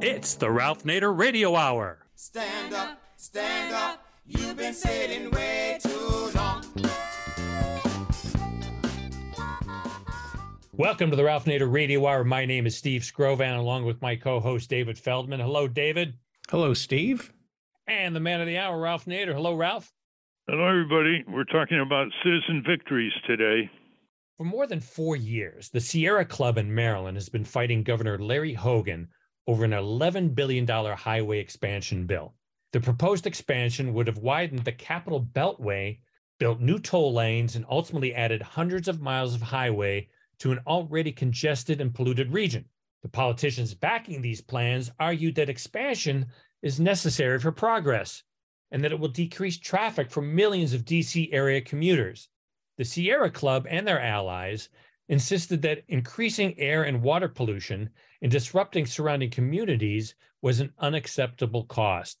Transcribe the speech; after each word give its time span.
It's 0.00 0.36
the 0.36 0.48
Ralph 0.48 0.84
Nader 0.84 1.16
Radio 1.16 1.56
Hour. 1.56 1.98
Stand 2.14 2.72
up, 2.72 3.00
stand 3.16 3.74
up. 3.74 4.04
You've 4.24 4.56
been 4.56 4.72
sitting 4.72 5.28
way 5.32 5.80
too 5.82 6.30
long. 6.36 6.64
Welcome 10.72 11.10
to 11.10 11.16
the 11.16 11.24
Ralph 11.24 11.46
Nader 11.46 11.72
Radio 11.72 12.06
Hour. 12.06 12.22
My 12.22 12.44
name 12.44 12.64
is 12.64 12.76
Steve 12.76 13.02
Skrovan, 13.02 13.58
along 13.58 13.86
with 13.86 14.00
my 14.00 14.14
co 14.14 14.38
host, 14.38 14.70
David 14.70 14.96
Feldman. 14.96 15.40
Hello, 15.40 15.66
David. 15.66 16.14
Hello, 16.48 16.74
Steve. 16.74 17.32
And 17.88 18.14
the 18.14 18.20
man 18.20 18.40
of 18.40 18.46
the 18.46 18.58
hour, 18.58 18.80
Ralph 18.80 19.06
Nader. 19.06 19.34
Hello, 19.34 19.56
Ralph. 19.56 19.92
Hello, 20.46 20.64
everybody. 20.64 21.24
We're 21.26 21.42
talking 21.42 21.80
about 21.80 22.06
citizen 22.22 22.62
victories 22.64 23.12
today. 23.26 23.68
For 24.36 24.44
more 24.44 24.68
than 24.68 24.78
four 24.78 25.16
years, 25.16 25.70
the 25.70 25.80
Sierra 25.80 26.24
Club 26.24 26.56
in 26.56 26.72
Maryland 26.72 27.16
has 27.16 27.28
been 27.28 27.44
fighting 27.44 27.82
Governor 27.82 28.16
Larry 28.16 28.54
Hogan 28.54 29.08
over 29.48 29.64
an 29.64 29.70
$11 29.70 30.34
billion 30.34 30.66
highway 30.68 31.40
expansion 31.40 32.06
bill. 32.06 32.34
The 32.74 32.80
proposed 32.80 33.26
expansion 33.26 33.94
would 33.94 34.06
have 34.06 34.18
widened 34.18 34.64
the 34.64 34.72
Capital 34.72 35.22
Beltway, 35.22 36.00
built 36.38 36.60
new 36.60 36.78
toll 36.78 37.14
lanes, 37.14 37.56
and 37.56 37.64
ultimately 37.70 38.14
added 38.14 38.42
hundreds 38.42 38.88
of 38.88 39.00
miles 39.00 39.34
of 39.34 39.40
highway 39.40 40.10
to 40.40 40.52
an 40.52 40.60
already 40.66 41.10
congested 41.10 41.80
and 41.80 41.94
polluted 41.94 42.30
region. 42.30 42.66
The 43.02 43.08
politicians 43.08 43.72
backing 43.72 44.20
these 44.20 44.42
plans 44.42 44.90
argued 45.00 45.34
that 45.36 45.48
expansion 45.48 46.26
is 46.62 46.78
necessary 46.78 47.38
for 47.38 47.50
progress 47.50 48.22
and 48.70 48.84
that 48.84 48.92
it 48.92 49.00
will 49.00 49.08
decrease 49.08 49.58
traffic 49.58 50.10
for 50.10 50.20
millions 50.20 50.74
of 50.74 50.84
DC 50.84 51.30
area 51.32 51.62
commuters. 51.62 52.28
The 52.76 52.84
Sierra 52.84 53.30
Club 53.30 53.66
and 53.70 53.88
their 53.88 54.00
allies 54.00 54.68
insisted 55.08 55.62
that 55.62 55.82
increasing 55.88 56.58
air 56.58 56.84
and 56.84 57.02
water 57.02 57.28
pollution 57.28 57.90
and 58.22 58.30
disrupting 58.30 58.86
surrounding 58.86 59.30
communities 59.30 60.14
was 60.42 60.60
an 60.60 60.72
unacceptable 60.78 61.64
cost. 61.64 62.18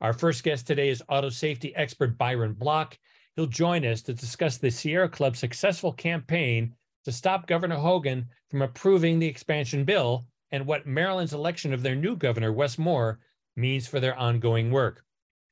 Our 0.00 0.12
first 0.12 0.42
guest 0.44 0.66
today 0.66 0.90
is 0.90 1.02
auto 1.08 1.30
safety 1.30 1.74
expert 1.74 2.18
Byron 2.18 2.52
Bloch. 2.52 2.98
He'll 3.34 3.46
join 3.46 3.84
us 3.84 4.02
to 4.02 4.14
discuss 4.14 4.58
the 4.58 4.70
Sierra 4.70 5.08
Club's 5.08 5.38
successful 5.38 5.92
campaign 5.92 6.74
to 7.04 7.12
stop 7.12 7.46
Governor 7.46 7.76
Hogan 7.76 8.26
from 8.50 8.62
approving 8.62 9.18
the 9.18 9.26
expansion 9.26 9.84
bill 9.84 10.26
and 10.50 10.66
what 10.66 10.86
Maryland's 10.86 11.32
election 11.32 11.72
of 11.72 11.82
their 11.82 11.94
new 11.94 12.16
governor, 12.16 12.52
Wes 12.52 12.78
Moore, 12.78 13.18
means 13.56 13.86
for 13.86 14.00
their 14.00 14.16
ongoing 14.16 14.70
work. 14.70 15.02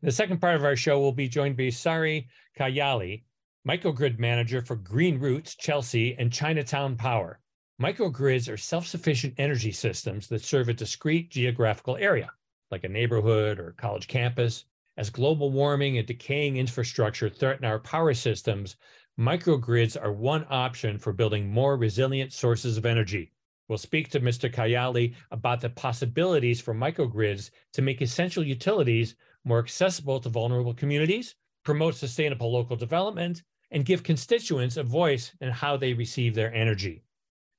The 0.03 0.13
second 0.13 0.41
part 0.41 0.57
of 0.57 0.65
our 0.65 0.77
show, 0.77 1.01
we'll 1.01 1.13
be 1.13 1.29
joined 1.29 1.57
by 1.57 1.71
Sari 1.71 2.29
Kayyali, 2.59 3.23
microgrid 3.67 4.19
manager 4.19 4.61
for 4.61 4.77
Green 4.77 5.19
Roots, 5.19 5.55
Chelsea, 5.55 6.15
and 6.19 6.31
Chinatown 6.31 6.97
Power. 6.97 7.41
Microgrids 7.81 8.53
are 8.53 8.59
self 8.59 8.87
sufficient 8.87 9.33
energy 9.39 9.73
systems 9.73 10.29
that 10.29 10.45
serve 10.45 10.69
a 10.69 10.75
discrete 10.75 11.31
geographical 11.31 11.97
area, 11.97 12.31
like 12.71 12.85
a 12.85 12.89
neighborhood 12.89 13.59
or 13.59 13.75
college 13.79 14.07
campus. 14.07 14.67
As 14.99 15.09
global 15.09 15.51
warming 15.51 15.97
and 15.97 16.07
decaying 16.07 16.59
infrastructure 16.59 17.31
threaten 17.31 17.65
our 17.65 17.79
power 17.79 18.13
systems, 18.13 18.77
microgrids 19.19 19.97
are 20.01 20.13
one 20.13 20.45
option 20.51 20.99
for 20.99 21.15
building 21.15 21.49
more 21.49 21.79
resilient 21.79 22.35
sources 22.35 22.77
of 22.77 22.85
energy. 22.85 23.33
We'll 23.69 23.79
speak 23.79 24.11
to 24.11 24.21
Mr. 24.21 24.53
Kayyali 24.53 25.15
about 25.31 25.63
the 25.63 25.71
possibilities 25.71 26.61
for 26.61 26.75
microgrids 26.75 27.51
to 27.73 27.81
make 27.81 28.03
essential 28.03 28.45
utilities 28.45 29.17
more 29.43 29.59
accessible 29.59 30.21
to 30.21 30.29
vulnerable 30.29 30.75
communities, 30.75 31.35
promote 31.65 31.95
sustainable 31.95 32.53
local 32.53 32.77
development, 32.77 33.43
and 33.75 33.85
give 33.85 34.05
constituents 34.05 34.77
a 34.79 34.83
voice 34.85 35.33
in 35.41 35.51
how 35.51 35.77
they 35.77 35.93
receive 35.93 36.35
their 36.35 36.55
energy. 36.55 37.03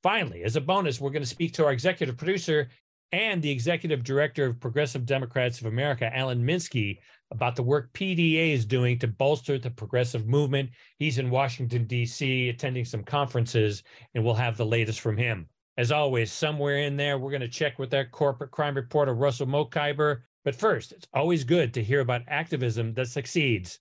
Finally, 0.02 0.44
as 0.44 0.55
a 0.55 0.61
bonus, 0.61 0.99
we're 0.99 1.09
going 1.09 1.22
to 1.22 1.27
speak 1.27 1.53
to 1.53 1.66
our 1.66 1.73
executive 1.73 2.16
producer 2.17 2.69
and 3.11 3.41
the 3.41 3.52
executive 3.52 4.03
director 4.03 4.47
of 4.47 4.59
Progressive 4.59 5.05
Democrats 5.05 5.59
of 5.59 5.67
America, 5.67 6.16
Alan 6.16 6.44
Minsky, 6.44 6.99
about 7.31 7.55
the 7.55 7.63
work 7.63 7.91
PDA 7.94 8.53
is 8.53 8.66
doing 8.66 8.97
to 9.00 9.07
bolster 9.07 9.57
the 9.57 9.69
progressive 9.69 10.25
movement. 10.25 10.69
He's 11.00 11.17
in 11.17 11.29
Washington, 11.29 11.85
D.C., 11.85 12.50
attending 12.50 12.85
some 12.85 13.03
conferences, 13.03 13.84
and 14.13 14.23
we'll 14.23 14.35
have 14.35 14.57
the 14.57 14.66
latest 14.66 15.01
from 15.01 15.18
him. 15.18 15.47
As 15.78 15.91
always, 15.91 16.31
somewhere 16.31 16.79
in 16.79 16.95
there, 16.95 17.18
we're 17.18 17.31
going 17.31 17.41
to 17.41 17.47
check 17.50 17.78
with 17.78 17.94
our 17.94 18.06
corporate 18.06 18.51
crime 18.51 18.75
reporter, 18.75 19.13
Russell 19.13 19.47
Mokhiber. 19.47 20.22
But 20.45 20.56
first, 20.56 20.94
it's 20.94 21.07
always 21.13 21.44
good 21.44 21.73
to 21.73 21.84
hear 21.84 22.00
about 22.00 22.22
activism 22.28 22.94
that 22.94 23.09
succeeds. 23.09 23.79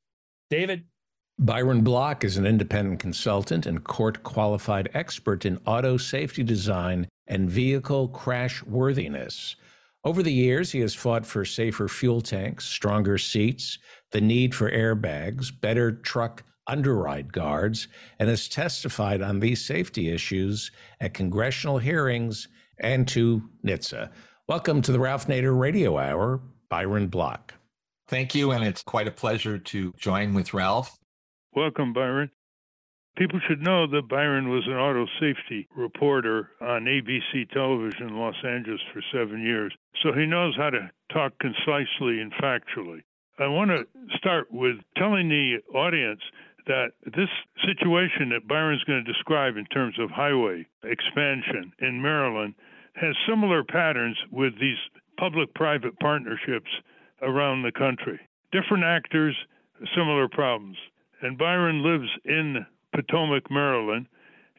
David? 0.51 0.85
Byron 1.41 1.81
Bloch 1.83 2.23
is 2.23 2.37
an 2.37 2.47
independent 2.47 3.01
consultant 3.01 3.67
and 3.67 3.83
court 3.83 4.23
qualified 4.23 4.89
expert 4.95 5.45
in 5.45 5.59
auto 5.67 5.97
safety 5.97 6.45
design 6.45 7.09
and 7.27 7.51
vehicle 7.51 8.07
crash 8.07 8.63
worthiness. 8.63 9.57
Over 10.05 10.23
the 10.23 10.33
years, 10.33 10.71
he 10.71 10.79
has 10.79 10.95
fought 10.95 11.27
for 11.27 11.45
safer 11.45 11.89
fuel 11.89 12.21
tanks, 12.21 12.67
stronger 12.67 13.19
seats, 13.19 13.79
the 14.13 14.21
need 14.21 14.55
for 14.55 14.71
airbags, 14.71 15.51
better 15.61 15.91
truck 15.91 16.45
underride 16.69 17.33
guards, 17.33 17.89
and 18.21 18.29
has 18.29 18.49
testified 18.49 19.21
on 19.21 19.41
these 19.41 19.65
safety 19.65 20.11
issues 20.11 20.71
at 21.01 21.15
congressional 21.15 21.79
hearings 21.79 22.47
and 22.79 23.09
to 23.09 23.43
NHTSA. 23.67 24.09
Welcome 24.47 24.83
to 24.83 24.93
the 24.93 25.01
Ralph 25.01 25.27
Nader 25.27 25.59
Radio 25.59 25.99
Hour, 25.99 26.41
Byron 26.69 27.09
Bloch. 27.09 27.53
Thank 28.07 28.37
you, 28.37 28.53
and 28.53 28.63
it's 28.63 28.85
quite 28.85 29.09
a 29.09 29.11
pleasure 29.11 29.59
to 29.59 29.93
join 29.99 30.33
with 30.33 30.55
Ralph. 30.55 30.97
Welcome, 31.55 31.93
Byron. 31.93 32.33
People 33.17 33.39
should 33.47 33.63
know 33.63 33.87
that 33.87 34.09
Byron 34.09 34.49
was 34.49 34.67
an 34.67 34.73
auto 34.73 35.07
safety 35.21 35.69
reporter 35.77 36.51
on 36.61 36.87
ABC 36.87 37.49
television 37.53 38.09
in 38.09 38.19
Los 38.19 38.35
Angeles 38.45 38.81
for 38.93 39.01
seven 39.13 39.41
years, 39.41 39.73
so 40.03 40.13
he 40.13 40.27
knows 40.27 40.57
how 40.57 40.71
to 40.71 40.91
talk 41.13 41.33
concisely 41.39 42.21
and 42.21 42.33
factually. 42.43 43.03
I 43.39 43.47
want 43.47 43.71
to 43.71 43.87
start 44.17 44.51
with 44.51 44.79
telling 44.97 45.29
the 45.29 45.59
audience 45.73 46.23
that 46.67 46.89
this 47.05 47.31
situation 47.65 48.31
that 48.31 48.49
Byron's 48.49 48.83
going 48.83 49.05
to 49.05 49.13
describe 49.13 49.57
in 49.57 49.67
terms 49.67 49.95
of 50.01 50.11
highway 50.11 50.67
expansion 50.83 51.73
in 51.81 52.03
Maryland 52.03 52.55
has 52.97 53.15
similar 53.29 53.63
patterns 53.63 54.17
with 54.33 54.55
these 54.59 54.79
public 55.19 55.55
private 55.55 55.97
partnerships 56.01 56.71
around 57.23 57.63
the 57.63 57.71
country. 57.71 58.19
Different 58.51 58.83
actors, 58.83 59.37
similar 59.95 60.27
problems. 60.29 60.77
And 61.25 61.39
Byron 61.39 61.83
lives 61.83 62.11
in 62.27 62.67
Potomac, 62.95 63.51
Maryland. 63.51 64.07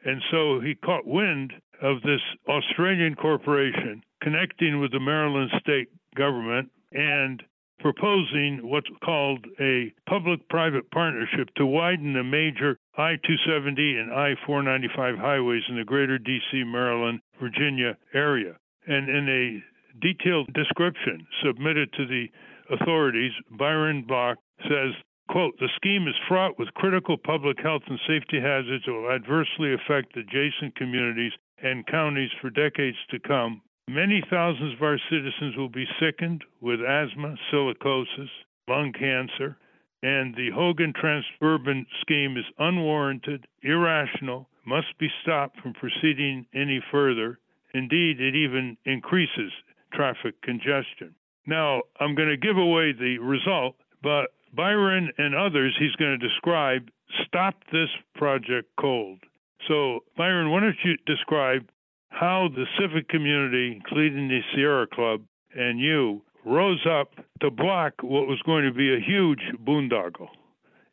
And 0.03 0.19
so 0.31 0.59
he 0.59 0.73
caught 0.73 1.05
wind 1.05 1.53
of 1.79 2.01
this 2.01 2.21
Australian 2.49 3.13
corporation 3.13 4.01
connecting 4.23 4.79
with 4.79 4.91
the 4.91 4.99
Maryland 4.99 5.51
state 5.59 5.89
government 6.15 6.71
and 6.91 7.43
proposing 7.79 8.61
what's 8.63 8.89
called 9.03 9.45
a 9.59 9.93
public 10.09 10.49
private 10.49 10.89
partnership 10.89 11.53
to 11.55 11.67
widen 11.67 12.13
the 12.13 12.23
major 12.23 12.79
I 12.97 13.17
270 13.27 13.97
and 13.97 14.11
I 14.11 14.33
495 14.47 15.19
highways 15.19 15.61
in 15.69 15.75
the 15.75 15.83
greater 15.83 16.17
DC, 16.17 16.65
Maryland, 16.65 17.19
Virginia 17.39 17.95
area. 18.15 18.55
And 18.87 19.07
in 19.07 19.29
a 19.29 20.01
detailed 20.01 20.51
description 20.53 21.27
submitted 21.43 21.93
to 21.93 22.07
the 22.07 22.25
authorities, 22.71 23.33
Byron 23.51 24.03
Bloch 24.07 24.39
says 24.63 24.93
Quote, 25.29 25.57
the 25.59 25.69
scheme 25.75 26.07
is 26.07 26.15
fraught 26.27 26.57
with 26.59 26.73
critical 26.75 27.17
public 27.17 27.59
health 27.59 27.81
and 27.87 27.99
safety 28.07 28.39
hazards 28.39 28.85
that 28.85 28.93
will 28.93 29.11
adversely 29.11 29.73
affect 29.73 30.15
adjacent 30.15 30.75
communities 30.75 31.33
and 31.61 31.85
counties 31.87 32.29
for 32.41 32.49
decades 32.49 32.97
to 33.09 33.19
come. 33.19 33.61
Many 33.87 34.23
thousands 34.29 34.73
of 34.73 34.81
our 34.81 34.99
citizens 35.09 35.55
will 35.57 35.69
be 35.69 35.85
sickened 35.99 36.43
with 36.61 36.81
asthma, 36.81 37.35
silicosis, 37.51 38.29
lung 38.67 38.93
cancer, 38.93 39.57
and 40.01 40.35
the 40.35 40.51
Hogan 40.51 40.93
Transurban 40.93 41.85
scheme 42.01 42.37
is 42.37 42.45
unwarranted, 42.59 43.47
irrational, 43.61 44.47
must 44.65 44.97
be 44.99 45.09
stopped 45.21 45.59
from 45.59 45.73
proceeding 45.73 46.45
any 46.53 46.83
further. 46.91 47.39
Indeed, 47.73 48.21
it 48.21 48.35
even 48.35 48.77
increases 48.85 49.51
traffic 49.93 50.41
congestion. 50.41 51.15
Now, 51.45 51.81
I'm 51.99 52.15
going 52.15 52.29
to 52.29 52.37
give 52.37 52.57
away 52.57 52.91
the 52.91 53.17
result, 53.19 53.75
but 54.01 54.31
Byron 54.55 55.11
and 55.17 55.35
others 55.35 55.75
he's 55.79 55.95
going 55.95 56.17
to 56.17 56.27
describe 56.27 56.89
stop 57.25 57.55
this 57.71 57.89
project 58.15 58.69
cold. 58.79 59.19
So, 59.67 60.01
Byron, 60.17 60.51
why 60.51 60.61
don't 60.61 60.75
you 60.83 60.95
describe 61.05 61.67
how 62.09 62.49
the 62.53 62.65
civic 62.79 63.09
community, 63.09 63.73
including 63.75 64.27
the 64.27 64.41
Sierra 64.53 64.87
Club 64.87 65.21
and 65.55 65.79
you, 65.79 66.21
rose 66.45 66.85
up 66.89 67.11
to 67.41 67.49
block 67.49 67.93
what 68.01 68.27
was 68.27 68.41
going 68.45 68.63
to 68.65 68.71
be 68.71 68.93
a 68.93 68.99
huge 68.99 69.41
boondoggle 69.65 70.29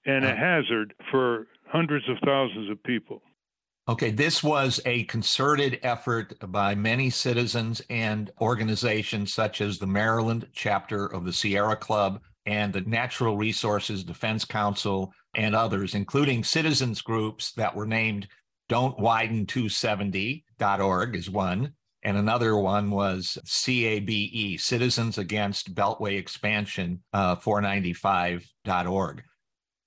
and 0.07 0.25
a 0.25 0.31
uh. 0.31 0.37
hazard 0.37 0.95
for 1.11 1.47
hundreds 1.67 2.09
of 2.09 2.17
thousands 2.25 2.71
of 2.71 2.83
people. 2.83 3.23
Okay, 3.89 4.11
this 4.11 4.45
was 4.45 4.81
a 4.87 5.05
concerted 5.05 5.81
effort 5.83 6.35
by 6.53 6.75
many 6.75 7.11
citizens 7.11 7.83
and 7.91 8.31
organizations 8.41 9.35
such 9.35 9.61
as 9.61 9.79
the 9.79 9.89
Maryland 9.89 10.47
chapter 10.53 11.07
of 11.07 11.25
the 11.25 11.33
Sierra 11.33 11.75
Club, 11.75 12.21
and 12.47 12.73
the 12.73 12.81
Natural 12.83 13.37
Resources 13.37 14.05
Defense 14.05 14.45
Council 14.45 15.13
and 15.35 15.55
others, 15.55 15.95
including 15.95 16.45
citizens 16.45 17.01
groups 17.01 17.53
that 17.53 17.75
were 17.75 17.87
named 17.87 18.29
Don't 18.69 18.99
Widen 18.99 19.47
270.org 19.47 21.17
is 21.17 21.31
one, 21.31 21.73
and 22.03 22.17
another 22.17 22.57
one 22.57 22.91
was 22.91 23.39
CABE, 23.45 24.59
Citizens 24.59 25.19
Against 25.19 25.75
Beltway 25.75 26.19
Expansion, 26.19 27.03
uh, 27.13 27.37
495.org. 27.37 29.23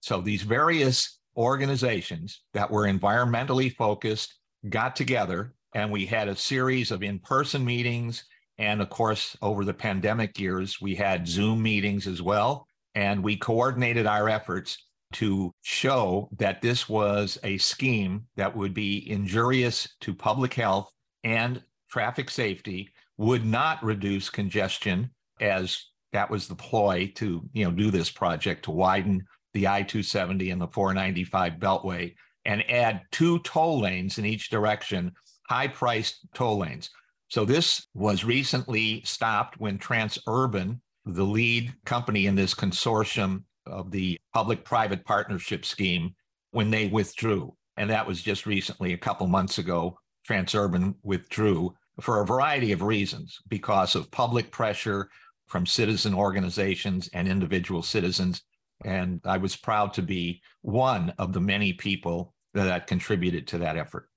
So 0.01 0.21
these 0.21 0.43
various 0.43 1.19
organizations 1.35 2.41
that 2.53 2.71
were 2.71 2.87
environmentally 2.87 3.75
focused 3.75 4.35
got 4.69 4.95
together, 4.95 5.53
and 5.73 5.91
we 5.91 6.05
had 6.05 6.29
a 6.29 6.35
series 6.35 6.91
of 6.91 7.03
in 7.03 7.19
person 7.19 7.65
meetings. 7.65 8.23
And 8.57 8.81
of 8.81 8.89
course, 8.89 9.35
over 9.41 9.65
the 9.65 9.73
pandemic 9.73 10.39
years, 10.39 10.79
we 10.79 10.95
had 10.95 11.27
Zoom 11.27 11.61
meetings 11.61 12.07
as 12.07 12.21
well. 12.21 12.67
And 12.93 13.23
we 13.23 13.35
coordinated 13.35 14.05
our 14.05 14.29
efforts 14.29 14.77
to 15.13 15.51
show 15.61 16.29
that 16.37 16.61
this 16.61 16.87
was 16.89 17.37
a 17.43 17.57
scheme 17.57 18.25
that 18.37 18.55
would 18.55 18.73
be 18.73 19.09
injurious 19.09 19.87
to 20.01 20.13
public 20.13 20.53
health 20.53 20.89
and 21.23 21.61
traffic 21.89 22.29
safety, 22.29 22.89
would 23.17 23.45
not 23.45 23.83
reduce 23.83 24.29
congestion 24.29 25.09
as 25.39 25.85
that 26.11 26.29
was 26.29 26.47
the 26.47 26.55
ploy 26.55 27.11
to 27.15 27.47
you 27.53 27.65
know 27.65 27.71
do 27.71 27.91
this 27.91 28.09
project 28.09 28.63
to 28.63 28.71
widen 28.71 29.23
the 29.53 29.67
I-270 29.67 30.51
and 30.51 30.61
the 30.61 30.67
495 30.67 31.53
beltway 31.53 32.13
and 32.45 32.69
add 32.69 33.01
two 33.11 33.39
toll 33.39 33.81
lanes 33.81 34.17
in 34.17 34.25
each 34.25 34.49
direction, 34.49 35.11
high-priced 35.49 36.19
toll 36.33 36.59
lanes. 36.59 36.89
So 37.27 37.45
this 37.45 37.87
was 37.93 38.23
recently 38.23 39.01
stopped 39.03 39.59
when 39.59 39.77
Transurban, 39.79 40.79
the 41.05 41.23
lead 41.23 41.73
company 41.85 42.27
in 42.27 42.35
this 42.35 42.53
consortium 42.53 43.43
of 43.65 43.91
the 43.91 44.17
public-private 44.33 45.03
partnership 45.05 45.65
scheme, 45.65 46.15
when 46.51 46.69
they 46.69 46.87
withdrew. 46.87 47.55
And 47.77 47.89
that 47.89 48.07
was 48.07 48.21
just 48.21 48.45
recently, 48.45 48.93
a 48.93 48.97
couple 48.97 49.27
months 49.27 49.57
ago, 49.57 49.99
Transurban 50.29 50.95
withdrew 51.03 51.75
for 51.99 52.21
a 52.21 52.25
variety 52.25 52.71
of 52.71 52.81
reasons 52.81 53.39
because 53.47 53.95
of 53.95 54.11
public 54.11 54.51
pressure 54.51 55.09
from 55.47 55.65
citizen 55.65 56.13
organizations 56.13 57.09
and 57.13 57.27
individual 57.27 57.81
citizens. 57.81 58.41
And 58.83 59.21
I 59.25 59.37
was 59.37 59.55
proud 59.55 59.93
to 59.93 60.01
be 60.01 60.41
one 60.61 61.13
of 61.17 61.33
the 61.33 61.41
many 61.41 61.73
people 61.73 62.33
that 62.53 62.87
contributed 62.87 63.47
to 63.47 63.57
that 63.59 63.77
effort. 63.77 64.09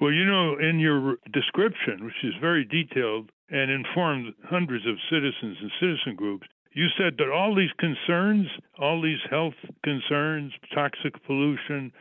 Well, 0.00 0.12
you 0.12 0.24
know, 0.24 0.56
in 0.58 0.80
your 0.80 1.16
description, 1.32 2.04
which 2.04 2.24
is 2.24 2.34
very 2.40 2.64
detailed 2.64 3.30
and 3.50 3.70
informed 3.70 4.34
hundreds 4.44 4.86
of 4.86 4.96
citizens 5.08 5.56
and 5.60 5.70
citizen 5.80 6.16
groups, 6.16 6.46
you 6.72 6.86
said 6.98 7.14
that 7.18 7.30
all 7.30 7.54
these 7.54 7.70
concerns, 7.78 8.48
all 8.78 9.00
these 9.00 9.22
health 9.30 9.54
concerns, 9.84 10.52
toxic 10.74 11.14
pollution, 11.24 11.92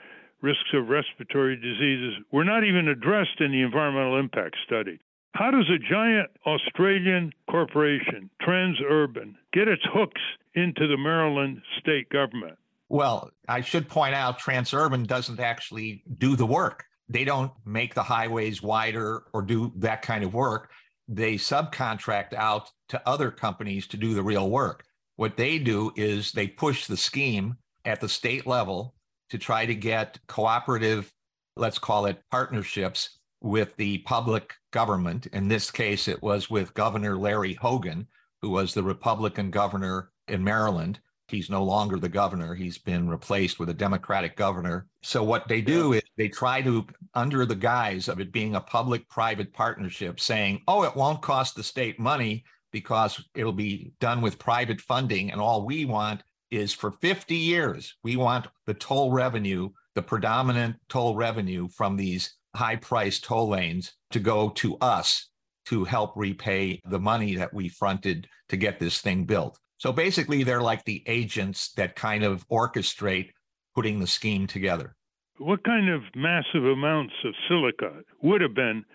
risks 0.41 0.73
of 0.73 0.89
respiratory 0.89 1.55
diseases, 1.55 2.15
were 2.31 2.43
not 2.43 2.63
even 2.63 2.87
addressed 2.87 3.39
in 3.39 3.51
the 3.51 3.61
environmental 3.61 4.19
impact 4.19 4.57
study. 4.65 4.99
How 5.33 5.51
does 5.51 5.69
a 5.69 5.77
giant 5.77 6.29
Australian 6.45 7.31
corporation, 7.49 8.29
Transurban, 8.41 9.35
get 9.51 9.67
its 9.67 9.83
hooks 9.91 10.21
into 10.55 10.87
the 10.87 10.97
Maryland 10.97 11.61
state 11.79 12.09
government? 12.09 12.57
Well, 12.89 13.31
I 13.47 13.61
should 13.61 13.87
point 13.87 14.13
out 14.15 14.39
Transurban 14.39 15.07
doesn't 15.07 15.39
actually 15.39 16.03
do 16.17 16.35
the 16.35 16.45
work. 16.45 16.85
They 17.13 17.25
don't 17.25 17.51
make 17.63 17.93
the 17.93 18.01
highways 18.01 18.63
wider 18.63 19.25
or 19.33 19.43
do 19.43 19.71
that 19.77 20.01
kind 20.01 20.23
of 20.23 20.33
work. 20.33 20.71
They 21.07 21.35
subcontract 21.35 22.33
out 22.33 22.71
to 22.89 23.07
other 23.07 23.29
companies 23.29 23.85
to 23.87 23.97
do 23.97 24.15
the 24.15 24.23
real 24.23 24.49
work. 24.49 24.83
What 25.15 25.37
they 25.37 25.59
do 25.59 25.91
is 25.95 26.31
they 26.31 26.47
push 26.47 26.87
the 26.87 26.97
scheme 26.97 27.57
at 27.85 28.01
the 28.01 28.09
state 28.09 28.47
level 28.47 28.95
to 29.29 29.37
try 29.37 29.67
to 29.67 29.75
get 29.75 30.17
cooperative, 30.27 31.13
let's 31.55 31.77
call 31.77 32.07
it 32.07 32.23
partnerships 32.31 33.19
with 33.41 33.75
the 33.75 33.99
public 33.99 34.55
government. 34.71 35.27
In 35.27 35.47
this 35.47 35.69
case, 35.69 36.07
it 36.07 36.23
was 36.23 36.49
with 36.49 36.73
Governor 36.73 37.15
Larry 37.15 37.53
Hogan, 37.53 38.07
who 38.41 38.49
was 38.49 38.73
the 38.73 38.81
Republican 38.81 39.51
governor 39.51 40.09
in 40.27 40.43
Maryland. 40.43 40.99
He's 41.27 41.49
no 41.49 41.63
longer 41.63 41.97
the 41.97 42.09
governor. 42.09 42.53
He's 42.53 42.77
been 42.77 43.09
replaced 43.09 43.59
with 43.59 43.69
a 43.69 43.73
Democratic 43.73 44.35
governor. 44.35 44.87
So, 45.01 45.23
what 45.23 45.47
they 45.47 45.61
do 45.61 45.93
is 45.93 46.03
they 46.17 46.27
try 46.27 46.61
to, 46.61 46.85
under 47.13 47.45
the 47.45 47.55
guise 47.55 48.07
of 48.07 48.19
it 48.19 48.31
being 48.31 48.55
a 48.55 48.61
public 48.61 49.07
private 49.09 49.53
partnership, 49.53 50.19
saying, 50.19 50.61
oh, 50.67 50.83
it 50.83 50.95
won't 50.95 51.21
cost 51.21 51.55
the 51.55 51.63
state 51.63 51.99
money 51.99 52.43
because 52.71 53.23
it'll 53.35 53.53
be 53.53 53.93
done 53.99 54.21
with 54.21 54.39
private 54.39 54.81
funding. 54.81 55.31
And 55.31 55.39
all 55.39 55.65
we 55.65 55.85
want 55.85 56.23
is 56.51 56.73
for 56.73 56.91
50 56.91 57.35
years, 57.35 57.95
we 58.03 58.15
want 58.15 58.47
the 58.65 58.73
toll 58.73 59.11
revenue, 59.11 59.69
the 59.95 60.01
predominant 60.01 60.75
toll 60.89 61.15
revenue 61.15 61.67
from 61.69 61.95
these 61.95 62.35
high 62.55 62.75
priced 62.75 63.23
toll 63.23 63.49
lanes 63.49 63.93
to 64.11 64.19
go 64.19 64.49
to 64.49 64.77
us 64.77 65.29
to 65.65 65.85
help 65.85 66.11
repay 66.15 66.81
the 66.85 66.99
money 66.99 67.35
that 67.35 67.53
we 67.53 67.69
fronted 67.69 68.27
to 68.49 68.57
get 68.57 68.79
this 68.79 68.99
thing 68.99 69.23
built. 69.25 69.57
So 69.83 69.91
basically, 69.91 70.45
they're 70.45 70.61
like 70.61 70.85
the 70.85 71.03
agents 71.07 71.73
that 71.73 71.97
kind 71.97 72.23
of 72.23 72.47
orchestrate 72.47 73.31
putting 73.75 73.99
the 73.99 74.07
scheme 74.07 74.47
together. 74.47 74.95
What 75.39 75.61
kind 75.65 75.89
of 75.89 76.03
massive 76.15 76.63
amounts 76.63 77.13
of 77.25 77.33
silica 77.49 77.99
would 78.21 78.39
have 78.39 78.53
been 78.55 78.85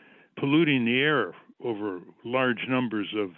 polluting 0.40 0.86
the 0.86 0.98
air 0.98 1.34
over 1.62 2.00
large 2.24 2.64
numbers 2.70 3.06
of 3.18 3.32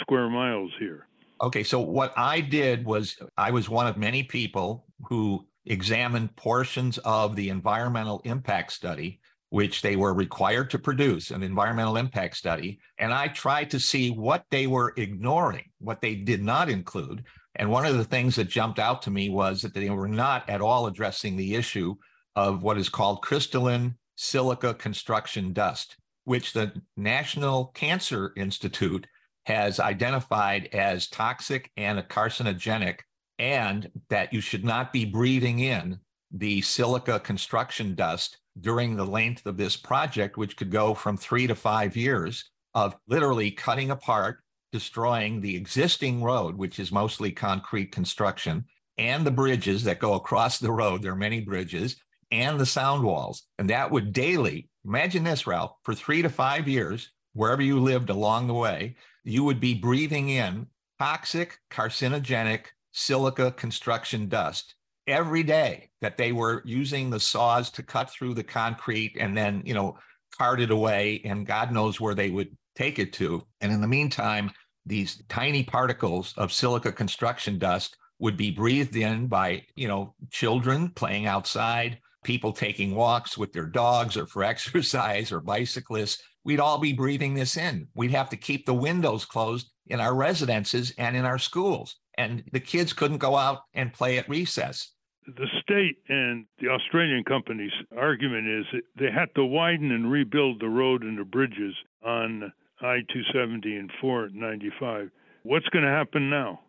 square 0.00 0.30
miles 0.30 0.70
here? 0.78 1.08
Okay, 1.42 1.64
so 1.64 1.80
what 1.80 2.12
I 2.16 2.40
did 2.40 2.84
was 2.84 3.16
I 3.36 3.50
was 3.50 3.68
one 3.68 3.88
of 3.88 3.96
many 3.96 4.22
people 4.22 4.86
who 5.08 5.44
examined 5.64 6.36
portions 6.36 6.98
of 6.98 7.34
the 7.34 7.48
environmental 7.48 8.20
impact 8.24 8.70
study 8.72 9.18
which 9.50 9.82
they 9.82 9.96
were 9.96 10.12
required 10.12 10.70
to 10.70 10.78
produce 10.78 11.30
an 11.30 11.42
environmental 11.42 11.96
impact 11.96 12.36
study. 12.36 12.78
And 12.98 13.12
I 13.12 13.28
tried 13.28 13.70
to 13.70 13.80
see 13.80 14.10
what 14.10 14.44
they 14.50 14.66
were 14.66 14.92
ignoring, 14.96 15.70
what 15.78 16.00
they 16.00 16.16
did 16.16 16.42
not 16.42 16.68
include. 16.68 17.24
And 17.54 17.70
one 17.70 17.86
of 17.86 17.96
the 17.96 18.04
things 18.04 18.36
that 18.36 18.48
jumped 18.48 18.78
out 18.78 19.02
to 19.02 19.10
me 19.10 19.30
was 19.30 19.62
that 19.62 19.72
they 19.72 19.88
were 19.88 20.08
not 20.08 20.48
at 20.50 20.60
all 20.60 20.86
addressing 20.86 21.36
the 21.36 21.54
issue 21.54 21.94
of 22.34 22.62
what 22.62 22.76
is 22.76 22.88
called 22.88 23.22
crystalline 23.22 23.96
silica 24.16 24.74
construction 24.74 25.52
dust, 25.52 25.96
which 26.24 26.52
the 26.52 26.72
National 26.96 27.66
Cancer 27.66 28.32
Institute 28.36 29.06
has 29.46 29.78
identified 29.78 30.68
as 30.72 31.08
toxic 31.08 31.70
and 31.76 32.00
carcinogenic, 32.08 33.00
and 33.38 33.90
that 34.10 34.32
you 34.32 34.40
should 34.40 34.64
not 34.64 34.92
be 34.92 35.04
breathing 35.04 35.60
in 35.60 36.00
the 36.32 36.60
silica 36.62 37.20
construction 37.20 37.94
dust 37.94 38.38
during 38.60 38.96
the 38.96 39.06
length 39.06 39.46
of 39.46 39.56
this 39.56 39.76
project, 39.76 40.36
which 40.36 40.56
could 40.56 40.70
go 40.70 40.94
from 40.94 41.16
three 41.16 41.46
to 41.46 41.54
five 41.54 41.96
years 41.96 42.50
of 42.74 42.96
literally 43.06 43.50
cutting 43.50 43.90
apart, 43.90 44.38
destroying 44.72 45.40
the 45.40 45.56
existing 45.56 46.22
road, 46.22 46.56
which 46.56 46.78
is 46.78 46.92
mostly 46.92 47.32
concrete 47.32 47.92
construction, 47.92 48.64
and 48.98 49.26
the 49.26 49.30
bridges 49.30 49.84
that 49.84 49.98
go 49.98 50.14
across 50.14 50.58
the 50.58 50.72
road. 50.72 51.02
There 51.02 51.12
are 51.12 51.16
many 51.16 51.40
bridges 51.40 51.96
and 52.30 52.58
the 52.58 52.66
sound 52.66 53.02
walls. 53.02 53.44
And 53.58 53.70
that 53.70 53.90
would 53.90 54.12
daily, 54.12 54.68
imagine 54.84 55.24
this, 55.24 55.46
Ralph, 55.46 55.72
for 55.84 55.94
three 55.94 56.22
to 56.22 56.28
five 56.28 56.68
years, 56.68 57.10
wherever 57.34 57.62
you 57.62 57.80
lived 57.80 58.10
along 58.10 58.46
the 58.46 58.54
way, 58.54 58.96
you 59.24 59.44
would 59.44 59.60
be 59.60 59.74
breathing 59.74 60.30
in 60.30 60.66
toxic, 60.98 61.58
carcinogenic 61.70 62.66
silica 62.92 63.50
construction 63.50 64.28
dust 64.28 64.75
every 65.06 65.42
day 65.42 65.90
that 66.00 66.16
they 66.16 66.32
were 66.32 66.62
using 66.64 67.10
the 67.10 67.20
saws 67.20 67.70
to 67.70 67.82
cut 67.82 68.10
through 68.10 68.34
the 68.34 68.44
concrete 68.44 69.16
and 69.18 69.36
then, 69.36 69.62
you 69.64 69.74
know, 69.74 69.96
cart 70.36 70.60
it 70.60 70.70
away 70.70 71.20
and 71.24 71.46
God 71.46 71.72
knows 71.72 72.00
where 72.00 72.14
they 72.14 72.30
would 72.30 72.56
take 72.74 72.98
it 72.98 73.12
to. 73.14 73.42
And 73.60 73.72
in 73.72 73.80
the 73.80 73.88
meantime, 73.88 74.50
these 74.84 75.22
tiny 75.28 75.62
particles 75.62 76.34
of 76.36 76.52
silica 76.52 76.92
construction 76.92 77.58
dust 77.58 77.96
would 78.18 78.36
be 78.36 78.50
breathed 78.50 78.96
in 78.96 79.26
by, 79.26 79.62
you 79.74 79.88
know, 79.88 80.14
children 80.30 80.90
playing 80.90 81.26
outside, 81.26 81.98
people 82.24 82.52
taking 82.52 82.94
walks 82.94 83.36
with 83.36 83.52
their 83.52 83.66
dogs 83.66 84.16
or 84.16 84.26
for 84.26 84.44
exercise 84.44 85.32
or 85.32 85.40
bicyclists. 85.40 86.22
We'd 86.44 86.60
all 86.60 86.78
be 86.78 86.92
breathing 86.92 87.34
this 87.34 87.56
in. 87.56 87.88
We'd 87.94 88.12
have 88.12 88.30
to 88.30 88.36
keep 88.36 88.66
the 88.66 88.74
windows 88.74 89.24
closed 89.24 89.70
in 89.88 90.00
our 90.00 90.14
residences 90.14 90.92
and 90.96 91.16
in 91.16 91.24
our 91.24 91.38
schools. 91.38 91.96
And 92.18 92.44
the 92.52 92.60
kids 92.60 92.92
couldn't 92.92 93.18
go 93.18 93.36
out 93.36 93.62
and 93.74 93.92
play 93.92 94.18
at 94.18 94.28
recess 94.28 94.92
the 95.26 95.46
state 95.60 95.98
and 96.08 96.46
the 96.60 96.68
Australian 96.68 97.24
company's 97.24 97.72
argument 97.96 98.48
is 98.48 98.64
that 98.72 98.82
they 98.98 99.10
had 99.10 99.34
to 99.34 99.44
widen 99.44 99.90
and 99.90 100.10
rebuild 100.10 100.60
the 100.60 100.68
road 100.68 101.02
and 101.02 101.18
the 101.18 101.24
bridges 101.24 101.74
on 102.04 102.52
I 102.80 103.00
270 103.12 103.76
and 103.76 103.90
495. 104.00 105.10
What's 105.42 105.68
going 105.68 105.84
to 105.84 105.90
happen 105.90 106.30
now? 106.30 106.60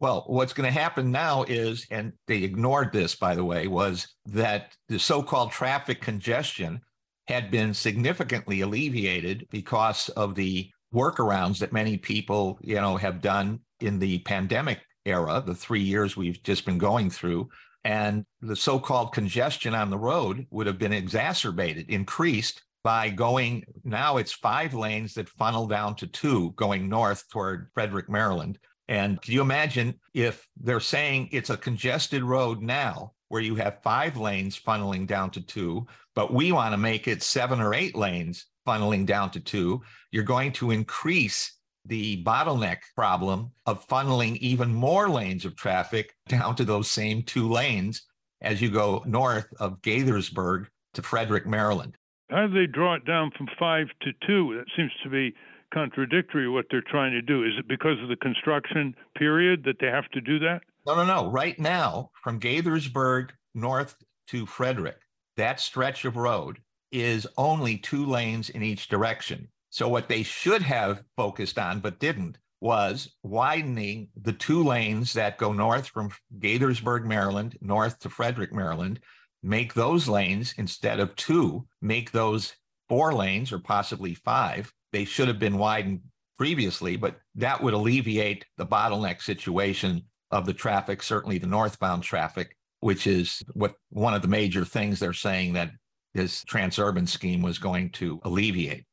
Well, 0.00 0.24
what's 0.26 0.52
going 0.52 0.70
to 0.70 0.78
happen 0.78 1.12
now 1.12 1.44
is, 1.44 1.86
and 1.90 2.12
they 2.26 2.42
ignored 2.42 2.92
this, 2.92 3.14
by 3.14 3.34
the 3.34 3.44
way, 3.44 3.68
was 3.68 4.08
that 4.26 4.76
the 4.88 4.98
so 4.98 5.22
called 5.22 5.52
traffic 5.52 6.00
congestion 6.00 6.80
had 7.28 7.50
been 7.50 7.72
significantly 7.72 8.60
alleviated 8.60 9.46
because 9.50 10.08
of 10.10 10.34
the 10.34 10.68
workarounds 10.92 11.58
that 11.60 11.72
many 11.72 11.96
people, 11.96 12.58
you 12.60 12.74
know, 12.74 12.96
have 12.96 13.22
done 13.22 13.60
in 13.80 13.98
the 13.98 14.18
pandemic 14.20 14.80
era, 15.06 15.42
the 15.44 15.54
three 15.54 15.80
years 15.80 16.16
we've 16.16 16.42
just 16.42 16.66
been 16.66 16.78
going 16.78 17.08
through 17.08 17.48
and 17.84 18.24
the 18.40 18.56
so 18.56 18.78
called 18.78 19.12
congestion 19.12 19.74
on 19.74 19.90
the 19.90 19.98
road 19.98 20.46
would 20.50 20.66
have 20.66 20.78
been 20.78 20.92
exacerbated, 20.92 21.90
increased 21.90 22.62
by 22.82 23.08
going 23.08 23.64
now 23.82 24.18
it's 24.18 24.32
five 24.32 24.74
lanes 24.74 25.14
that 25.14 25.28
funnel 25.28 25.66
down 25.66 25.94
to 25.96 26.06
two 26.06 26.52
going 26.52 26.88
north 26.88 27.28
toward 27.30 27.68
Frederick, 27.74 28.08
Maryland. 28.08 28.58
And 28.88 29.20
can 29.20 29.32
you 29.32 29.40
imagine 29.40 29.94
if 30.12 30.46
they're 30.58 30.80
saying 30.80 31.30
it's 31.32 31.48
a 31.48 31.56
congested 31.56 32.22
road 32.22 32.60
now 32.60 33.12
where 33.28 33.40
you 33.40 33.54
have 33.54 33.82
five 33.82 34.18
lanes 34.18 34.60
funneling 34.60 35.06
down 35.06 35.30
to 35.30 35.40
two, 35.40 35.86
but 36.14 36.32
we 36.32 36.52
want 36.52 36.72
to 36.72 36.78
make 36.78 37.08
it 37.08 37.22
seven 37.22 37.60
or 37.60 37.72
eight 37.72 37.96
lanes 37.96 38.46
funneling 38.66 39.06
down 39.06 39.30
to 39.30 39.40
two, 39.40 39.82
you're 40.10 40.22
going 40.22 40.52
to 40.52 40.70
increase 40.70 41.54
the 41.86 42.22
bottleneck 42.24 42.78
problem 42.94 43.50
of 43.66 43.86
funneling 43.86 44.36
even 44.38 44.72
more 44.72 45.08
lanes 45.08 45.44
of 45.44 45.56
traffic 45.56 46.14
down 46.28 46.56
to 46.56 46.64
those 46.64 46.90
same 46.90 47.22
two 47.22 47.48
lanes 47.48 48.02
as 48.40 48.60
you 48.60 48.70
go 48.70 49.02
north 49.06 49.48
of 49.58 49.80
Gaithersburg 49.82 50.66
to 50.94 51.02
Frederick, 51.02 51.46
Maryland. 51.46 51.96
How 52.30 52.46
do 52.46 52.54
they 52.54 52.66
draw 52.66 52.94
it 52.94 53.04
down 53.04 53.30
from 53.36 53.48
five 53.58 53.86
to 54.02 54.12
two? 54.26 54.56
That 54.56 54.66
seems 54.76 54.92
to 55.02 55.10
be 55.10 55.34
contradictory 55.72 56.48
what 56.48 56.66
they're 56.70 56.84
trying 56.88 57.12
to 57.12 57.22
do. 57.22 57.44
Is 57.44 57.52
it 57.58 57.68
because 57.68 58.00
of 58.02 58.08
the 58.08 58.16
construction 58.16 58.94
period 59.16 59.64
that 59.64 59.76
they 59.80 59.88
have 59.88 60.08
to 60.12 60.20
do 60.20 60.38
that? 60.38 60.60
No, 60.86 60.94
no, 60.94 61.04
no. 61.04 61.30
Right 61.30 61.58
now, 61.58 62.10
from 62.22 62.40
Gaithersburg 62.40 63.30
north 63.54 63.96
to 64.28 64.46
Frederick, 64.46 64.98
that 65.36 65.60
stretch 65.60 66.04
of 66.04 66.16
road 66.16 66.58
is 66.92 67.26
only 67.36 67.76
two 67.76 68.06
lanes 68.06 68.50
in 68.50 68.62
each 68.62 68.88
direction. 68.88 69.48
So, 69.74 69.88
what 69.88 70.08
they 70.08 70.22
should 70.22 70.62
have 70.62 71.02
focused 71.16 71.58
on 71.58 71.80
but 71.80 71.98
didn't 71.98 72.38
was 72.60 73.12
widening 73.24 74.06
the 74.14 74.32
two 74.32 74.62
lanes 74.62 75.14
that 75.14 75.36
go 75.36 75.52
north 75.52 75.88
from 75.88 76.12
Gaithersburg, 76.38 77.04
Maryland, 77.04 77.58
north 77.60 77.98
to 77.98 78.08
Frederick, 78.08 78.52
Maryland, 78.52 79.00
make 79.42 79.74
those 79.74 80.06
lanes 80.06 80.54
instead 80.58 81.00
of 81.00 81.16
two, 81.16 81.66
make 81.82 82.12
those 82.12 82.54
four 82.88 83.12
lanes 83.12 83.50
or 83.50 83.58
possibly 83.58 84.14
five. 84.14 84.72
They 84.92 85.04
should 85.04 85.26
have 85.26 85.40
been 85.40 85.58
widened 85.58 86.02
previously, 86.38 86.94
but 86.96 87.18
that 87.34 87.60
would 87.60 87.74
alleviate 87.74 88.44
the 88.56 88.66
bottleneck 88.66 89.22
situation 89.22 90.04
of 90.30 90.46
the 90.46 90.54
traffic, 90.54 91.02
certainly 91.02 91.38
the 91.38 91.48
northbound 91.48 92.04
traffic, 92.04 92.56
which 92.78 93.08
is 93.08 93.42
what 93.54 93.74
one 93.90 94.14
of 94.14 94.22
the 94.22 94.28
major 94.28 94.64
things 94.64 95.00
they're 95.00 95.12
saying 95.12 95.54
that 95.54 95.72
this 96.14 96.44
transurban 96.44 97.08
scheme 97.08 97.42
was 97.42 97.58
going 97.58 97.90
to 97.90 98.20
alleviate. 98.22 98.84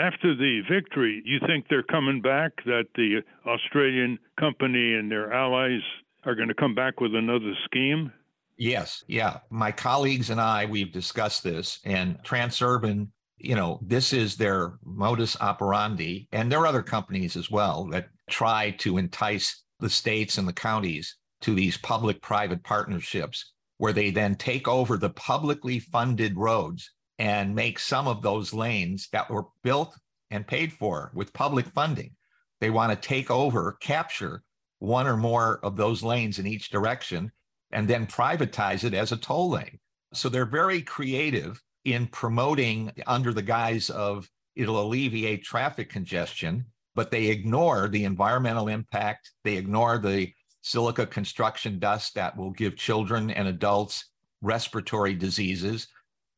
After 0.00 0.34
the 0.34 0.62
victory, 0.70 1.22
you 1.26 1.40
think 1.46 1.66
they're 1.68 1.82
coming 1.82 2.22
back, 2.22 2.52
that 2.64 2.86
the 2.94 3.20
Australian 3.46 4.18
company 4.38 4.94
and 4.94 5.10
their 5.10 5.30
allies 5.30 5.82
are 6.24 6.34
going 6.34 6.48
to 6.48 6.54
come 6.54 6.74
back 6.74 7.00
with 7.00 7.14
another 7.14 7.52
scheme? 7.66 8.10
Yes, 8.56 9.04
yeah. 9.08 9.40
My 9.50 9.72
colleagues 9.72 10.30
and 10.30 10.40
I, 10.40 10.64
we've 10.64 10.92
discussed 10.92 11.44
this, 11.44 11.80
and 11.84 12.18
Transurban, 12.22 13.08
you 13.36 13.54
know, 13.54 13.78
this 13.82 14.14
is 14.14 14.36
their 14.36 14.78
modus 14.82 15.38
operandi, 15.38 16.28
and 16.32 16.50
there 16.50 16.60
are 16.60 16.66
other 16.66 16.82
companies 16.82 17.36
as 17.36 17.50
well 17.50 17.84
that 17.90 18.08
try 18.30 18.70
to 18.78 18.96
entice 18.96 19.64
the 19.80 19.90
states 19.90 20.38
and 20.38 20.48
the 20.48 20.54
counties 20.54 21.16
to 21.42 21.54
these 21.54 21.76
public 21.76 22.22
private 22.22 22.62
partnerships 22.62 23.52
where 23.76 23.92
they 23.92 24.10
then 24.10 24.34
take 24.34 24.66
over 24.66 24.96
the 24.96 25.10
publicly 25.10 25.78
funded 25.78 26.38
roads 26.38 26.90
and 27.20 27.54
make 27.54 27.78
some 27.78 28.08
of 28.08 28.22
those 28.22 28.54
lanes 28.54 29.08
that 29.12 29.30
were 29.30 29.44
built 29.62 29.94
and 30.30 30.46
paid 30.46 30.72
for 30.72 31.12
with 31.14 31.34
public 31.34 31.66
funding. 31.66 32.16
They 32.62 32.70
want 32.70 32.92
to 32.92 33.08
take 33.08 33.30
over, 33.30 33.76
capture 33.78 34.42
one 34.78 35.06
or 35.06 35.18
more 35.18 35.60
of 35.62 35.76
those 35.76 36.02
lanes 36.02 36.38
in 36.38 36.46
each 36.46 36.70
direction 36.70 37.30
and 37.72 37.86
then 37.86 38.06
privatize 38.06 38.84
it 38.84 38.94
as 38.94 39.12
a 39.12 39.18
toll 39.18 39.50
lane. 39.50 39.78
So 40.14 40.30
they're 40.30 40.46
very 40.46 40.80
creative 40.80 41.62
in 41.84 42.06
promoting 42.06 42.90
under 43.06 43.34
the 43.34 43.42
guise 43.42 43.90
of 43.90 44.26
it'll 44.56 44.82
alleviate 44.82 45.44
traffic 45.44 45.90
congestion, 45.90 46.64
but 46.94 47.10
they 47.10 47.26
ignore 47.26 47.88
the 47.88 48.04
environmental 48.04 48.68
impact. 48.68 49.30
They 49.44 49.58
ignore 49.58 49.98
the 49.98 50.32
silica 50.62 51.06
construction 51.06 51.78
dust 51.78 52.14
that 52.14 52.34
will 52.34 52.50
give 52.50 52.76
children 52.76 53.30
and 53.30 53.46
adults 53.46 54.06
respiratory 54.40 55.14
diseases. 55.14 55.86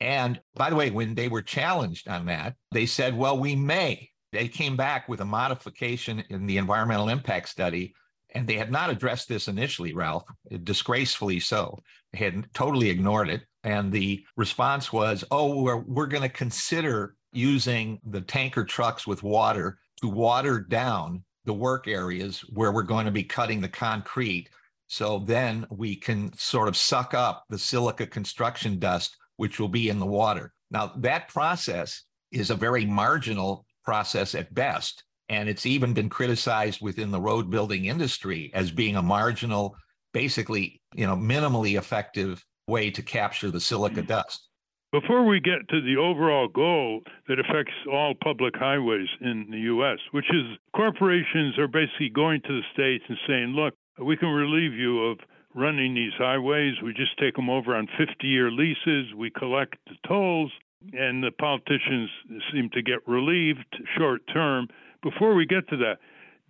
And 0.03 0.41
by 0.57 0.69
the 0.69 0.75
way, 0.75 0.91
when 0.91 1.15
they 1.15 1.29
were 1.29 1.43
challenged 1.43 2.09
on 2.09 2.27
that, 2.27 2.57
they 2.73 2.87
said, 2.87 3.17
well, 3.17 3.39
we 3.39 3.55
may. 3.55 4.11
They 4.33 4.49
came 4.49 4.77
back 4.77 5.09
with 5.09 5.21
a 5.21 5.25
modification 5.25 6.25
in 6.29 6.47
the 6.47 6.57
environmental 6.57 7.09
impact 7.09 7.49
study 7.49 7.95
and 8.35 8.47
they 8.47 8.55
had 8.55 8.71
not 8.71 8.91
addressed 8.91 9.29
this 9.29 9.49
initially, 9.49 9.93
Ralph, 9.93 10.25
disgracefully 10.65 11.41
so. 11.41 11.79
They 12.13 12.19
had 12.19 12.47
totally 12.55 12.91
ignored 12.91 13.29
it. 13.29 13.43
And 13.65 13.93
the 13.93 14.25
response 14.37 14.93
was, 14.93 15.25
oh, 15.31 15.63
we're, 15.63 15.77
we're 15.77 16.07
going 16.07 16.23
to 16.23 16.29
consider 16.29 17.15
using 17.33 18.01
the 18.05 18.21
tanker 18.21 18.65
trucks 18.65 19.07
with 19.07 19.23
water 19.23 19.79
to 20.01 20.09
water 20.09 20.61
down 20.61 21.23
the 21.45 21.53
work 21.53 21.89
areas 21.89 22.41
where 22.53 22.73
we're 22.73 22.83
going 22.83 23.07
to 23.07 23.13
be 23.13 23.23
cutting 23.23 23.61
the 23.61 23.69
concrete. 23.69 24.49
So 24.87 25.21
then 25.21 25.67
we 25.71 25.97
can 25.97 26.37
sort 26.37 26.69
of 26.69 26.77
suck 26.77 27.15
up 27.15 27.45
the 27.49 27.59
silica 27.59 28.07
construction 28.07 28.79
dust, 28.79 29.17
which 29.43 29.59
will 29.59 29.67
be 29.67 29.89
in 29.89 29.99
the 29.99 30.07
water. 30.07 30.53
Now, 30.71 30.93
that 30.99 31.27
process 31.27 32.05
is 32.31 32.51
a 32.51 32.55
very 32.55 32.87
marginal 32.87 33.67
process 33.85 34.37
at 34.37 34.55
best. 34.55 35.03
And 35.29 35.49
it's 35.49 35.67
even 35.67 35.95
been 35.95 36.09
criticized 36.09 36.81
within 36.81 37.11
the 37.11 37.21
road 37.21 37.51
building 37.51 37.87
industry 37.87 38.53
as 38.55 38.71
being 38.71 38.95
a 38.95 39.03
marginal, 39.03 39.75
basically, 40.13 40.81
you 40.95 41.09
know, 41.09 41.17
minimally 41.17 41.77
effective 41.77 42.45
way 42.69 42.93
to 42.93 43.03
capture 43.03 43.51
the 43.51 43.59
silica 43.59 43.97
mm-hmm. 43.97 44.07
dust. 44.07 44.49
Before 44.93 45.27
we 45.27 45.41
get 45.41 45.69
to 45.71 45.81
the 45.81 45.97
overall 45.97 46.47
goal 46.47 47.01
that 47.27 47.41
affects 47.41 47.75
all 47.93 48.15
public 48.23 48.55
highways 48.55 49.09
in 49.23 49.49
the 49.51 49.59
U.S., 49.75 49.99
which 50.13 50.31
is 50.31 50.57
corporations 50.77 51.59
are 51.59 51.67
basically 51.67 52.11
going 52.11 52.43
to 52.43 52.61
the 52.61 52.67
states 52.73 53.03
and 53.09 53.19
saying, 53.27 53.49
look, 53.57 53.75
we 53.99 54.17
can 54.17 54.29
relieve 54.29 54.75
you 54.75 55.03
of 55.03 55.19
running 55.55 55.95
these 55.95 56.13
highways. 56.17 56.75
We 56.83 56.93
just 56.93 57.19
take 57.19 57.37
them 57.37 57.51
over 57.51 57.75
on 57.75 57.89
50 57.99 58.27
year 58.27 58.51
leases. 58.51 59.15
We 59.17 59.31
collect 59.31 59.77
the 59.87 59.97
tolls, 60.07 60.51
and 60.93 61.23
the 61.23 61.31
politicians 61.31 62.11
seem 62.53 62.71
to 62.71 62.83
get 62.83 63.07
relieved 63.07 63.67
short 63.97 64.23
term. 64.33 64.69
Before 65.03 65.35
we 65.35 65.47
get 65.47 65.69
to 65.69 65.77
that, 65.79 65.99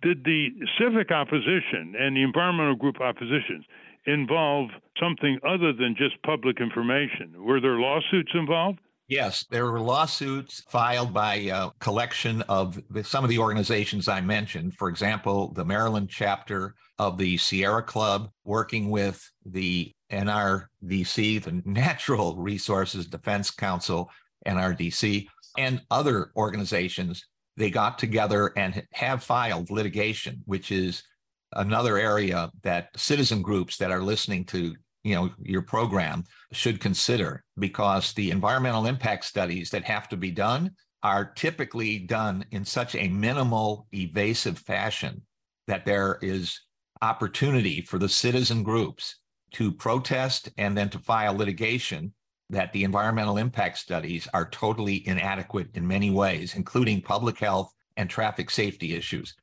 did 0.01 0.23
the 0.23 0.49
civic 0.79 1.11
opposition 1.11 1.95
and 1.97 2.15
the 2.15 2.23
environmental 2.23 2.75
group 2.75 2.99
oppositions 2.99 3.65
involve 4.05 4.69
something 4.99 5.39
other 5.47 5.71
than 5.71 5.95
just 5.97 6.21
public 6.23 6.59
information? 6.59 7.33
Were 7.37 7.61
there 7.61 7.79
lawsuits 7.79 8.31
involved? 8.33 8.79
Yes, 9.09 9.45
there 9.51 9.69
were 9.69 9.81
lawsuits 9.81 10.63
filed 10.69 11.13
by 11.13 11.35
a 11.35 11.69
collection 11.79 12.41
of 12.43 12.79
some 13.03 13.23
of 13.23 13.29
the 13.29 13.37
organizations 13.37 14.07
I 14.07 14.21
mentioned. 14.21 14.75
For 14.75 14.87
example, 14.87 15.51
the 15.53 15.65
Maryland 15.65 16.09
chapter 16.09 16.75
of 16.99 17.17
the 17.17 17.37
Sierra 17.37 17.83
Club, 17.83 18.29
working 18.45 18.89
with 18.89 19.21
the 19.45 19.91
NRDC, 20.11 21.43
the 21.43 21.61
Natural 21.65 22.35
Resources 22.37 23.05
Defense 23.05 23.51
Council, 23.51 24.09
NRDC, 24.47 25.27
and 25.57 25.81
other 25.91 26.31
organizations 26.35 27.25
they 27.57 27.69
got 27.69 27.99
together 27.99 28.53
and 28.57 28.83
have 28.93 29.21
filed 29.23 29.69
litigation, 29.69 30.41
which 30.45 30.71
is 30.71 31.03
another 31.51 31.97
area 31.97 32.49
that 32.63 32.89
citizen 32.95 33.41
groups 33.41 33.77
that 33.77 33.91
are 33.91 34.01
listening 34.01 34.45
to 34.45 34.75
you 35.03 35.15
know 35.15 35.29
your 35.41 35.61
program 35.61 36.23
should 36.51 36.79
consider 36.79 37.43
because 37.57 38.13
the 38.13 38.31
environmental 38.31 38.85
impact 38.85 39.25
studies 39.25 39.69
that 39.69 39.83
have 39.83 40.07
to 40.09 40.17
be 40.17 40.31
done 40.31 40.71
are 41.03 41.25
typically 41.25 41.99
done 41.99 42.45
in 42.51 42.63
such 42.63 42.95
a 42.95 43.09
minimal 43.09 43.87
evasive 43.93 44.57
fashion 44.57 45.21
that 45.67 45.85
there 45.85 46.17
is 46.21 46.59
opportunity 47.01 47.81
for 47.81 47.97
the 47.97 48.07
citizen 48.07 48.63
groups 48.63 49.19
to 49.51 49.71
protest 49.71 50.49
and 50.57 50.77
then 50.77 50.89
to 50.89 50.99
file 50.99 51.35
litigation 51.35 52.13
that 52.49 52.71
the 52.71 52.83
environmental 52.83 53.37
impact 53.37 53.77
studies 53.77 54.27
are 54.33 54.49
totally 54.49 55.05
inadequate 55.07 55.67
in 55.73 55.87
many 55.87 56.09
ways, 56.11 56.55
including 56.55 57.01
public 57.01 57.37
health 57.37 57.71
and 57.97 58.09
traffic 58.09 58.49
safety 58.49 58.95
issues. 58.95 59.35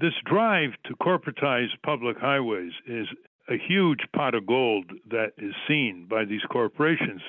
This 0.00 0.14
drive 0.24 0.70
to 0.86 0.96
corporatize 0.96 1.68
public 1.84 2.16
highways 2.18 2.72
is 2.86 3.06
a 3.48 3.58
huge 3.58 4.00
pot 4.14 4.34
of 4.34 4.46
gold 4.46 4.86
that 5.10 5.32
is 5.38 5.54
seen 5.68 6.06
by 6.08 6.24
these 6.24 6.42
corporations. 6.50 7.20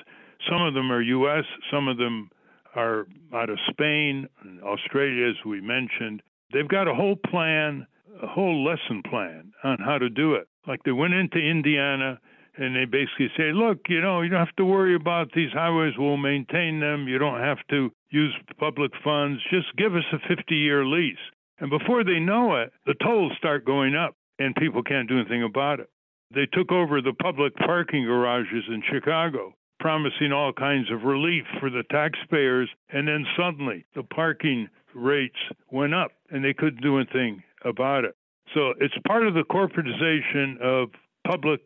Some 0.48 0.62
of 0.62 0.74
them 0.74 0.90
are 0.92 1.00
U.S., 1.00 1.44
some 1.70 1.88
of 1.88 1.96
them 1.96 2.30
are 2.74 3.06
out 3.32 3.50
of 3.50 3.58
Spain 3.70 4.28
Australia, 4.62 5.28
as 5.28 5.36
we 5.44 5.60
mentioned. 5.60 6.22
They've 6.52 6.68
got 6.68 6.88
a 6.88 6.94
whole 6.94 7.16
plan, 7.16 7.86
a 8.22 8.26
whole 8.26 8.64
lesson 8.64 9.02
plan 9.08 9.52
on 9.62 9.78
how 9.78 9.98
to 9.98 10.08
do 10.08 10.34
it. 10.34 10.48
Like 10.66 10.82
they 10.84 10.92
went 10.92 11.14
into 11.14 11.38
Indiana 11.38 12.20
and 12.56 12.76
they 12.76 12.84
basically 12.84 13.30
say, 13.36 13.52
look, 13.52 13.78
you 13.88 14.00
know, 14.00 14.20
you 14.22 14.30
don't 14.30 14.44
have 14.44 14.56
to 14.56 14.64
worry 14.64 14.94
about 14.94 15.32
these 15.34 15.50
highways. 15.52 15.94
We'll 15.98 16.16
maintain 16.16 16.80
them. 16.80 17.08
You 17.08 17.18
don't 17.18 17.40
have 17.40 17.58
to 17.70 17.90
use 18.10 18.34
public 18.58 18.92
funds. 19.02 19.42
Just 19.50 19.74
give 19.76 19.94
us 19.94 20.04
a 20.12 20.18
50 20.28 20.54
year 20.54 20.84
lease. 20.84 21.16
And 21.58 21.70
before 21.70 22.04
they 22.04 22.20
know 22.20 22.56
it, 22.56 22.72
the 22.86 22.94
tolls 22.94 23.32
start 23.38 23.64
going 23.64 23.94
up 23.94 24.16
and 24.38 24.54
people 24.56 24.82
can't 24.82 25.08
do 25.08 25.18
anything 25.18 25.42
about 25.42 25.80
it. 25.80 25.88
They 26.34 26.46
took 26.52 26.72
over 26.72 27.00
the 27.00 27.12
public 27.12 27.54
parking 27.56 28.04
garages 28.04 28.64
in 28.68 28.82
Chicago, 28.92 29.54
promising 29.78 30.32
all 30.32 30.52
kinds 30.52 30.90
of 30.90 31.04
relief 31.04 31.44
for 31.60 31.70
the 31.70 31.84
taxpayers, 31.90 32.68
and 32.90 33.06
then 33.06 33.24
suddenly 33.36 33.84
the 33.94 34.02
parking 34.02 34.68
rates 34.94 35.38
went 35.70 35.94
up 35.94 36.12
and 36.30 36.44
they 36.44 36.54
couldn't 36.54 36.82
do 36.82 36.98
anything 36.98 37.42
about 37.64 38.04
it. 38.04 38.16
So 38.54 38.74
it's 38.80 38.94
part 39.06 39.26
of 39.26 39.34
the 39.34 39.44
corporatization 39.44 40.60
of 40.60 40.90
public 41.26 41.60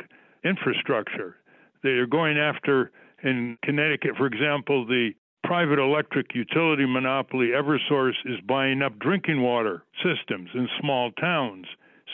infrastructure. 0.45 1.37
They 1.83 1.91
are 1.91 2.07
going 2.07 2.39
after, 2.39 2.91
in 3.23 3.59
Connecticut, 3.65 4.17
for 4.17 4.27
example, 4.27 4.87
the 4.87 5.13
private 5.45 5.79
electric 5.79 6.35
utility 6.35 6.85
monopoly 6.87 7.49
Eversource 7.49 8.17
is 8.25 8.41
buying 8.47 8.83
up 8.83 8.99
drinking 8.99 9.41
water 9.41 9.85
systems 10.03 10.51
in 10.55 10.69
small 10.81 11.11
towns, 11.13 11.67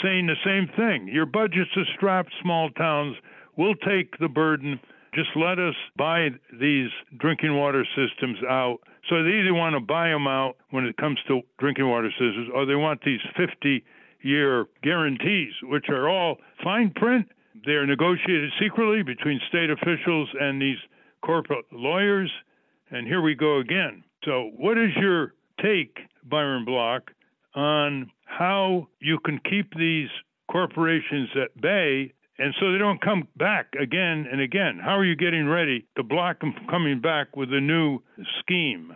saying 0.03 0.27
the 0.27 0.37
same 0.45 0.69
thing. 0.77 1.09
Your 1.09 1.27
budget's 1.27 1.71
are 1.77 1.85
strapped, 1.97 2.33
small 2.43 2.71
towns. 2.71 3.17
We'll 3.57 3.77
take 3.77 4.19
the 4.19 4.29
burden. 4.29 4.81
Just 5.15 5.31
let 5.37 5.59
us 5.59 5.75
buy 5.97 6.31
these 6.59 6.91
drinking 7.19 7.57
water 7.57 7.87
systems 7.95 8.39
out. 8.49 8.79
So 9.09 9.23
they 9.23 9.41
either 9.41 9.55
want 9.55 9.75
to 9.75 9.81
buy 9.81 10.09
them 10.09 10.27
out 10.27 10.57
when 10.71 10.85
it 10.85 10.97
comes 10.97 11.19
to 11.29 11.43
drinking 11.59 11.89
water 11.89 12.11
systems, 12.11 12.49
or 12.55 12.67
they 12.67 12.75
want 12.75 13.01
these 13.05 13.21
50 13.37 13.85
year 14.23 14.67
guarantees, 14.83 15.53
which 15.63 15.89
are 15.89 16.09
all 16.09 16.39
fine 16.63 16.91
print. 16.91 17.29
They're 17.65 17.87
negotiated 17.87 18.51
secretly 18.61 19.03
between 19.03 19.41
state 19.49 19.71
officials 19.71 20.29
and 20.41 20.61
these 20.61 20.79
corporate 21.23 21.67
lawyers. 21.71 22.31
And 22.91 23.07
here 23.07 23.23
we 23.23 23.35
go 23.35 23.59
again. 23.59 24.03
So, 24.25 24.51
what 24.57 24.79
is 24.79 24.91
your 24.97 25.35
take, 25.63 25.99
Byron 26.25 26.65
Bloch, 26.65 27.11
on 27.55 28.11
how 28.25 28.89
you 29.01 29.19
can 29.21 29.41
keep 29.49 29.75
these 29.77 30.09
corporations 30.51 31.29
at 31.37 31.61
bay 31.61 32.13
and 32.39 32.53
so 32.59 32.73
they 32.73 32.79
don't 32.79 33.01
come 33.01 33.29
back 33.37 33.67
again 33.81 34.27
and 34.31 34.41
again? 34.41 34.81
How 34.83 34.99
are 34.99 35.05
you 35.05 35.15
getting 35.15 35.47
ready 35.47 35.87
to 35.97 36.03
block 36.03 36.41
them 36.41 36.53
from 36.53 36.67
coming 36.67 37.01
back 37.01 37.37
with 37.37 37.53
a 37.53 37.61
new 37.61 38.01
scheme? 38.41 38.95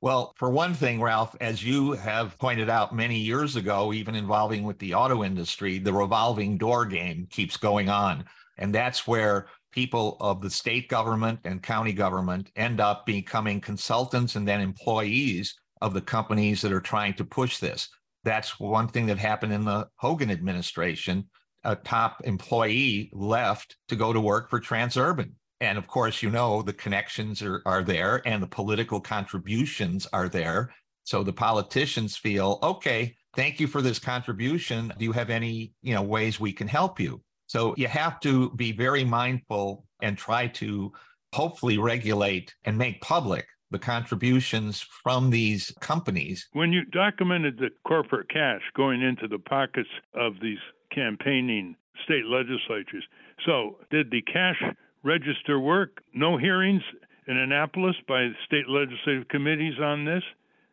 Well, 0.00 0.32
for 0.36 0.48
one 0.48 0.74
thing, 0.74 1.02
Ralph, 1.02 1.34
as 1.40 1.64
you 1.64 1.92
have 1.92 2.38
pointed 2.38 2.70
out 2.70 2.94
many 2.94 3.18
years 3.18 3.56
ago, 3.56 3.92
even 3.92 4.14
involving 4.14 4.62
with 4.62 4.78
the 4.78 4.94
auto 4.94 5.24
industry, 5.24 5.78
the 5.78 5.92
revolving 5.92 6.56
door 6.56 6.86
game 6.86 7.26
keeps 7.30 7.56
going 7.56 7.88
on. 7.88 8.24
And 8.58 8.74
that's 8.74 9.06
where 9.06 9.48
people 9.72 10.16
of 10.20 10.40
the 10.40 10.50
state 10.50 10.88
government 10.88 11.40
and 11.44 11.62
county 11.62 11.92
government 11.92 12.50
end 12.56 12.80
up 12.80 13.06
becoming 13.06 13.60
consultants 13.60 14.36
and 14.36 14.46
then 14.46 14.60
employees 14.60 15.56
of 15.80 15.94
the 15.94 16.00
companies 16.00 16.62
that 16.62 16.72
are 16.72 16.80
trying 16.80 17.14
to 17.14 17.24
push 17.24 17.58
this. 17.58 17.88
That's 18.28 18.60
one 18.60 18.88
thing 18.88 19.06
that 19.06 19.18
happened 19.18 19.52
in 19.52 19.64
the 19.64 19.88
Hogan 19.96 20.30
administration. 20.30 21.28
A 21.64 21.74
top 21.74 22.20
employee 22.24 23.10
left 23.12 23.76
to 23.88 23.96
go 23.96 24.12
to 24.12 24.20
work 24.20 24.50
for 24.50 24.60
Transurban 24.60 25.32
and 25.60 25.76
of 25.76 25.88
course, 25.88 26.22
you 26.22 26.30
know, 26.30 26.62
the 26.62 26.72
connections 26.72 27.42
are, 27.42 27.62
are 27.66 27.82
there 27.82 28.22
and 28.26 28.42
the 28.42 28.46
political 28.46 29.00
contributions 29.00 30.06
are 30.12 30.28
there. 30.28 30.72
So 31.04 31.22
the 31.22 31.32
politicians 31.32 32.16
feel, 32.16 32.58
okay, 32.62 33.16
thank 33.34 33.58
you 33.58 33.66
for 33.66 33.82
this 33.82 33.98
contribution. 33.98 34.92
Do 34.98 35.04
you 35.04 35.12
have 35.12 35.30
any, 35.30 35.72
you 35.82 35.94
know, 35.94 36.02
ways 36.02 36.38
we 36.38 36.52
can 36.52 36.68
help 36.68 37.00
you? 37.00 37.22
So 37.46 37.74
you 37.76 37.88
have 37.88 38.20
to 38.20 38.50
be 38.50 38.72
very 38.72 39.04
mindful 39.04 39.84
and 40.02 40.16
try 40.16 40.48
to 40.48 40.92
hopefully 41.32 41.78
regulate 41.78 42.54
and 42.64 42.78
make 42.78 43.00
public 43.00 43.46
the 43.70 43.78
contributions 43.78 44.84
from 45.02 45.30
these 45.30 45.72
companies. 45.80 46.48
When 46.52 46.72
you 46.72 46.84
documented 46.86 47.58
the 47.58 47.70
corporate 47.86 48.28
cash 48.30 48.62
going 48.76 49.02
into 49.02 49.28
the 49.28 49.38
pockets 49.38 49.88
of 50.14 50.34
these 50.40 50.58
campaigning 50.94 51.76
state 52.04 52.24
legislatures, 52.24 53.04
so 53.44 53.78
did 53.90 54.10
the 54.10 54.22
cash 54.22 54.62
register 55.02 55.60
work. 55.60 56.02
No 56.14 56.36
hearings 56.36 56.82
in 57.26 57.36
Annapolis 57.36 57.96
by 58.06 58.28
state 58.46 58.68
legislative 58.68 59.28
committees 59.28 59.78
on 59.80 60.04
this? 60.04 60.22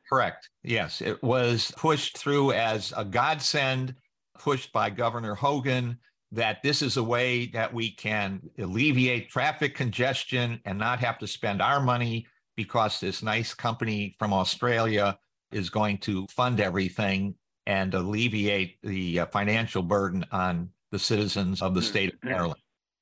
Correct. 0.10 0.50
Yes. 0.64 1.02
It 1.02 1.22
was 1.24 1.72
pushed 1.76 2.18
through 2.18 2.54
as 2.54 2.94
a 2.96 3.04
godsend, 3.04 3.96
pushed 4.40 4.72
by 4.72 4.90
Governor 4.90 5.36
Hogan, 5.36 5.98
that 6.32 6.62
this 6.64 6.82
is 6.82 6.98
a 6.98 7.04
way 7.04 7.48
that 7.48 7.74
we 7.74 7.92
can 7.92 8.42
alleviate 8.60 9.30
traffic 9.30 9.76
congestion 9.76 10.60
and 10.66 10.78
not 10.78 11.00
have 11.00 11.18
to 11.20 11.28
spend 11.28 11.62
our 11.62 11.80
money 11.80 12.28
because 12.56 13.00
this 13.00 13.24
nice 13.24 13.54
company 13.54 14.16
from 14.20 14.34
Australia 14.34 15.18
is 15.52 15.70
going 15.70 15.98
to 16.00 16.28
fund 16.28 16.60
everything 16.60 17.36
and 17.68 17.94
alleviate 17.94 18.78
the 18.84 19.22
uh, 19.22 19.26
financial 19.28 19.82
burden 19.82 20.26
on 20.32 20.70
the 20.92 21.00
citizens 21.00 21.62
of 21.62 21.74
the 21.74 21.82
state 21.82 22.14
of 22.14 22.24
Maryland. 22.24 22.60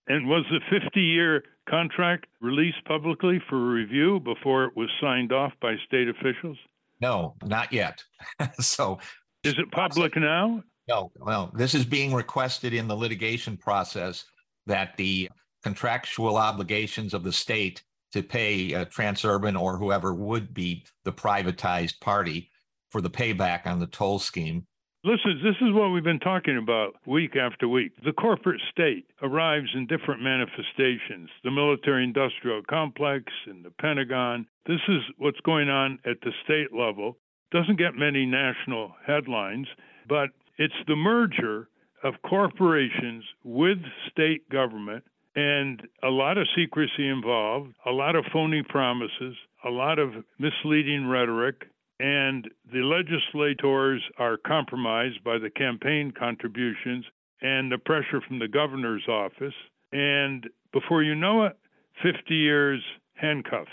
And 0.08 0.28
was 0.28 0.46
the 0.50 0.60
50 0.70 1.00
year 1.00 1.44
contract 1.70 2.26
released 2.42 2.84
publicly 2.86 3.42
for 3.50 3.58
review 3.58 4.20
before 4.20 4.66
it 4.66 4.76
was 4.76 4.90
signed 5.02 5.32
off 5.32 5.54
by 5.62 5.76
state 5.86 6.08
officials? 6.10 6.58
No, 7.02 7.36
not 7.44 7.72
yet. 7.72 8.04
so, 8.60 9.00
is 9.44 9.56
it 9.58 9.72
public 9.72 10.16
now? 10.16 10.64
No, 10.88 11.12
well, 11.18 11.52
this 11.56 11.74
is 11.74 11.86
being 11.86 12.14
requested 12.14 12.74
in 12.74 12.88
the 12.88 12.96
litigation 12.96 13.56
process 13.58 14.26
that 14.66 14.96
the 14.98 15.30
contractual 15.64 16.38
obligations 16.38 17.14
of 17.14 17.24
the 17.24 17.32
state 17.32 17.84
to 18.14 18.24
pay 18.24 18.74
uh, 18.74 18.86
Transurban 18.86 19.60
or 19.60 19.78
whoever 19.78 20.14
would 20.14 20.54
be 20.54 20.86
the 21.04 21.12
privatized 21.12 22.00
party 22.00 22.50
for 22.90 23.02
the 23.02 23.10
payback 23.10 23.68
on 23.68 23.80
the 23.80 23.88
toll 23.88 24.20
scheme 24.20 24.66
Listen, 25.06 25.42
this 25.44 25.58
is 25.60 25.74
what 25.74 25.90
we've 25.90 26.02
been 26.02 26.20
talking 26.22 26.58
about 26.58 26.96
week 27.06 27.36
after 27.36 27.68
week. 27.68 27.92
The 28.06 28.14
corporate 28.14 28.62
state 28.72 29.06
arrives 29.22 29.68
in 29.76 29.86
different 29.86 30.22
manifestations 30.22 31.30
the 31.44 31.52
military 31.52 32.06
industrial 32.06 32.62
complex 32.70 33.26
and 33.46 33.66
the 33.66 33.72
Pentagon. 33.82 34.48
This 34.66 34.80
is 34.88 35.02
what's 35.18 35.42
going 35.42 35.68
on 35.68 36.00
at 36.06 36.22
the 36.22 36.32
state 36.46 36.74
level. 36.74 37.18
Doesn't 37.52 37.78
get 37.78 37.96
many 37.96 38.26
national 38.26 38.96
headlines, 39.06 39.68
but 40.08 40.30
it's 40.58 40.74
the 40.88 40.96
merger 40.96 41.68
of 42.02 42.14
corporations 42.26 43.26
with 43.44 43.80
state 44.10 44.48
government 44.50 45.04
and 45.36 45.82
a 46.04 46.10
lot 46.10 46.38
of 46.38 46.48
secrecy 46.56 47.08
involved, 47.08 47.74
a 47.86 47.92
lot 47.92 48.16
of 48.16 48.26
phony 48.32 48.64
promises, 48.64 49.36
a 49.66 49.70
lot 49.70 50.00
of 50.00 50.12
misleading 50.38 51.08
rhetoric, 51.08 51.66
and 52.00 52.50
the 52.72 52.80
legislators 52.80 54.02
are 54.18 54.38
compromised 54.38 55.24
by 55.24 55.38
the 55.38 55.50
campaign 55.50 56.12
contributions 56.12 57.06
and 57.42 57.72
the 57.72 57.78
pressure 57.78 58.22
from 58.28 58.40
the 58.40 58.48
governor's 58.48 59.08
office. 59.08 59.54
And 59.92 60.50
before 60.72 61.04
you 61.04 61.16
know 61.16 61.46
it, 61.46 61.58
50 62.02 62.34
years 62.34 62.82
handcuffs 63.16 63.70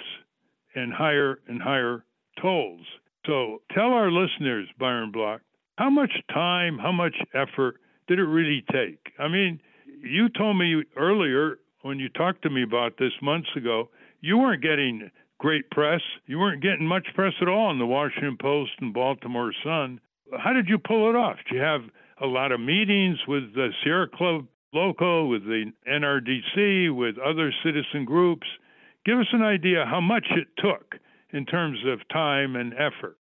and 0.74 0.92
higher 0.92 1.40
and 1.48 1.60
higher 1.60 2.04
tolls. 2.40 2.86
So 3.26 3.62
tell 3.74 3.92
our 3.92 4.10
listeners, 4.10 4.68
Byron 4.78 5.10
Bloch, 5.10 5.40
how 5.76 5.90
much 5.90 6.12
time, 6.32 6.78
how 6.78 6.92
much 6.92 7.14
effort 7.34 7.76
did 8.06 8.18
it 8.18 8.24
really 8.24 8.64
take? 8.70 9.12
I 9.18 9.28
mean, 9.28 9.60
you 10.02 10.28
told 10.28 10.58
me 10.58 10.82
earlier 10.96 11.58
when 11.82 11.98
you 11.98 12.08
talked 12.08 12.42
to 12.42 12.50
me 12.50 12.62
about 12.62 12.98
this 12.98 13.12
months 13.22 13.48
ago, 13.56 13.88
you 14.20 14.38
weren't 14.38 14.62
getting 14.62 15.10
great 15.38 15.70
press. 15.70 16.02
You 16.26 16.38
weren't 16.38 16.62
getting 16.62 16.86
much 16.86 17.06
press 17.14 17.32
at 17.40 17.48
all 17.48 17.70
in 17.70 17.78
the 17.78 17.86
Washington 17.86 18.36
Post 18.40 18.72
and 18.80 18.92
Baltimore 18.92 19.52
Sun. 19.64 20.00
How 20.38 20.52
did 20.52 20.68
you 20.68 20.78
pull 20.78 21.08
it 21.10 21.16
off? 21.16 21.36
Did 21.48 21.56
you 21.56 21.62
have 21.62 21.82
a 22.20 22.26
lot 22.26 22.52
of 22.52 22.60
meetings 22.60 23.18
with 23.26 23.54
the 23.54 23.70
Sierra 23.82 24.08
Club 24.08 24.46
local, 24.72 25.28
with 25.28 25.44
the 25.44 25.72
NRDC, 25.88 26.94
with 26.94 27.16
other 27.18 27.52
citizen 27.64 28.04
groups? 28.04 28.46
Give 29.06 29.18
us 29.18 29.28
an 29.32 29.42
idea 29.42 29.86
how 29.86 30.00
much 30.00 30.26
it 30.30 30.48
took 30.58 30.96
in 31.32 31.46
terms 31.46 31.78
of 31.86 32.06
time 32.12 32.56
and 32.56 32.74
effort. 32.74 33.16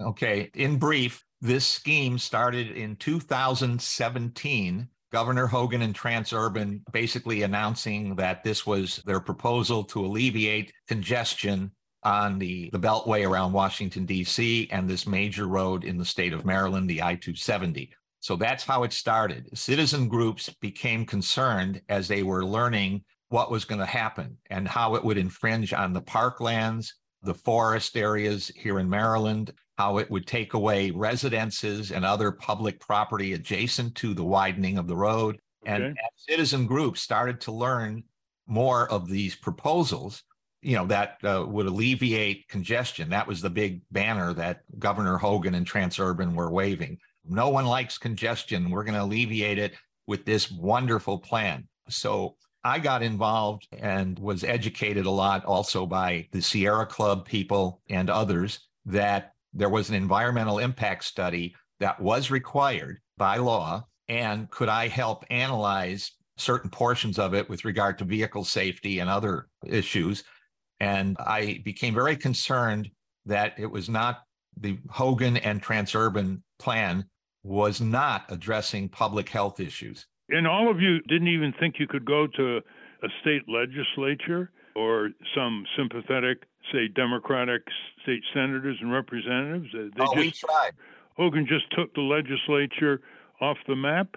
Okay. 0.00 0.50
In 0.54 0.78
brief, 0.78 1.24
this 1.40 1.66
scheme 1.66 2.18
started 2.18 2.70
in 2.70 2.96
2017 2.96 4.88
Governor 5.12 5.46
Hogan 5.46 5.82
and 5.82 5.94
Transurban 5.94 6.80
basically 6.92 7.42
announcing 7.42 8.14
that 8.16 8.44
this 8.44 8.66
was 8.66 9.02
their 9.06 9.20
proposal 9.20 9.84
to 9.84 10.04
alleviate 10.04 10.72
congestion 10.86 11.70
on 12.02 12.38
the, 12.38 12.70
the 12.72 12.78
beltway 12.78 13.28
around 13.28 13.52
Washington, 13.52 14.04
D.C., 14.04 14.68
and 14.70 14.88
this 14.88 15.06
major 15.06 15.46
road 15.46 15.84
in 15.84 15.98
the 15.98 16.04
state 16.04 16.32
of 16.32 16.44
Maryland, 16.44 16.88
the 16.88 17.02
I 17.02 17.14
270. 17.14 17.90
So 18.20 18.36
that's 18.36 18.64
how 18.64 18.82
it 18.82 18.92
started. 18.92 19.48
Citizen 19.56 20.08
groups 20.08 20.50
became 20.60 21.06
concerned 21.06 21.80
as 21.88 22.08
they 22.08 22.22
were 22.22 22.44
learning 22.44 23.04
what 23.28 23.50
was 23.50 23.64
going 23.64 23.80
to 23.80 23.86
happen 23.86 24.36
and 24.50 24.66
how 24.66 24.94
it 24.94 25.04
would 25.04 25.18
infringe 25.18 25.72
on 25.72 25.92
the 25.92 26.02
parklands, 26.02 26.92
the 27.22 27.34
forest 27.34 27.96
areas 27.96 28.50
here 28.54 28.78
in 28.78 28.88
Maryland, 28.88 29.52
how 29.76 29.98
it 29.98 30.10
would 30.10 30.26
take 30.26 30.54
away 30.54 30.90
residences 30.90 31.92
and 31.92 32.04
other 32.04 32.32
public 32.32 32.80
property 32.80 33.32
adjacent 33.32 33.94
to 33.96 34.14
the 34.14 34.24
widening 34.24 34.78
of 34.78 34.86
the 34.86 34.96
road. 34.96 35.38
Okay. 35.66 35.74
And 35.74 35.96
citizen 36.16 36.66
groups 36.66 37.00
started 37.00 37.40
to 37.42 37.52
learn 37.52 38.04
more 38.46 38.90
of 38.90 39.08
these 39.08 39.34
proposals, 39.34 40.22
you 40.62 40.76
know, 40.76 40.86
that 40.86 41.18
uh, 41.24 41.44
would 41.46 41.66
alleviate 41.66 42.48
congestion. 42.48 43.10
That 43.10 43.26
was 43.26 43.40
the 43.40 43.50
big 43.50 43.82
banner 43.90 44.32
that 44.34 44.62
Governor 44.78 45.18
Hogan 45.18 45.54
and 45.54 45.68
Transurban 45.68 46.34
were 46.34 46.50
waving. 46.50 46.98
No 47.24 47.50
one 47.50 47.66
likes 47.66 47.98
congestion. 47.98 48.70
We're 48.70 48.84
going 48.84 48.94
to 48.94 49.02
alleviate 49.02 49.58
it 49.58 49.74
with 50.06 50.24
this 50.24 50.50
wonderful 50.50 51.18
plan. 51.18 51.68
So 51.88 52.36
I 52.68 52.78
got 52.78 53.02
involved 53.02 53.66
and 53.72 54.18
was 54.18 54.44
educated 54.44 55.06
a 55.06 55.10
lot 55.10 55.42
also 55.46 55.86
by 55.86 56.28
the 56.32 56.42
Sierra 56.42 56.84
Club 56.84 57.24
people 57.24 57.80
and 57.88 58.10
others 58.10 58.68
that 58.84 59.32
there 59.54 59.70
was 59.70 59.88
an 59.88 59.94
environmental 59.94 60.58
impact 60.58 61.04
study 61.04 61.56
that 61.80 61.98
was 61.98 62.30
required 62.30 62.98
by 63.16 63.38
law. 63.38 63.86
And 64.08 64.50
could 64.50 64.68
I 64.68 64.88
help 64.88 65.24
analyze 65.30 66.12
certain 66.36 66.68
portions 66.68 67.18
of 67.18 67.32
it 67.32 67.48
with 67.48 67.64
regard 67.64 67.96
to 67.98 68.04
vehicle 68.04 68.44
safety 68.44 68.98
and 68.98 69.08
other 69.08 69.48
issues? 69.66 70.24
And 70.78 71.16
I 71.18 71.62
became 71.64 71.94
very 71.94 72.16
concerned 72.16 72.90
that 73.24 73.54
it 73.56 73.70
was 73.70 73.88
not 73.88 74.24
the 74.60 74.78
Hogan 74.90 75.38
and 75.38 75.62
Transurban 75.62 76.42
plan 76.58 77.06
was 77.42 77.80
not 77.80 78.26
addressing 78.28 78.90
public 78.90 79.30
health 79.30 79.58
issues. 79.58 80.06
And 80.30 80.46
all 80.46 80.70
of 80.70 80.80
you 80.80 81.00
didn't 81.02 81.28
even 81.28 81.54
think 81.58 81.76
you 81.78 81.86
could 81.86 82.04
go 82.04 82.26
to 82.26 82.60
a 83.02 83.08
state 83.20 83.42
legislature 83.48 84.50
or 84.74 85.10
some 85.34 85.64
sympathetic, 85.76 86.44
say, 86.72 86.88
Democratic 86.88 87.62
state 88.02 88.22
senators 88.34 88.76
and 88.80 88.92
representatives. 88.92 89.68
Uh, 89.74 89.78
they 89.96 90.04
oh, 90.04 90.14
just, 90.14 90.16
we 90.16 90.30
tried. 90.30 90.72
Hogan 91.16 91.46
just 91.48 91.64
took 91.76 91.94
the 91.94 92.00
legislature 92.00 93.00
off 93.40 93.56
the 93.66 93.76
map. 93.76 94.16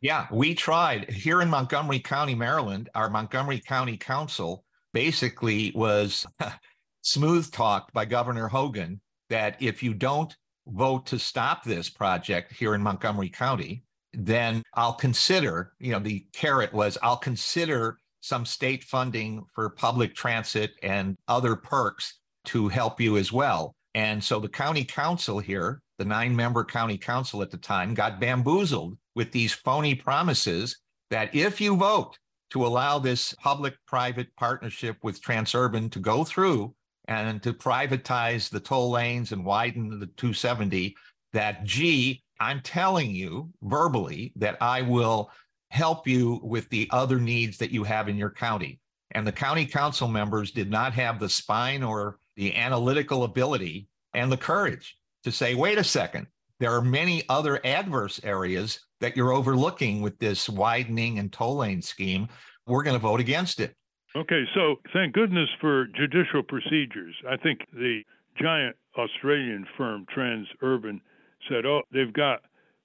Yeah, 0.00 0.26
we 0.30 0.54
tried. 0.54 1.10
Here 1.10 1.42
in 1.42 1.50
Montgomery 1.50 1.98
County, 1.98 2.34
Maryland, 2.34 2.88
our 2.94 3.10
Montgomery 3.10 3.60
County 3.60 3.96
Council 3.96 4.64
basically 4.94 5.72
was 5.74 6.24
smooth 7.02 7.50
talked 7.50 7.92
by 7.92 8.04
Governor 8.04 8.48
Hogan 8.48 9.00
that 9.28 9.60
if 9.60 9.82
you 9.82 9.92
don't 9.92 10.34
vote 10.66 11.06
to 11.06 11.18
stop 11.18 11.64
this 11.64 11.90
project 11.90 12.52
here 12.52 12.74
in 12.74 12.82
Montgomery 12.82 13.28
County, 13.28 13.82
then 14.12 14.62
I'll 14.74 14.94
consider, 14.94 15.72
you 15.78 15.92
know, 15.92 15.98
the 15.98 16.26
carrot 16.32 16.72
was 16.72 16.98
I'll 17.02 17.16
consider 17.16 17.98
some 18.20 18.44
state 18.44 18.84
funding 18.84 19.44
for 19.54 19.70
public 19.70 20.14
transit 20.14 20.72
and 20.82 21.16
other 21.28 21.56
perks 21.56 22.18
to 22.46 22.68
help 22.68 23.00
you 23.00 23.16
as 23.16 23.32
well. 23.32 23.74
And 23.94 24.22
so 24.22 24.40
the 24.40 24.48
county 24.48 24.84
council 24.84 25.38
here, 25.38 25.82
the 25.98 26.04
nine 26.04 26.34
member 26.34 26.64
county 26.64 26.98
council 26.98 27.42
at 27.42 27.50
the 27.50 27.56
time, 27.56 27.94
got 27.94 28.20
bamboozled 28.20 28.96
with 29.14 29.32
these 29.32 29.52
phony 29.52 29.94
promises 29.94 30.78
that 31.10 31.34
if 31.34 31.60
you 31.60 31.76
vote 31.76 32.18
to 32.50 32.66
allow 32.66 32.98
this 32.98 33.34
public 33.34 33.74
private 33.86 34.28
partnership 34.36 34.96
with 35.02 35.22
Transurban 35.22 35.90
to 35.92 35.98
go 35.98 36.24
through 36.24 36.74
and 37.06 37.42
to 37.42 37.52
privatize 37.52 38.48
the 38.48 38.60
toll 38.60 38.90
lanes 38.90 39.32
and 39.32 39.44
widen 39.44 39.90
the 39.98 40.06
270, 40.06 40.94
that 41.32 41.64
gee, 41.64 42.22
I'm 42.40 42.60
telling 42.60 43.10
you 43.10 43.50
verbally 43.62 44.32
that 44.36 44.56
I 44.60 44.82
will 44.82 45.30
help 45.70 46.06
you 46.06 46.40
with 46.42 46.68
the 46.70 46.88
other 46.90 47.18
needs 47.18 47.58
that 47.58 47.70
you 47.70 47.84
have 47.84 48.08
in 48.08 48.16
your 48.16 48.30
county. 48.30 48.80
And 49.12 49.26
the 49.26 49.32
county 49.32 49.66
council 49.66 50.08
members 50.08 50.50
did 50.50 50.70
not 50.70 50.92
have 50.94 51.18
the 51.18 51.28
spine 51.28 51.82
or 51.82 52.18
the 52.36 52.54
analytical 52.54 53.24
ability 53.24 53.88
and 54.14 54.30
the 54.30 54.36
courage 54.36 54.96
to 55.24 55.32
say, 55.32 55.54
wait 55.54 55.78
a 55.78 55.84
second, 55.84 56.26
there 56.60 56.72
are 56.72 56.82
many 56.82 57.22
other 57.28 57.64
adverse 57.64 58.20
areas 58.24 58.80
that 59.00 59.16
you're 59.16 59.32
overlooking 59.32 60.00
with 60.00 60.18
this 60.18 60.48
widening 60.48 61.18
and 61.18 61.32
toll 61.32 61.58
lane 61.58 61.82
scheme. 61.82 62.28
We're 62.66 62.82
going 62.82 62.96
to 62.96 63.00
vote 63.00 63.20
against 63.20 63.60
it. 63.60 63.74
Okay, 64.16 64.44
so 64.54 64.76
thank 64.92 65.14
goodness 65.14 65.48
for 65.60 65.86
judicial 65.86 66.42
procedures. 66.42 67.14
I 67.28 67.36
think 67.36 67.60
the 67.72 68.02
giant 68.40 68.76
Australian 68.96 69.66
firm 69.76 70.06
Transurban 70.14 71.00
said, 71.48 71.66
oh, 71.66 71.82
they've 71.92 72.12
got 72.12 72.40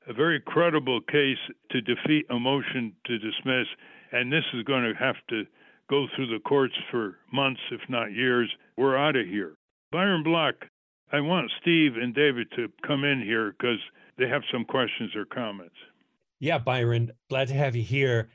a 0.07 0.13
very 0.13 0.39
credible 0.39 1.01
case 1.01 1.37
to 1.71 1.81
defeat 1.81 2.25
a 2.29 2.39
motion 2.39 2.93
to 3.05 3.17
dismiss, 3.17 3.67
and 4.11 4.31
this 4.31 4.43
is 4.53 4.63
going 4.63 4.83
to 4.83 4.93
have 4.99 5.15
to 5.29 5.45
go 5.89 6.07
through 6.15 6.27
the 6.27 6.39
courts 6.39 6.73
for 6.91 7.17
months, 7.31 7.61
if 7.71 7.81
not 7.89 8.11
years. 8.11 8.49
We're 8.77 8.97
out 8.97 9.15
of 9.15 9.27
here. 9.27 9.55
Byron 9.91 10.23
Bloch, 10.23 10.55
I 11.11 11.21
want 11.21 11.51
Steve 11.61 11.95
and 11.95 12.13
David 12.13 12.47
to 12.55 12.69
come 12.85 13.03
in 13.03 13.21
here 13.21 13.51
because 13.51 13.79
they 14.17 14.27
have 14.27 14.41
some 14.51 14.65
questions 14.65 15.15
or 15.15 15.25
comments. 15.25 15.75
Yeah, 16.39 16.57
Byron, 16.57 17.11
glad 17.29 17.47
to 17.49 17.53
have 17.53 17.75
you 17.75 17.83
here. 17.83 18.29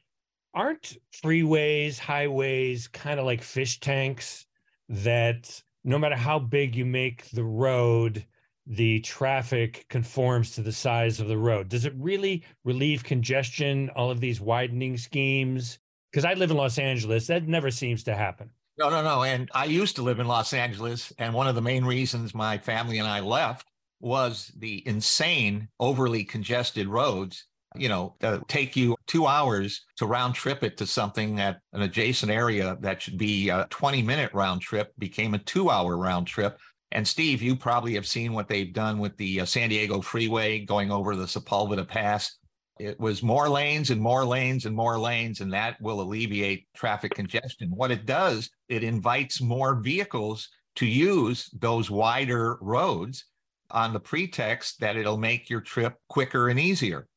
Aren't 0.54 0.96
freeways, 1.12 1.98
highways 1.98 2.88
kind 2.88 3.20
of 3.20 3.26
like 3.26 3.42
fish 3.42 3.80
tanks 3.80 4.46
that 4.88 5.62
no 5.84 5.98
matter 5.98 6.16
how 6.16 6.38
big 6.38 6.74
you 6.74 6.86
make 6.86 7.28
the 7.30 7.44
road, 7.44 8.24
the 8.68 9.00
traffic 9.00 9.86
conforms 9.88 10.52
to 10.52 10.62
the 10.62 10.72
size 10.72 11.20
of 11.20 11.28
the 11.28 11.38
road. 11.38 11.70
Does 11.70 11.86
it 11.86 11.94
really 11.96 12.44
relieve 12.64 13.02
congestion, 13.02 13.90
all 13.96 14.10
of 14.10 14.20
these 14.20 14.40
widening 14.40 14.98
schemes? 14.98 15.78
Because 16.12 16.26
I 16.26 16.34
live 16.34 16.50
in 16.50 16.56
Los 16.56 16.78
Angeles, 16.78 17.26
that 17.28 17.48
never 17.48 17.70
seems 17.70 18.02
to 18.04 18.14
happen. 18.14 18.50
No, 18.78 18.90
no, 18.90 19.02
no. 19.02 19.24
And 19.24 19.50
I 19.54 19.64
used 19.64 19.96
to 19.96 20.02
live 20.02 20.20
in 20.20 20.28
Los 20.28 20.52
Angeles. 20.52 21.12
And 21.18 21.34
one 21.34 21.48
of 21.48 21.54
the 21.54 21.62
main 21.62 21.84
reasons 21.84 22.34
my 22.34 22.58
family 22.58 22.98
and 22.98 23.08
I 23.08 23.20
left 23.20 23.66
was 24.00 24.52
the 24.56 24.86
insane, 24.86 25.68
overly 25.80 26.22
congested 26.22 26.86
roads. 26.86 27.46
You 27.74 27.88
know, 27.88 28.16
take 28.48 28.76
you 28.76 28.96
two 29.06 29.26
hours 29.26 29.84
to 29.96 30.06
round 30.06 30.34
trip 30.34 30.62
it 30.62 30.76
to 30.78 30.86
something 30.86 31.40
at 31.40 31.60
an 31.72 31.82
adjacent 31.82 32.32
area 32.32 32.78
that 32.80 33.02
should 33.02 33.18
be 33.18 33.50
a 33.50 33.66
20 33.70 34.02
minute 34.02 34.32
round 34.32 34.62
trip 34.62 34.92
became 34.98 35.34
a 35.34 35.38
two 35.38 35.68
hour 35.68 35.96
round 35.96 36.26
trip 36.26 36.58
and 36.92 37.06
Steve, 37.06 37.42
you 37.42 37.54
probably 37.54 37.94
have 37.94 38.06
seen 38.06 38.32
what 38.32 38.48
they've 38.48 38.72
done 38.72 38.98
with 38.98 39.16
the 39.16 39.40
uh, 39.40 39.44
San 39.44 39.68
Diego 39.68 40.00
Freeway 40.00 40.60
going 40.60 40.90
over 40.90 41.14
the 41.14 41.26
Sepulveda 41.26 41.86
Pass. 41.86 42.36
It 42.80 42.98
was 42.98 43.22
more 43.22 43.48
lanes 43.48 43.90
and 43.90 44.00
more 44.00 44.24
lanes 44.24 44.64
and 44.64 44.74
more 44.74 44.98
lanes, 44.98 45.40
and 45.40 45.52
that 45.52 45.80
will 45.80 46.00
alleviate 46.00 46.66
traffic 46.74 47.14
congestion. 47.14 47.70
What 47.74 47.90
it 47.90 48.06
does, 48.06 48.50
it 48.68 48.84
invites 48.84 49.40
more 49.40 49.74
vehicles 49.74 50.48
to 50.76 50.86
use 50.86 51.50
those 51.58 51.90
wider 51.90 52.56
roads 52.60 53.24
on 53.70 53.92
the 53.92 54.00
pretext 54.00 54.80
that 54.80 54.96
it'll 54.96 55.18
make 55.18 55.50
your 55.50 55.60
trip 55.60 55.94
quicker 56.08 56.48
and 56.48 56.58
easier. 56.58 57.08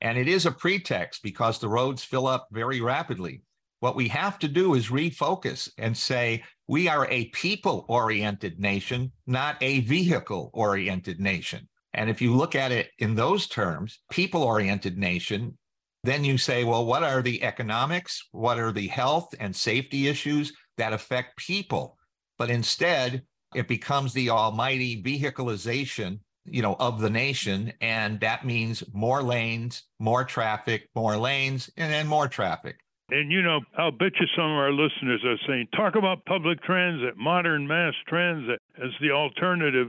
And 0.00 0.16
it 0.16 0.28
is 0.28 0.46
a 0.46 0.52
pretext 0.52 1.22
because 1.22 1.58
the 1.58 1.68
roads 1.68 2.04
fill 2.04 2.26
up 2.26 2.46
very 2.52 2.80
rapidly. 2.80 3.42
What 3.80 3.96
we 3.96 4.08
have 4.08 4.38
to 4.38 4.48
do 4.48 4.74
is 4.74 4.88
refocus 4.88 5.68
and 5.76 5.96
say, 5.96 6.44
we 6.68 6.86
are 6.86 7.08
a 7.10 7.24
people 7.30 7.86
oriented 7.88 8.60
nation, 8.60 9.10
not 9.26 9.56
a 9.62 9.80
vehicle 9.80 10.50
oriented 10.52 11.18
nation. 11.18 11.66
And 11.94 12.10
if 12.10 12.20
you 12.20 12.34
look 12.34 12.54
at 12.54 12.70
it 12.70 12.90
in 12.98 13.14
those 13.14 13.48
terms, 13.48 14.00
people 14.10 14.42
oriented 14.42 14.98
nation, 14.98 15.56
then 16.04 16.24
you 16.24 16.36
say, 16.38 16.64
well, 16.64 16.84
what 16.84 17.02
are 17.02 17.22
the 17.22 17.42
economics? 17.42 18.22
What 18.32 18.58
are 18.58 18.70
the 18.70 18.86
health 18.86 19.34
and 19.40 19.56
safety 19.56 20.06
issues 20.06 20.52
that 20.76 20.92
affect 20.92 21.38
people? 21.38 21.96
But 22.36 22.50
instead, 22.50 23.22
it 23.54 23.66
becomes 23.66 24.12
the 24.12 24.30
almighty 24.30 25.02
vehicleization 25.02 26.20
you 26.50 26.62
know 26.62 26.76
of 26.80 27.00
the 27.00 27.10
nation 27.10 27.70
and 27.82 28.20
that 28.20 28.46
means 28.46 28.82
more 28.94 29.22
lanes 29.22 29.82
more 29.98 30.24
traffic 30.24 30.88
more 30.94 31.16
lanes 31.16 31.68
and 31.76 31.92
then 31.92 32.06
more 32.06 32.26
traffic 32.26 32.78
and 33.10 33.32
you 33.32 33.42
know, 33.42 33.60
I'll 33.76 33.90
bet 33.90 34.12
you 34.20 34.26
some 34.36 34.44
of 34.44 34.58
our 34.58 34.72
listeners 34.72 35.24
are 35.24 35.38
saying, 35.46 35.68
talk 35.74 35.94
about 35.96 36.24
public 36.24 36.62
transit, 36.62 37.16
modern 37.16 37.66
mass 37.66 37.94
transit 38.06 38.60
as 38.76 38.90
the 39.00 39.10
alternative. 39.10 39.88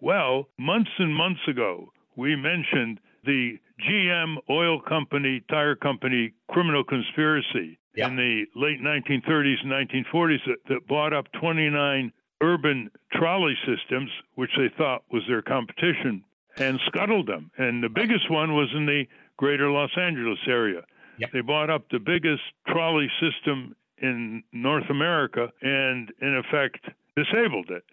Well, 0.00 0.48
months 0.58 0.90
and 0.98 1.14
months 1.14 1.40
ago, 1.48 1.92
we 2.16 2.36
mentioned 2.36 3.00
the 3.24 3.58
GM 3.88 4.36
oil 4.50 4.80
company, 4.80 5.42
tire 5.48 5.76
company 5.76 6.32
criminal 6.50 6.84
conspiracy 6.84 7.78
yeah. 7.94 8.08
in 8.08 8.16
the 8.16 8.44
late 8.54 8.80
1930s 8.80 9.62
and 9.62 9.72
1940s 9.72 10.44
that, 10.46 10.58
that 10.68 10.86
bought 10.86 11.12
up 11.12 11.26
29 11.40 12.12
urban 12.42 12.90
trolley 13.12 13.54
systems, 13.66 14.10
which 14.34 14.50
they 14.56 14.68
thought 14.76 15.02
was 15.10 15.22
their 15.28 15.42
competition, 15.42 16.22
and 16.56 16.78
scuttled 16.86 17.26
them. 17.26 17.50
And 17.56 17.82
the 17.82 17.88
biggest 17.88 18.30
one 18.30 18.54
was 18.54 18.68
in 18.74 18.86
the 18.86 19.04
greater 19.36 19.70
Los 19.70 19.90
Angeles 19.96 20.38
area. 20.46 20.82
Yep. 21.18 21.30
They 21.32 21.40
bought 21.40 21.70
up 21.70 21.88
the 21.90 21.98
biggest 21.98 22.42
trolley 22.66 23.10
system 23.20 23.74
in 24.00 24.42
North 24.52 24.88
America 24.90 25.48
and, 25.62 26.12
in 26.20 26.36
effect, 26.36 26.86
disabled 27.16 27.70
it. 27.70 27.84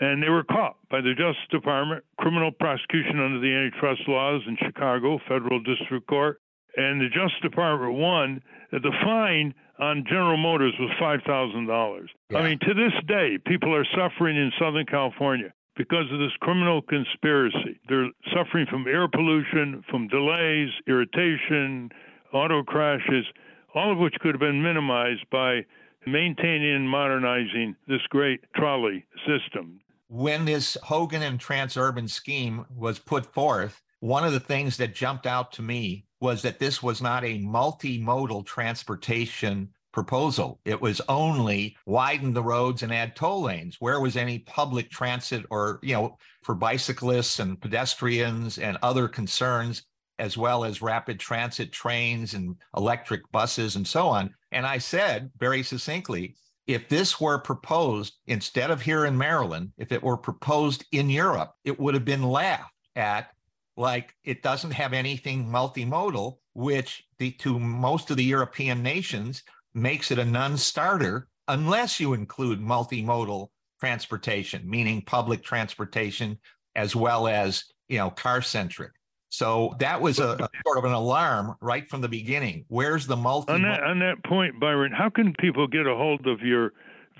And 0.00 0.22
they 0.22 0.30
were 0.30 0.44
caught 0.44 0.76
by 0.90 1.02
the 1.02 1.12
Justice 1.12 1.46
Department, 1.50 2.04
criminal 2.18 2.50
prosecution 2.52 3.20
under 3.20 3.38
the 3.38 3.52
antitrust 3.52 4.08
laws 4.08 4.40
in 4.46 4.56
Chicago, 4.56 5.18
federal 5.28 5.60
district 5.60 6.06
court. 6.06 6.40
And 6.76 7.00
the 7.00 7.08
Justice 7.08 7.40
Department 7.42 7.94
won. 7.94 8.42
The 8.72 8.92
fine 9.04 9.52
on 9.78 10.04
General 10.08 10.36
Motors 10.36 10.74
was 10.78 10.90
$5,000. 11.00 12.06
Yeah. 12.30 12.38
I 12.38 12.42
mean, 12.44 12.58
to 12.60 12.72
this 12.72 12.92
day, 13.06 13.38
people 13.44 13.74
are 13.74 13.86
suffering 13.94 14.36
in 14.36 14.52
Southern 14.58 14.86
California 14.86 15.52
because 15.76 16.10
of 16.12 16.18
this 16.18 16.32
criminal 16.40 16.80
conspiracy. 16.82 17.80
They're 17.88 18.10
suffering 18.34 18.66
from 18.70 18.86
air 18.86 19.08
pollution, 19.08 19.82
from 19.90 20.08
delays, 20.08 20.70
irritation, 20.86 21.90
auto 22.32 22.62
crashes, 22.62 23.26
all 23.74 23.92
of 23.92 23.98
which 23.98 24.14
could 24.20 24.34
have 24.34 24.40
been 24.40 24.62
minimized 24.62 25.24
by 25.30 25.64
maintaining 26.06 26.74
and 26.74 26.88
modernizing 26.88 27.76
this 27.86 28.00
great 28.08 28.40
trolley 28.54 29.04
system. 29.26 29.80
When 30.08 30.44
this 30.44 30.76
Hogan 30.82 31.22
and 31.22 31.38
Transurban 31.38 32.08
scheme 32.08 32.64
was 32.74 32.98
put 32.98 33.26
forth, 33.26 33.82
one 34.00 34.24
of 34.24 34.32
the 34.32 34.40
things 34.40 34.76
that 34.78 34.94
jumped 34.94 35.26
out 35.26 35.52
to 35.52 35.62
me 35.62 36.06
was 36.20 36.42
that 36.42 36.58
this 36.58 36.82
was 36.82 37.00
not 37.00 37.24
a 37.24 37.38
multimodal 37.38 38.44
transportation 38.46 39.70
proposal. 39.92 40.60
It 40.64 40.80
was 40.80 41.00
only 41.08 41.76
widen 41.86 42.32
the 42.32 42.42
roads 42.42 42.82
and 42.82 42.92
add 42.92 43.16
toll 43.16 43.42
lanes. 43.42 43.76
Where 43.80 44.00
was 44.00 44.16
any 44.16 44.40
public 44.40 44.90
transit 44.90 45.44
or, 45.50 45.80
you 45.82 45.94
know, 45.94 46.16
for 46.42 46.54
bicyclists 46.54 47.38
and 47.40 47.60
pedestrians 47.60 48.58
and 48.58 48.78
other 48.82 49.08
concerns, 49.08 49.82
as 50.20 50.36
well 50.36 50.64
as 50.64 50.82
rapid 50.82 51.18
transit 51.18 51.72
trains 51.72 52.34
and 52.34 52.56
electric 52.76 53.22
buses 53.32 53.74
and 53.74 53.86
so 53.86 54.06
on? 54.06 54.34
And 54.52 54.66
I 54.66 54.78
said 54.78 55.30
very 55.38 55.62
succinctly, 55.62 56.36
if 56.66 56.88
this 56.88 57.20
were 57.20 57.38
proposed 57.38 58.14
instead 58.26 58.70
of 58.70 58.82
here 58.82 59.06
in 59.06 59.18
Maryland, 59.18 59.72
if 59.76 59.90
it 59.90 60.02
were 60.02 60.16
proposed 60.16 60.84
in 60.92 61.10
Europe, 61.10 61.52
it 61.64 61.80
would 61.80 61.94
have 61.94 62.04
been 62.04 62.22
laughed 62.22 62.72
at 62.94 63.30
like 63.76 64.14
it 64.24 64.42
doesn't 64.42 64.72
have 64.72 64.92
anything 64.92 65.46
multimodal, 65.46 66.36
which 66.54 67.02
the, 67.18 67.32
to 67.32 67.58
most 67.58 68.10
of 68.10 68.16
the 68.16 68.24
European 68.24 68.82
nations 68.82 69.42
makes 69.74 70.10
it 70.10 70.18
a 70.18 70.24
non-starter 70.24 71.28
unless 71.48 71.98
you 71.98 72.12
include 72.12 72.60
multimodal 72.60 73.48
transportation, 73.80 74.68
meaning 74.68 75.02
public 75.02 75.42
transportation 75.42 76.38
as 76.76 76.94
well 76.94 77.26
as 77.26 77.64
you 77.88 77.98
know 77.98 78.10
car 78.10 78.42
centric. 78.42 78.92
So 79.30 79.74
that 79.78 80.00
was 80.00 80.18
a, 80.18 80.30
a, 80.30 80.48
sort 80.66 80.78
of 80.78 80.84
an 80.84 80.92
alarm 80.92 81.56
right 81.60 81.88
from 81.88 82.00
the 82.00 82.08
beginning. 82.08 82.64
Where's 82.68 83.06
the 83.06 83.16
multi? 83.16 83.52
On 83.52 83.62
that, 83.62 83.82
on 83.82 84.00
that 84.00 84.22
point, 84.24 84.60
Byron, 84.60 84.92
how 84.92 85.08
can 85.08 85.34
people 85.38 85.66
get 85.66 85.86
a 85.86 85.94
hold 85.94 86.26
of 86.26 86.40
your 86.40 86.72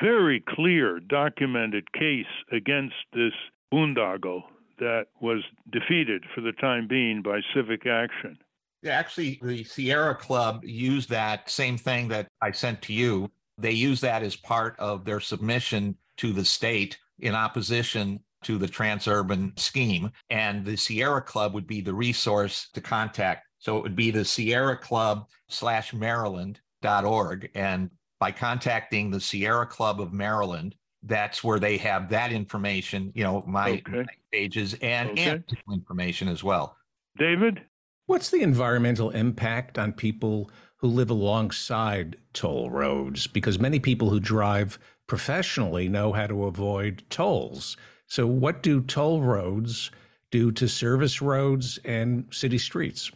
very 0.02 0.42
clear, 0.48 0.98
documented 1.00 1.90
case 1.92 2.26
against 2.52 2.96
this 3.12 3.32
boondoggle 3.72 4.42
that 4.80 5.06
was 5.20 5.42
defeated 5.70 6.24
for 6.34 6.40
the 6.40 6.52
time 6.52 6.88
being 6.88 7.22
by 7.22 7.40
civic 7.54 7.86
action? 7.86 8.38
Yeah, 8.82 8.98
actually, 8.98 9.38
the 9.42 9.62
Sierra 9.62 10.14
Club 10.14 10.64
used 10.64 11.10
that 11.10 11.48
same 11.48 11.76
thing 11.78 12.08
that 12.08 12.28
I 12.42 12.50
sent 12.50 12.82
to 12.82 12.92
you. 12.92 13.30
They 13.58 13.72
used 13.72 14.02
that 14.02 14.22
as 14.22 14.36
part 14.36 14.74
of 14.78 15.04
their 15.04 15.20
submission 15.20 15.96
to 16.16 16.32
the 16.32 16.44
state 16.44 16.98
in 17.18 17.34
opposition 17.34 18.20
to 18.42 18.58
the 18.58 18.66
transurban 18.66 19.58
scheme. 19.58 20.10
And 20.30 20.64
the 20.64 20.76
Sierra 20.76 21.22
Club 21.22 21.54
would 21.54 21.66
be 21.66 21.80
the 21.80 21.94
resource 21.94 22.68
to 22.74 22.80
contact. 22.80 23.46
So 23.58 23.76
it 23.76 23.82
would 23.82 23.96
be 23.96 24.10
the 24.10 24.24
Sierra 24.24 24.76
Club 24.76 25.26
slash 25.48 25.92
Maryland.org. 25.92 27.50
And 27.54 27.90
by 28.18 28.32
contacting 28.32 29.10
the 29.10 29.20
Sierra 29.20 29.66
Club 29.66 30.00
of 30.00 30.12
Maryland, 30.12 30.74
that's 31.02 31.42
where 31.42 31.58
they 31.58 31.76
have 31.78 32.10
that 32.10 32.32
information, 32.32 33.12
you 33.14 33.24
know, 33.24 33.42
my, 33.46 33.82
okay. 33.86 34.02
my 34.02 34.06
pages 34.32 34.76
and, 34.82 35.10
okay. 35.10 35.30
and 35.30 35.44
information 35.72 36.28
as 36.28 36.44
well. 36.44 36.76
David? 37.18 37.62
What's 38.06 38.30
the 38.30 38.42
environmental 38.42 39.10
impact 39.10 39.78
on 39.78 39.92
people 39.92 40.50
who 40.76 40.88
live 40.88 41.10
alongside 41.10 42.16
toll 42.32 42.70
roads? 42.70 43.26
Because 43.26 43.58
many 43.58 43.78
people 43.78 44.10
who 44.10 44.20
drive 44.20 44.78
professionally 45.06 45.88
know 45.88 46.12
how 46.12 46.26
to 46.26 46.44
avoid 46.44 47.04
tolls. 47.10 47.76
So, 48.10 48.26
what 48.26 48.64
do 48.64 48.80
toll 48.80 49.22
roads 49.22 49.92
do 50.32 50.50
to 50.52 50.68
service 50.68 51.22
roads 51.22 51.78
and 51.84 52.26
city 52.32 52.58
streets? 52.58 53.12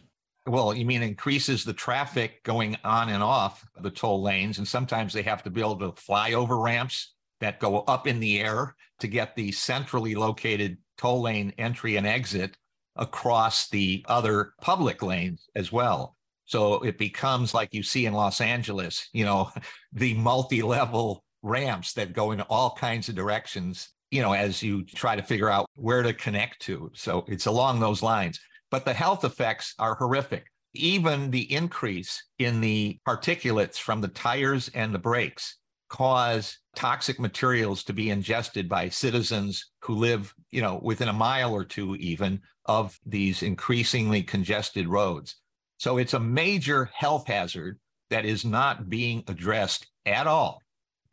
Well, 0.47 0.73
you 0.73 0.85
mean 0.85 1.03
increases 1.03 1.65
the 1.65 1.73
traffic 1.73 2.41
going 2.43 2.77
on 2.85 3.09
and 3.09 3.21
off 3.21 3.67
the 3.81 3.91
toll 3.91 4.21
lanes, 4.21 4.57
and 4.57 4.65
sometimes 4.65 5.11
they 5.11 5.23
have 5.23 5.43
to 5.43 5.49
build 5.49 5.81
the 5.81 5.91
flyover 5.91 6.63
ramps 6.63 7.13
that 7.41 7.59
go 7.59 7.79
up 7.81 8.07
in 8.07 8.21
the 8.21 8.39
air 8.39 8.73
to 8.99 9.07
get 9.07 9.35
the 9.35 9.51
centrally 9.51 10.15
located 10.15 10.77
toll 10.97 11.23
lane 11.23 11.53
entry 11.57 11.97
and 11.97 12.07
exit 12.07 12.55
across 12.95 13.67
the 13.67 14.05
other 14.07 14.53
public 14.61 15.03
lanes 15.03 15.49
as 15.55 15.73
well. 15.73 16.15
So 16.45 16.75
it 16.83 16.97
becomes 16.97 17.53
like 17.53 17.73
you 17.73 17.83
see 17.83 18.05
in 18.05 18.13
Los 18.13 18.39
Angeles, 18.39 19.09
you 19.11 19.25
know, 19.25 19.51
the 19.91 20.13
multi 20.13 20.61
level 20.61 21.25
ramps 21.41 21.91
that 21.93 22.13
go 22.13 22.31
in 22.31 22.39
all 22.41 22.75
kinds 22.75 23.09
of 23.09 23.15
directions, 23.15 23.89
you 24.11 24.21
know, 24.21 24.33
as 24.33 24.61
you 24.61 24.83
try 24.85 25.15
to 25.15 25.23
figure 25.23 25.49
out 25.49 25.69
where 25.75 26.03
to 26.03 26.13
connect 26.13 26.61
to. 26.61 26.91
So 26.93 27.25
it's 27.27 27.45
along 27.45 27.79
those 27.79 28.03
lines. 28.03 28.39
But 28.71 28.85
the 28.85 28.93
health 28.93 29.23
effects 29.23 29.73
are 29.79 29.95
horrific. 29.95 30.45
Even 30.73 31.31
the 31.31 31.51
increase 31.53 32.23
in 32.39 32.61
the 32.61 32.99
particulates 33.07 33.77
from 33.77 34.01
the 34.01 34.09
tires 34.09 34.69
and 34.73 34.93
the 34.93 34.99
brakes 34.99 35.57
cause 35.89 36.57
toxic 36.75 37.19
materials 37.19 37.83
to 37.85 37.93
be 37.93 38.09
ingested 38.09 38.67
by 38.67 38.89
citizens 38.89 39.71
who 39.81 39.95
live, 39.95 40.33
you 40.51 40.61
know, 40.61 40.79
within 40.83 41.07
a 41.07 41.13
mile 41.13 41.53
or 41.53 41.63
two 41.63 41.95
even 41.95 42.41
of 42.65 42.99
these 43.05 43.43
increasingly 43.43 44.21
congested 44.21 44.87
roads. 44.87 45.37
So 45.77 45.97
it's 45.97 46.13
a 46.13 46.19
major 46.19 46.89
health 46.93 47.27
hazard 47.27 47.79
that 48.09 48.25
is 48.25 48.43
not 48.43 48.89
being 48.89 49.23
addressed 49.27 49.87
at 50.05 50.27
all. 50.27 50.61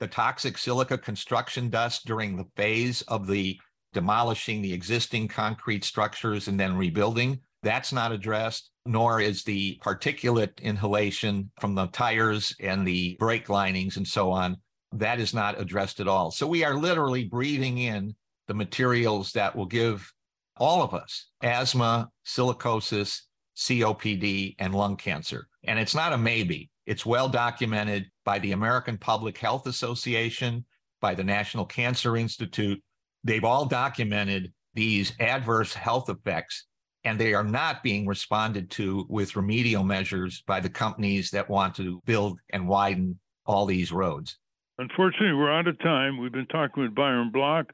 The 0.03 0.09
toxic 0.09 0.59
silica 0.59 0.99
construction 0.99 1.71
dust 1.71 2.07
during 2.07 2.37
the 2.37 2.49
phase 2.57 3.03
of 3.03 3.29
the 3.29 3.57
demolishing 3.93 4.61
the 4.61 4.73
existing 4.73 5.29
concrete 5.29 5.85
structures 5.85 6.49
and 6.49 6.59
then 6.59 6.77
rebuilding, 6.77 7.39
that's 7.63 7.93
not 7.93 8.11
addressed, 8.11 8.73
nor 8.85 9.21
is 9.21 9.45
the 9.45 9.79
particulate 9.81 10.61
inhalation 10.61 11.53
from 11.61 11.77
the 11.77 11.87
tires 11.87 12.53
and 12.59 12.85
the 12.85 13.15
brake 13.21 13.49
linings 13.49 13.97
and 13.97 14.09
so 14.09 14.33
on. 14.33 14.57
That 14.91 15.21
is 15.21 15.33
not 15.33 15.61
addressed 15.61 16.01
at 16.01 16.09
all. 16.09 16.33
So 16.33 16.49
we 16.49 16.65
are 16.65 16.75
literally 16.75 17.23
breathing 17.23 17.79
in 17.79 18.17
the 18.49 18.55
materials 18.55 19.31
that 19.35 19.55
will 19.55 19.67
give 19.67 20.13
all 20.57 20.83
of 20.83 20.95
us 20.95 21.29
asthma, 21.45 22.09
silicosis, 22.27 23.21
COPD, 23.57 24.57
and 24.59 24.75
lung 24.75 24.97
cancer. 24.97 25.47
And 25.63 25.79
it's 25.79 25.95
not 25.95 26.13
a 26.13 26.19
maybe. 26.19 26.71
It's 26.87 27.07
well 27.07 27.29
documented 27.29 28.11
by 28.25 28.39
the 28.39 28.53
American 28.53 28.99
Public 28.99 29.39
Health 29.39 29.67
Association, 29.67 30.65
by 31.01 31.15
the 31.15 31.25
National 31.25 31.65
Cancer 31.65 32.17
Institute. 32.17 32.83
They've 33.25 33.45
all 33.45 33.67
documented 33.67 34.53
these 34.75 35.13
adverse 35.21 35.75
health 35.75 36.09
effects, 36.09 36.67
and 37.05 37.19
they 37.19 37.35
are 37.35 37.45
not 37.45 37.83
being 37.83 38.07
responded 38.07 38.71
to 38.73 39.07
with 39.09 39.37
remedial 39.37 39.85
measures 39.85 40.43
by 40.47 40.61
the 40.61 40.71
companies 40.71 41.31
that 41.31 41.49
want 41.49 41.75
to 41.77 42.01
build 42.07 42.39
and 42.51 42.69
widen 42.69 43.19
all 43.47 43.67
these 43.67 43.93
roads. 43.93 44.39
Unfortunately, 44.79 45.35
we're 45.35 45.53
out 45.53 45.69
of 45.69 45.79
time. 45.81 46.19
We've 46.19 46.33
been 46.33 46.47
talking 46.47 46.83
with 46.83 46.95
Byron 46.95 47.31
Bloch, 47.33 47.67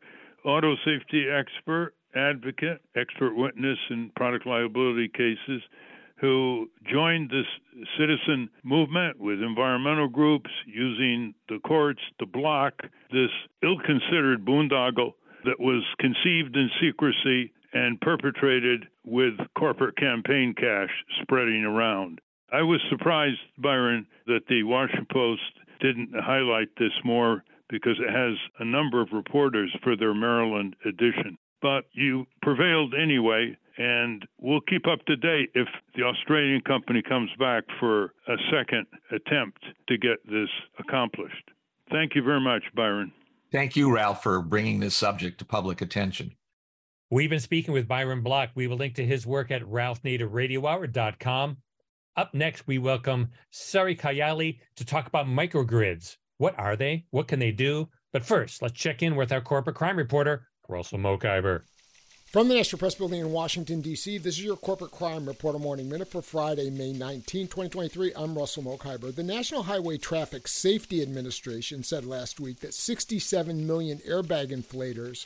auto 0.44 0.74
safety 0.84 1.26
expert 1.30 1.94
advocate, 2.14 2.80
expert 2.96 3.34
witness 3.36 3.78
in 3.90 4.10
product 4.16 4.46
liability 4.46 5.08
cases, 5.08 5.62
who 6.20 6.68
joined 6.90 7.30
this 7.30 7.46
citizen 7.96 8.48
movement 8.64 9.18
with 9.20 9.40
environmental 9.40 10.08
groups 10.08 10.50
using 10.66 11.34
the 11.48 11.58
courts 11.60 12.00
to 12.18 12.26
block 12.26 12.74
this 13.12 13.30
ill 13.62 13.78
considered 13.84 14.44
boondoggle 14.44 15.12
that 15.44 15.60
was 15.60 15.84
conceived 16.00 16.56
in 16.56 16.68
secrecy 16.80 17.52
and 17.72 18.00
perpetrated 18.00 18.86
with 19.04 19.34
corporate 19.56 19.96
campaign 19.96 20.54
cash 20.56 20.90
spreading 21.22 21.64
around. 21.64 22.20
I 22.52 22.62
was 22.62 22.80
surprised, 22.90 23.38
Byron, 23.58 24.06
that 24.26 24.46
the 24.48 24.62
Washington 24.64 25.06
Post 25.12 25.42
didn't 25.80 26.10
highlight 26.14 26.68
this 26.78 26.92
more 27.04 27.44
because 27.68 27.98
it 28.00 28.10
has 28.10 28.34
a 28.58 28.64
number 28.64 29.00
of 29.02 29.08
reporters 29.12 29.70
for 29.84 29.94
their 29.96 30.14
Maryland 30.14 30.74
edition 30.84 31.38
but 31.60 31.84
you 31.92 32.26
prevailed 32.42 32.94
anyway. 32.94 33.56
And 33.78 34.26
we'll 34.40 34.60
keep 34.60 34.88
up 34.88 35.04
to 35.06 35.16
date 35.16 35.50
if 35.54 35.68
the 35.94 36.02
Australian 36.02 36.60
company 36.62 37.00
comes 37.00 37.30
back 37.38 37.62
for 37.78 38.12
a 38.26 38.36
second 38.50 38.86
attempt 39.12 39.62
to 39.88 39.96
get 39.96 40.18
this 40.28 40.48
accomplished. 40.80 41.50
Thank 41.90 42.16
you 42.16 42.22
very 42.22 42.40
much, 42.40 42.64
Byron. 42.74 43.12
Thank 43.52 43.76
you, 43.76 43.94
Ralph, 43.94 44.22
for 44.22 44.42
bringing 44.42 44.80
this 44.80 44.96
subject 44.96 45.38
to 45.38 45.44
public 45.44 45.80
attention. 45.80 46.32
We've 47.10 47.30
been 47.30 47.40
speaking 47.40 47.72
with 47.72 47.88
Byron 47.88 48.20
Bloch. 48.20 48.50
We 48.54 48.66
will 48.66 48.76
link 48.76 48.96
to 48.96 49.06
his 49.06 49.26
work 49.26 49.50
at 49.52 49.62
ralphnaderradiohour.com. 49.62 51.56
Up 52.16 52.34
next, 52.34 52.66
we 52.66 52.78
welcome 52.78 53.28
Sari 53.50 53.94
Kayyali 53.94 54.58
to 54.76 54.84
talk 54.84 55.06
about 55.06 55.26
microgrids. 55.26 56.16
What 56.38 56.58
are 56.58 56.76
they? 56.76 57.06
What 57.10 57.28
can 57.28 57.38
they 57.38 57.52
do? 57.52 57.88
But 58.12 58.24
first, 58.24 58.60
let's 58.60 58.74
check 58.74 59.02
in 59.02 59.14
with 59.14 59.30
our 59.32 59.40
corporate 59.40 59.76
crime 59.76 59.96
reporter, 59.96 60.48
Russell 60.68 60.98
Mokhiber. 60.98 61.62
From 62.30 62.48
the 62.48 62.56
National 62.56 62.78
Press 62.78 62.94
Building 62.94 63.20
in 63.20 63.32
Washington, 63.32 63.80
D.C., 63.80 64.18
this 64.18 64.36
is 64.36 64.44
your 64.44 64.58
Corporate 64.58 64.90
Crime 64.90 65.24
Reporter 65.24 65.58
Morning 65.58 65.88
Minute 65.88 66.08
for 66.08 66.20
Friday, 66.20 66.68
May 66.68 66.92
19, 66.92 67.46
2023. 67.46 68.12
I'm 68.14 68.36
Russell 68.36 68.64
Mokhiber. 68.64 69.14
The 69.14 69.22
National 69.22 69.62
Highway 69.62 69.96
Traffic 69.96 70.46
Safety 70.46 71.00
Administration 71.00 71.82
said 71.82 72.04
last 72.04 72.38
week 72.38 72.60
that 72.60 72.74
67 72.74 73.66
million 73.66 73.96
airbag 74.06 74.50
inflators 74.50 75.24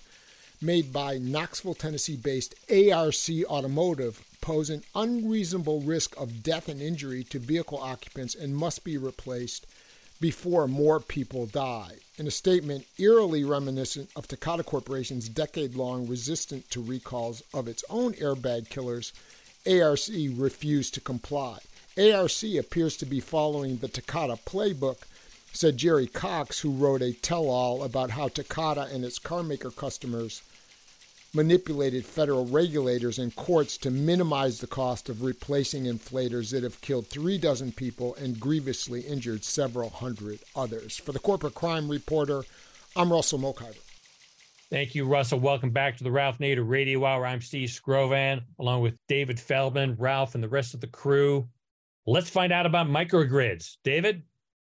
made 0.61 0.93
by 0.93 1.19
Knoxville, 1.19 1.75
Tennessee 1.75 2.15
based 2.15 2.55
ARC 2.71 3.17
Automotive 3.51 4.25
pose 4.41 4.71
an 4.71 4.85
unreasonable 4.95 5.81
risk 5.81 6.17
of 6.21 6.45
death 6.45 6.69
and 6.69 6.81
injury 6.81 7.25
to 7.25 7.41
vehicle 7.41 7.79
occupants 7.79 8.37
and 8.37 8.55
must 8.55 8.85
be 8.85 8.97
replaced 8.97 9.67
before 10.23 10.69
more 10.69 11.01
people 11.01 11.47
die. 11.47 11.97
In 12.17 12.29
a 12.29 12.31
statement 12.31 12.87
eerily 12.97 13.43
reminiscent 13.43 14.09
of 14.15 14.29
Takata 14.29 14.63
Corporation's 14.63 15.29
decade 15.29 15.75
long 15.75 16.07
resistance 16.07 16.67
to 16.69 16.81
recalls 16.81 17.43
of 17.53 17.67
its 17.67 17.85
own 17.91 18.15
airbag 18.15 18.71
killers, 18.71 19.13
ARC 19.67 20.09
refused 20.39 20.95
to 20.95 21.01
comply. 21.01 21.59
ARC 21.99 22.43
appears 22.59 22.97
to 22.99 23.05
be 23.05 23.19
following 23.19 23.79
the 23.79 23.89
Takata 23.89 24.39
playbook 24.47 25.03
said 25.53 25.77
Jerry 25.77 26.07
Cox, 26.07 26.61
who 26.61 26.71
wrote 26.71 27.03
a 27.03 27.13
tell 27.13 27.49
all 27.49 27.83
about 27.83 28.11
how 28.11 28.29
Takata 28.29 28.89
and 28.93 29.05
its 29.05 29.19
carmaker 29.19 29.75
customers 29.75 30.41
manipulated 31.35 32.05
federal 32.05 32.45
regulators 32.45 33.19
and 33.19 33.35
courts 33.35 33.79
to 33.79 33.91
minimize 33.91 34.61
the 34.61 34.67
cost 34.67 35.09
of 35.09 35.23
replacing 35.23 35.85
inflators 35.85 36.51
that 36.51 36.63
have 36.63 36.81
killed 36.83 37.07
three 37.07 37.39
dozen 37.39 37.73
people 37.73 38.15
and 38.17 38.39
grievously 38.39 39.01
injured 39.01 39.43
several 39.43 39.89
hundred 39.89 40.41
others. 40.55 40.99
For 40.99 41.13
the 41.13 41.19
Corporate 41.19 41.55
Crime 41.55 41.89
Reporter, 41.89 42.43
I'm 42.95 43.11
Russell 43.11 43.39
Mokhiber. 43.39 43.79
Thank 44.69 44.95
you, 44.95 45.07
Russell. 45.07 45.41
Welcome 45.41 45.71
back 45.71 45.97
to 45.99 46.05
the 46.05 46.11
Ralph 46.11 46.39
Nader 46.39 46.69
Radio 46.69 47.05
Hour. 47.05 47.27
I'm 47.27 47.41
Steve 47.41 47.71
Skrovan, 47.71 48.43
along 48.59 48.83
with 48.83 48.99
David 49.09 49.41
Feldman, 49.41 49.97
Ralph, 49.99 50.35
and 50.35 50.45
the 50.45 50.49
rest 50.49 50.75
of 50.75 50.81
the 50.81 50.87
crew. 50.87 51.49
Let's 52.07 52.31
find 52.31 52.53
out 52.53 52.67
about 52.67 52.89
microgrids. 52.89 53.77
David? 53.85 54.23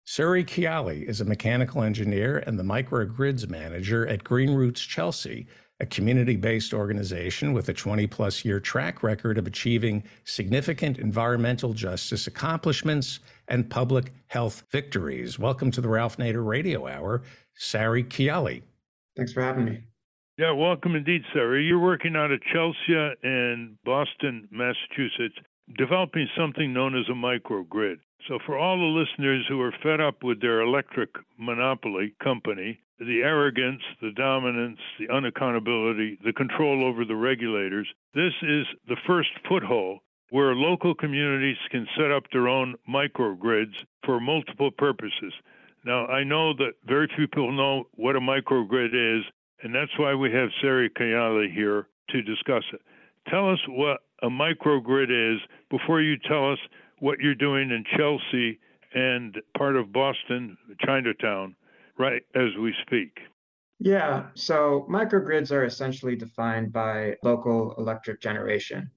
Sari 0.05 0.43
Kayyali 0.43 1.03
is 1.07 1.21
a 1.21 1.25
mechanical 1.25 1.81
engineer 1.81 2.37
and 2.45 2.57
the 2.57 2.63
microgrids 2.63 3.49
manager 3.49 4.05
at 4.07 4.23
Green 4.23 4.53
Roots 4.53 4.81
Chelsea, 4.81 5.47
a 5.79 5.85
community 5.85 6.37
based 6.37 6.73
organization 6.73 7.51
with 7.51 7.67
a 7.67 7.73
20 7.73 8.07
plus 8.07 8.45
year 8.45 8.59
track 8.59 9.03
record 9.03 9.37
of 9.37 9.45
achieving 9.45 10.03
significant 10.23 10.97
environmental 10.97 11.73
justice 11.73 12.27
accomplishments 12.27 13.19
and 13.49 13.69
public 13.69 14.13
health 14.27 14.63
victories. 14.71 15.37
Welcome 15.37 15.71
to 15.71 15.81
the 15.81 15.89
Ralph 15.89 16.17
Nader 16.17 16.45
Radio 16.45 16.87
Hour, 16.87 17.23
Sari 17.55 18.03
Kayyali. 18.03 18.61
Thanks 19.17 19.33
for 19.33 19.41
having 19.41 19.65
me. 19.65 19.83
Yeah, 20.37 20.51
welcome 20.51 20.95
indeed, 20.95 21.21
Sari. 21.33 21.65
You're 21.65 21.79
working 21.79 22.15
out 22.15 22.31
of 22.31 22.41
Chelsea 22.53 23.15
and 23.23 23.77
Boston, 23.85 24.47
Massachusetts, 24.51 25.35
developing 25.77 26.27
something 26.37 26.73
known 26.73 26.97
as 26.97 27.05
a 27.09 27.13
microgrid. 27.13 27.97
So, 28.27 28.39
for 28.45 28.57
all 28.57 28.77
the 28.77 28.83
listeners 28.83 29.45
who 29.47 29.61
are 29.61 29.73
fed 29.83 30.01
up 30.01 30.23
with 30.23 30.41
their 30.41 30.61
electric 30.61 31.09
monopoly 31.37 32.15
company, 32.23 32.79
the 32.97 33.21
arrogance, 33.21 33.81
the 34.01 34.11
dominance, 34.11 34.79
the 34.97 35.07
unaccountability, 35.07 36.17
the 36.23 36.33
control 36.33 36.83
over 36.83 37.05
the 37.05 37.15
regulators, 37.15 37.87
this 38.15 38.33
is 38.41 38.65
the 38.87 38.97
first 39.05 39.29
foothold 39.47 39.99
where 40.31 40.55
local 40.55 40.95
communities 40.95 41.57
can 41.69 41.87
set 41.95 42.11
up 42.11 42.23
their 42.31 42.47
own 42.47 42.75
microgrids 42.89 43.75
for 44.03 44.19
multiple 44.19 44.71
purposes. 44.71 45.33
Now, 45.85 46.07
I 46.07 46.23
know 46.23 46.53
that 46.55 46.73
very 46.85 47.07
few 47.15 47.27
people 47.27 47.51
know 47.51 47.83
what 47.91 48.15
a 48.15 48.19
microgrid 48.19 49.19
is, 49.19 49.23
and 49.61 49.75
that's 49.75 49.97
why 49.99 50.15
we 50.15 50.31
have 50.31 50.49
Sari 50.61 50.89
Kayyali 50.89 51.53
here 51.53 51.87
to 52.09 52.21
discuss 52.23 52.63
it. 52.73 52.81
Tell 53.29 53.51
us 53.51 53.59
what 53.67 54.01
a 54.23 54.29
microgrid 54.29 55.35
is 55.35 55.41
before 55.69 56.01
you 56.01 56.17
tell 56.17 56.51
us 56.51 56.59
what 56.99 57.19
you're 57.19 57.35
doing 57.35 57.71
in 57.71 57.83
Chelsea 57.97 58.59
and 58.93 59.37
part 59.57 59.75
of 59.75 59.91
Boston, 59.91 60.57
Chinatown, 60.85 61.55
right 61.97 62.23
as 62.35 62.55
we 62.59 62.73
speak. 62.85 63.19
Yeah, 63.79 64.27
so 64.35 64.87
microgrids 64.89 65.51
are 65.51 65.65
essentially 65.65 66.15
defined 66.15 66.71
by 66.71 67.17
local 67.23 67.75
electric 67.77 68.21
generation. 68.21 68.89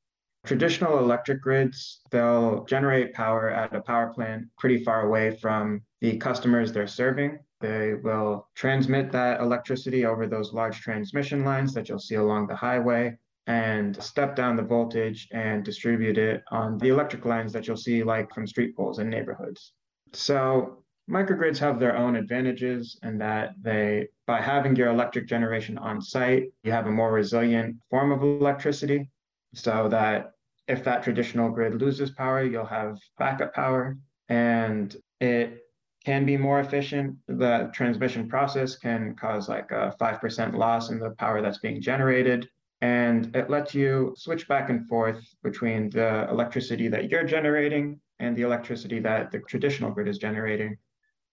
Traditional 0.46 0.98
electric 0.98 1.42
grids, 1.42 2.00
they'll 2.10 2.64
generate 2.64 3.12
power 3.12 3.50
at 3.50 3.74
a 3.74 3.80
power 3.80 4.12
plant 4.14 4.46
pretty 4.56 4.84
far 4.84 5.06
away 5.06 5.36
from 5.36 5.82
the 6.00 6.16
customers 6.16 6.72
they're 6.72 6.86
serving. 6.86 7.40
They 7.60 7.94
will 7.94 8.48
transmit 8.54 9.10
that 9.12 9.40
electricity 9.40 10.06
over 10.06 10.28
those 10.28 10.52
large 10.52 10.80
transmission 10.80 11.44
lines 11.44 11.74
that 11.74 11.88
you'll 11.88 11.98
see 11.98 12.14
along 12.14 12.46
the 12.46 12.54
highway 12.54 13.18
and 13.48 14.00
step 14.02 14.36
down 14.36 14.56
the 14.56 14.62
voltage 14.62 15.26
and 15.32 15.64
distribute 15.64 16.18
it 16.18 16.42
on 16.50 16.76
the 16.78 16.88
electric 16.88 17.24
lines 17.24 17.50
that 17.54 17.66
you'll 17.66 17.78
see 17.78 18.04
like 18.04 18.32
from 18.32 18.46
street 18.46 18.76
poles 18.76 18.98
in 18.98 19.08
neighborhoods. 19.08 19.72
So 20.12 20.84
microgrids 21.10 21.56
have 21.58 21.80
their 21.80 21.96
own 21.96 22.16
advantages 22.16 22.98
in 23.02 23.16
that 23.18 23.54
they 23.62 24.08
by 24.26 24.42
having 24.42 24.76
your 24.76 24.88
electric 24.88 25.26
generation 25.26 25.78
on 25.78 26.02
site, 26.02 26.52
you 26.62 26.70
have 26.70 26.86
a 26.86 26.90
more 26.90 27.10
resilient 27.10 27.76
form 27.88 28.12
of 28.12 28.22
electricity 28.22 29.08
so 29.54 29.88
that 29.88 30.32
if 30.68 30.84
that 30.84 31.02
traditional 31.02 31.50
grid 31.50 31.80
loses 31.80 32.10
power, 32.10 32.44
you'll 32.44 32.66
have 32.66 32.98
backup 33.18 33.54
power 33.54 33.96
and 34.28 34.94
it 35.22 35.60
can 36.04 36.26
be 36.26 36.36
more 36.36 36.60
efficient. 36.60 37.16
The 37.26 37.70
transmission 37.72 38.28
process 38.28 38.76
can 38.76 39.16
cause 39.16 39.48
like 39.48 39.70
a 39.70 39.94
5% 39.98 40.54
loss 40.54 40.90
in 40.90 40.98
the 40.98 41.12
power 41.12 41.40
that's 41.40 41.58
being 41.58 41.80
generated 41.80 42.46
and 42.80 43.34
it 43.34 43.50
lets 43.50 43.74
you 43.74 44.14
switch 44.16 44.46
back 44.46 44.70
and 44.70 44.86
forth 44.88 45.20
between 45.42 45.90
the 45.90 46.28
electricity 46.30 46.88
that 46.88 47.10
you're 47.10 47.24
generating 47.24 48.00
and 48.20 48.36
the 48.36 48.42
electricity 48.42 49.00
that 49.00 49.30
the 49.30 49.40
traditional 49.40 49.90
grid 49.90 50.08
is 50.08 50.18
generating 50.18 50.76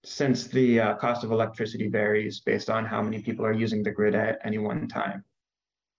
since 0.03 0.47
the 0.47 0.79
uh, 0.79 0.95
cost 0.95 1.23
of 1.23 1.31
electricity 1.31 1.87
varies 1.87 2.39
based 2.39 2.69
on 2.69 2.85
how 2.85 3.01
many 3.01 3.21
people 3.21 3.45
are 3.45 3.53
using 3.53 3.83
the 3.83 3.91
grid 3.91 4.15
at 4.15 4.39
any 4.43 4.57
one 4.57 4.87
time. 4.87 5.23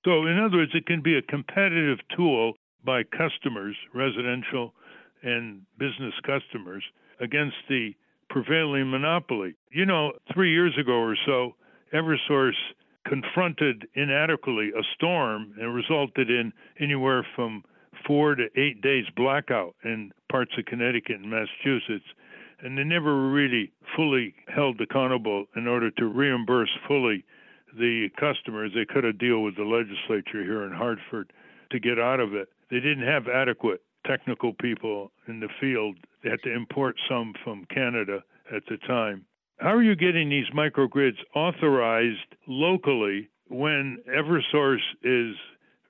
So, 0.05 0.27
in 0.27 0.39
other 0.39 0.59
words, 0.59 0.73
it 0.75 0.87
can 0.87 1.03
be 1.03 1.19
a 1.19 1.23
competitive 1.23 1.99
tool 2.17 2.55
by 2.85 3.03
customers, 3.03 3.77
residential 3.93 4.73
and 5.23 5.63
business 5.79 6.15
customers, 6.25 6.85
against 7.21 7.57
the 7.69 7.95
prevailing 8.31 8.91
monopoly. 8.91 9.55
You 9.73 9.87
know, 9.87 10.13
three 10.33 10.53
years 10.53 10.77
ago 10.79 10.93
or 10.93 11.17
so, 11.27 11.57
Eversource 11.93 12.53
confronted 13.09 13.87
inadequately 13.95 14.71
a 14.71 14.83
storm 14.95 15.55
and 15.61 15.75
resulted 15.75 16.31
in 16.31 16.53
anywhere 16.81 17.27
from 17.35 17.63
four 18.07 18.35
to 18.35 18.47
eight 18.57 18.81
days 18.83 19.05
blackout 19.17 19.75
in 19.85 20.13
parts 20.31 20.53
of 20.59 20.65
Connecticut 20.67 21.21
and 21.21 21.31
Massachusetts. 21.31 22.05
And 22.61 22.77
they 22.77 22.85
never 22.85 23.31
really 23.31 23.73
fully 23.95 24.35
held 24.49 24.81
accountable 24.81 25.47
in 25.57 25.67
order 25.67 25.91
to 25.93 26.07
reimburse 26.07 26.71
fully 26.89 27.25
the 27.79 28.09
customers. 28.19 28.73
They 28.75 28.87
could 28.87 29.05
have 29.05 29.19
deal 29.19 29.43
with 29.43 29.57
the 29.57 29.65
legislature 29.65 30.43
here 30.43 30.65
in 30.65 30.73
Hartford 30.73 31.33
to 31.71 31.79
get 31.79 31.99
out 31.99 32.21
of 32.21 32.35
it. 32.35 32.49
They 32.71 32.81
didn't 32.81 33.07
have 33.07 33.29
adequate 33.29 33.83
technical 34.07 34.53
people 34.55 35.13
in 35.29 35.41
the 35.41 35.49
field. 35.61 35.97
They 36.23 36.31
had 36.31 36.43
to 36.45 36.53
import 36.53 36.97
some 37.09 37.35
from 37.45 37.67
Canada 37.67 38.23
at 38.55 38.63
the 38.69 38.79
time. 38.79 39.27
How 39.59 39.75
are 39.75 39.83
you 39.83 39.97
getting 39.97 40.29
these 40.29 40.49
microgrids 40.55 41.17
authorized 41.35 42.37
locally 42.47 43.31
when 43.49 43.99
Eversource 44.07 44.85
is 45.03 45.35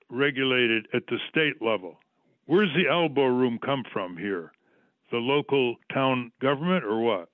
regulated 0.08 0.86
at 0.94 1.02
the 1.08 1.18
state 1.28 1.60
level? 1.60 1.98
Where's 2.46 2.72
the 2.76 2.88
elbow 2.88 3.26
room 3.26 3.58
come 3.64 3.82
from 3.92 4.16
here? 4.16 4.52
The 5.10 5.16
local 5.16 5.74
town 5.92 6.30
government 6.40 6.84
or 6.84 7.00
what? 7.00 7.28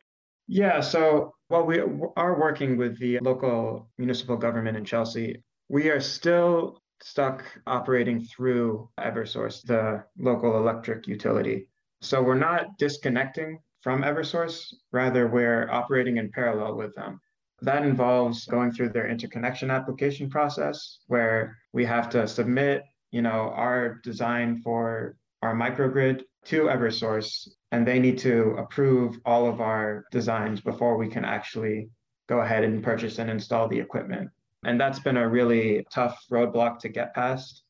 Yeah, 0.49 0.81
so 0.81 1.35
while 1.49 1.67
we 1.67 1.81
are 2.17 2.41
working 2.41 2.79
with 2.79 2.99
the 2.99 3.19
local 3.19 3.91
municipal 3.99 4.39
government 4.39 4.79
in 4.79 4.87
Chelsea, 4.87 5.43
we 5.69 5.91
are 5.91 6.01
still 6.01 6.83
stuck 7.03 7.45
operating 7.67 8.25
through 8.25 8.89
Eversource, 8.99 9.63
the 9.63 10.03
local 10.19 10.57
electric 10.57 11.07
utility. 11.07 11.69
So 12.01 12.23
we're 12.23 12.39
not 12.39 12.79
disconnecting 12.79 13.59
from 13.83 14.03
Eversource, 14.03 14.73
rather, 14.93 15.27
we're 15.27 15.69
operating 15.71 16.17
in 16.17 16.31
parallel 16.31 16.77
with 16.77 16.95
them. 16.95 17.21
That 17.63 17.85
involves 17.85 18.47
going 18.47 18.73
through 18.73 18.91
their 18.91 19.09
interconnection 19.09 19.71
application 19.71 20.31
process 20.31 20.99
where 21.09 21.57
we 21.73 21.85
have 21.85 22.09
to 22.11 22.27
submit, 22.27 22.85
you 23.11 23.23
know, 23.23 23.53
our 23.55 24.01
design 24.03 24.61
for 24.63 25.17
our 25.43 25.55
microgrid 25.55 26.23
to 26.47 26.63
Eversource 26.63 27.49
and 27.73 27.87
they 27.87 27.99
need 27.99 28.19
to 28.19 28.55
approve 28.59 29.19
all 29.25 29.49
of 29.49 29.61
our 29.61 30.05
designs 30.13 30.61
before 30.61 30.97
we 30.97 31.09
can 31.09 31.25
actually 31.25 31.89
go 32.29 32.41
ahead 32.41 32.65
and 32.65 32.83
purchase 32.83 33.19
and 33.19 33.31
install 33.31 33.67
the 33.67 33.79
equipment. 33.79 34.31
And 34.65 34.81
that's 34.81 35.01
been 35.01 35.17
a 35.17 35.29
really 35.29 35.85
tough 35.93 36.25
roadblock 36.31 36.79
to 36.81 36.89
get 36.89 37.15
past. 37.15 37.63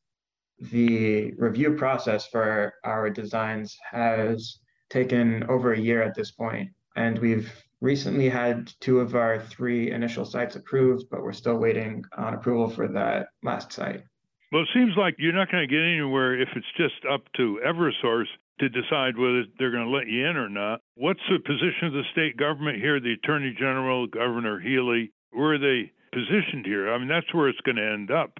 The 0.58 1.32
review 1.38 1.74
process 1.74 2.26
for 2.26 2.74
our 2.84 3.08
designs 3.10 3.76
has 3.90 4.58
taken 4.92 5.44
over 5.48 5.72
a 5.72 5.78
year 5.78 6.02
at 6.02 6.14
this 6.14 6.30
point, 6.30 6.70
and 6.96 7.18
we've 7.18 7.50
recently 7.80 8.28
had 8.28 8.70
two 8.80 9.00
of 9.00 9.14
our 9.14 9.40
three 9.40 9.90
initial 9.90 10.24
sites 10.24 10.54
approved, 10.54 11.06
but 11.10 11.22
we're 11.22 11.32
still 11.32 11.56
waiting 11.56 12.04
on 12.16 12.34
approval 12.34 12.68
for 12.68 12.86
that 12.88 13.28
last 13.42 13.72
site. 13.72 14.02
Well, 14.52 14.62
it 14.62 14.68
seems 14.74 14.92
like 14.96 15.16
you're 15.18 15.32
not 15.32 15.50
going 15.50 15.66
to 15.66 15.74
get 15.74 15.82
anywhere 15.82 16.38
if 16.40 16.48
it's 16.54 16.66
just 16.76 17.04
up 17.10 17.22
to 17.36 17.58
Eversource 17.66 18.28
to 18.60 18.68
decide 18.68 19.16
whether 19.16 19.44
they're 19.58 19.70
going 19.70 19.86
to 19.86 19.90
let 19.90 20.06
you 20.06 20.26
in 20.26 20.36
or 20.36 20.48
not. 20.48 20.80
What's 20.94 21.22
the 21.30 21.38
position 21.38 21.88
of 21.88 21.94
the 21.94 22.04
state 22.12 22.36
government 22.36 22.78
here? 22.78 23.00
The 23.00 23.14
Attorney 23.14 23.56
General, 23.58 24.06
Governor 24.06 24.60
Healey? 24.60 25.10
where 25.32 25.54
are 25.54 25.58
they 25.58 25.90
positioned 26.12 26.66
here? 26.66 26.92
I 26.92 26.98
mean, 26.98 27.08
that's 27.08 27.32
where 27.34 27.48
it's 27.48 27.60
going 27.60 27.76
to 27.76 27.92
end 27.92 28.10
up. 28.10 28.38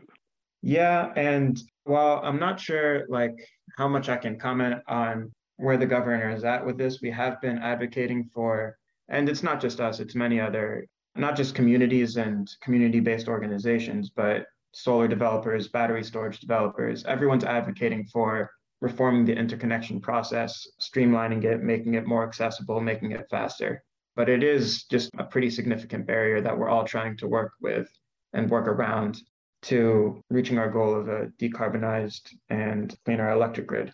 Yeah, 0.63 1.13
and 1.17 1.61
while 1.85 2.21
I'm 2.23 2.39
not 2.39 2.61
sure 2.61 3.05
like 3.09 3.35
how 3.77 3.89
much 3.89 4.09
I 4.09 4.17
can 4.17 4.39
comment 4.39 4.81
on 4.87 5.33
where 5.63 5.77
the 5.77 5.87
governor 5.87 6.31
is 6.31 6.45
at 6.45 6.67
with 6.67 6.77
this. 6.77 7.01
We 7.01 7.11
have 7.13 7.41
been 7.41 7.59
advocating 7.59 8.29
for, 8.35 8.77
and 9.09 9.29
it's 9.29 9.45
not 9.45 9.61
just 9.61 9.81
us, 9.81 10.01
it's 10.01 10.17
many 10.17 10.41
other, 10.41 10.87
not 11.15 11.37
just 11.37 11.55
communities 11.55 12.17
and 12.17 12.51
community 12.61 12.99
based 12.99 13.29
organizations, 13.29 14.11
but 14.11 14.47
solar 14.73 15.07
developers, 15.07 15.69
battery 15.69 16.03
storage 16.03 16.41
developers. 16.41 17.05
Everyone's 17.05 17.45
advocating 17.45 18.05
for 18.07 18.51
reforming 18.81 19.25
the 19.25 19.37
interconnection 19.37 20.01
process, 20.01 20.67
streamlining 20.81 21.45
it, 21.45 21.63
making 21.63 21.95
it 21.95 22.07
more 22.07 22.27
accessible, 22.27 22.81
making 22.81 23.13
it 23.13 23.27
faster. 23.31 23.85
but 24.15 24.29
it 24.29 24.43
is 24.43 24.85
just 24.85 25.11
a 25.19 25.25
pretty 25.25 25.51
significant 25.51 26.07
barrier 26.07 26.41
that 26.41 26.57
we're 26.57 26.69
all 26.69 26.85
trying 26.85 27.17
to 27.17 27.27
work 27.29 27.53
with 27.61 27.89
and 28.35 28.51
work 28.51 28.67
around 28.67 29.23
to 29.63 30.21
reaching 30.29 30.59
our 30.59 30.71
goal 30.71 30.95
of 30.95 31.09
a 31.09 31.27
decarbonized 31.41 32.35
and 32.51 32.95
cleaner 33.05 33.31
electric 33.31 33.67
grid. 33.67 33.93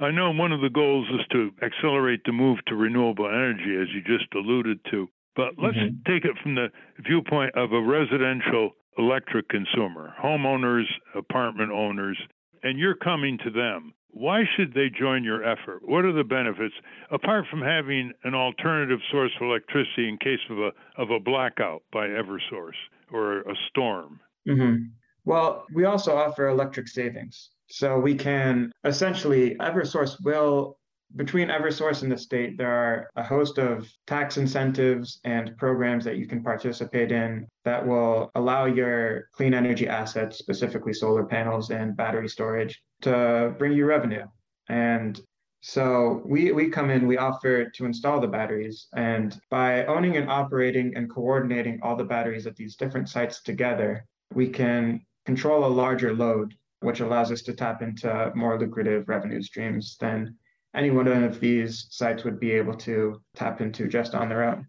I 0.00 0.10
know 0.10 0.30
one 0.30 0.52
of 0.52 0.62
the 0.62 0.70
goals 0.70 1.06
is 1.10 1.26
to 1.32 1.50
accelerate 1.62 2.22
the 2.24 2.32
move 2.32 2.58
to 2.68 2.74
renewable 2.74 3.26
energy, 3.26 3.76
as 3.80 3.88
you 3.94 4.00
just 4.02 4.32
alluded 4.34 4.80
to. 4.90 5.08
But 5.36 5.52
let's 5.62 5.76
mm-hmm. 5.76 6.10
take 6.10 6.24
it 6.24 6.36
from 6.42 6.54
the 6.54 6.68
viewpoint 6.98 7.54
of 7.54 7.72
a 7.72 7.82
residential 7.82 8.72
electric 8.98 9.48
consumer, 9.48 10.14
homeowners, 10.22 10.84
apartment 11.14 11.70
owners, 11.70 12.18
and 12.62 12.78
you're 12.78 12.96
coming 12.96 13.38
to 13.44 13.50
them. 13.50 13.94
Why 14.12 14.42
should 14.56 14.74
they 14.74 14.88
join 14.90 15.22
your 15.22 15.44
effort? 15.44 15.82
What 15.84 16.04
are 16.04 16.12
the 16.12 16.24
benefits 16.24 16.74
apart 17.10 17.44
from 17.48 17.62
having 17.62 18.12
an 18.24 18.34
alternative 18.34 18.98
source 19.10 19.30
of 19.40 19.46
electricity 19.46 20.08
in 20.08 20.18
case 20.18 20.40
of 20.50 20.58
a 20.58 20.70
of 20.96 21.10
a 21.10 21.20
blackout 21.20 21.82
by 21.92 22.08
EverSource 22.08 22.80
or 23.12 23.40
a 23.42 23.54
storm? 23.68 24.18
Mm-hmm. 24.48 24.86
Well, 25.24 25.64
we 25.72 25.84
also 25.84 26.16
offer 26.16 26.48
electric 26.48 26.88
savings. 26.88 27.50
So 27.70 27.98
we 27.98 28.14
can 28.14 28.72
essentially, 28.84 29.54
Eversource 29.60 30.16
will, 30.24 30.76
between 31.16 31.48
Eversource 31.48 32.02
and 32.02 32.10
the 32.10 32.18
state, 32.18 32.58
there 32.58 32.70
are 32.70 33.10
a 33.16 33.22
host 33.22 33.58
of 33.58 33.88
tax 34.06 34.36
incentives 34.36 35.20
and 35.24 35.56
programs 35.56 36.04
that 36.04 36.16
you 36.16 36.26
can 36.26 36.42
participate 36.42 37.12
in 37.12 37.46
that 37.64 37.86
will 37.86 38.30
allow 38.34 38.66
your 38.66 39.28
clean 39.32 39.54
energy 39.54 39.88
assets, 39.88 40.38
specifically 40.38 40.92
solar 40.92 41.24
panels 41.24 41.70
and 41.70 41.96
battery 41.96 42.28
storage, 42.28 42.82
to 43.02 43.54
bring 43.58 43.72
you 43.72 43.86
revenue. 43.86 44.26
And 44.68 45.20
so 45.62 46.22
we, 46.24 46.52
we 46.52 46.70
come 46.70 46.90
in, 46.90 47.06
we 47.06 47.18
offer 47.18 47.70
to 47.70 47.84
install 47.84 48.20
the 48.20 48.26
batteries. 48.28 48.88
And 48.94 49.38
by 49.50 49.84
owning 49.86 50.16
and 50.16 50.28
operating 50.28 50.96
and 50.96 51.10
coordinating 51.10 51.80
all 51.82 51.96
the 51.96 52.04
batteries 52.04 52.46
at 52.46 52.56
these 52.56 52.76
different 52.76 53.08
sites 53.08 53.42
together, 53.42 54.06
we 54.32 54.48
can 54.48 55.02
control 55.26 55.64
a 55.64 55.68
larger 55.68 56.14
load, 56.14 56.54
which 56.80 57.00
allows 57.00 57.30
us 57.30 57.42
to 57.42 57.52
tap 57.52 57.82
into 57.82 58.32
more 58.34 58.58
lucrative 58.58 59.08
revenue 59.08 59.42
streams 59.42 59.96
than 60.00 60.36
any 60.74 60.90
one 60.90 61.08
of 61.08 61.40
these 61.40 61.86
sites 61.90 62.24
would 62.24 62.38
be 62.38 62.52
able 62.52 62.74
to 62.74 63.20
tap 63.34 63.60
into 63.60 63.88
just 63.88 64.14
on 64.14 64.28
their 64.28 64.44
own. 64.44 64.66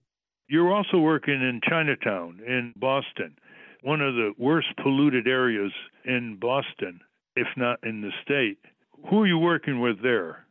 You're 0.47 0.73
also 0.73 0.97
working 0.99 1.35
in 1.35 1.61
Chinatown 1.63 2.41
in 2.45 2.73
Boston, 2.75 3.37
one 3.83 4.01
of 4.01 4.15
the 4.15 4.33
worst 4.37 4.67
polluted 4.81 5.27
areas 5.27 5.71
in 6.05 6.37
Boston, 6.39 6.99
if 7.35 7.47
not 7.55 7.79
in 7.83 8.01
the 8.01 8.11
state. 8.23 8.57
Who 9.09 9.21
are 9.21 9.27
you 9.27 9.37
working 9.37 9.79
with 9.79 10.01
there? 10.03 10.45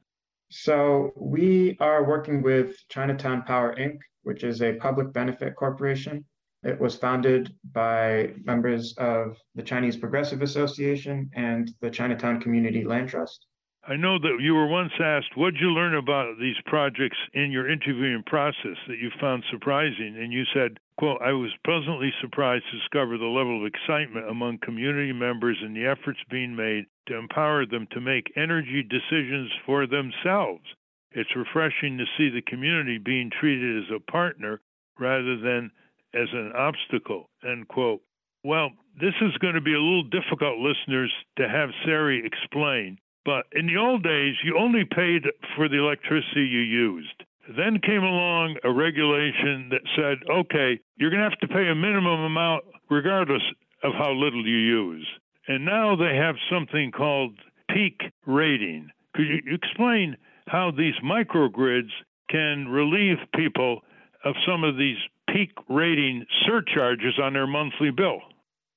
So, 0.48 1.12
we 1.16 1.76
are 1.78 2.02
working 2.04 2.42
with 2.42 2.74
Chinatown 2.88 3.42
Power 3.42 3.76
Inc., 3.76 3.98
which 4.22 4.42
is 4.42 4.62
a 4.62 4.74
public 4.74 5.12
benefit 5.12 5.54
corporation. 5.54 6.24
It 6.62 6.78
was 6.78 6.94
founded 6.94 7.54
by 7.72 8.34
members 8.44 8.94
of 8.98 9.36
the 9.54 9.62
Chinese 9.62 9.96
Progressive 9.96 10.42
Association 10.42 11.30
and 11.34 11.72
the 11.80 11.90
Chinatown 11.90 12.40
Community 12.40 12.84
Land 12.84 13.08
Trust. 13.08 13.46
I 13.88 13.96
know 13.96 14.18
that 14.18 14.38
you 14.40 14.54
were 14.54 14.66
once 14.66 14.92
asked, 15.00 15.36
what 15.36 15.54
did 15.54 15.62
you 15.62 15.70
learn 15.70 15.94
about 15.94 16.38
these 16.38 16.60
projects 16.66 17.16
in 17.32 17.50
your 17.50 17.66
interviewing 17.66 18.22
process 18.26 18.76
that 18.86 18.98
you 18.98 19.10
found 19.18 19.42
surprising? 19.50 20.18
And 20.18 20.34
you 20.34 20.44
said, 20.52 20.78
quote, 20.98 21.22
I 21.22 21.32
was 21.32 21.50
pleasantly 21.64 22.12
surprised 22.20 22.64
to 22.70 22.78
discover 22.78 23.16
the 23.16 23.24
level 23.24 23.58
of 23.58 23.66
excitement 23.66 24.28
among 24.28 24.58
community 24.58 25.14
members 25.14 25.56
and 25.62 25.74
the 25.74 25.86
efforts 25.86 26.20
being 26.30 26.54
made 26.54 26.84
to 27.06 27.16
empower 27.16 27.64
them 27.64 27.88
to 27.92 28.02
make 28.02 28.30
energy 28.36 28.82
decisions 28.82 29.50
for 29.64 29.86
themselves. 29.86 30.64
It's 31.12 31.34
refreshing 31.34 31.96
to 31.96 32.04
see 32.18 32.28
the 32.28 32.42
community 32.42 32.98
being 32.98 33.30
treated 33.30 33.84
as 33.84 33.90
a 33.96 34.10
partner 34.12 34.60
rather 34.98 35.38
than 35.38 35.70
as 36.14 36.28
an 36.32 36.52
obstacle, 36.56 37.28
end 37.44 37.68
quote. 37.68 38.00
Well, 38.44 38.70
this 39.00 39.14
is 39.20 39.36
going 39.38 39.54
to 39.54 39.60
be 39.60 39.74
a 39.74 39.80
little 39.80 40.04
difficult, 40.04 40.58
listeners, 40.58 41.12
to 41.36 41.48
have 41.48 41.70
Sari 41.84 42.24
explain. 42.24 42.98
But 43.24 43.44
in 43.52 43.66
the 43.66 43.76
old 43.76 44.02
days, 44.02 44.34
you 44.42 44.56
only 44.58 44.84
paid 44.84 45.24
for 45.56 45.68
the 45.68 45.78
electricity 45.78 46.46
you 46.46 46.60
used. 46.60 47.24
Then 47.56 47.80
came 47.84 48.02
along 48.02 48.56
a 48.64 48.72
regulation 48.72 49.68
that 49.70 49.82
said, 49.96 50.18
okay, 50.30 50.80
you're 50.96 51.10
going 51.10 51.22
to 51.22 51.28
have 51.28 51.38
to 51.40 51.48
pay 51.48 51.68
a 51.68 51.74
minimum 51.74 52.20
amount 52.20 52.64
regardless 52.88 53.42
of 53.82 53.92
how 53.94 54.12
little 54.12 54.46
you 54.46 54.56
use. 54.56 55.06
And 55.48 55.64
now 55.64 55.96
they 55.96 56.16
have 56.16 56.36
something 56.50 56.92
called 56.92 57.38
peak 57.68 58.00
rating. 58.26 58.88
Could 59.14 59.26
you 59.26 59.54
explain 59.54 60.16
how 60.46 60.70
these 60.70 60.94
microgrids 61.04 61.90
can 62.30 62.68
relieve 62.68 63.18
people 63.34 63.80
of 64.24 64.34
some 64.46 64.64
of 64.64 64.76
these 64.76 64.98
peak 65.32 65.52
rating 65.68 66.24
surcharges 66.46 67.18
on 67.18 67.32
their 67.32 67.46
monthly 67.46 67.90
bill. 67.90 68.20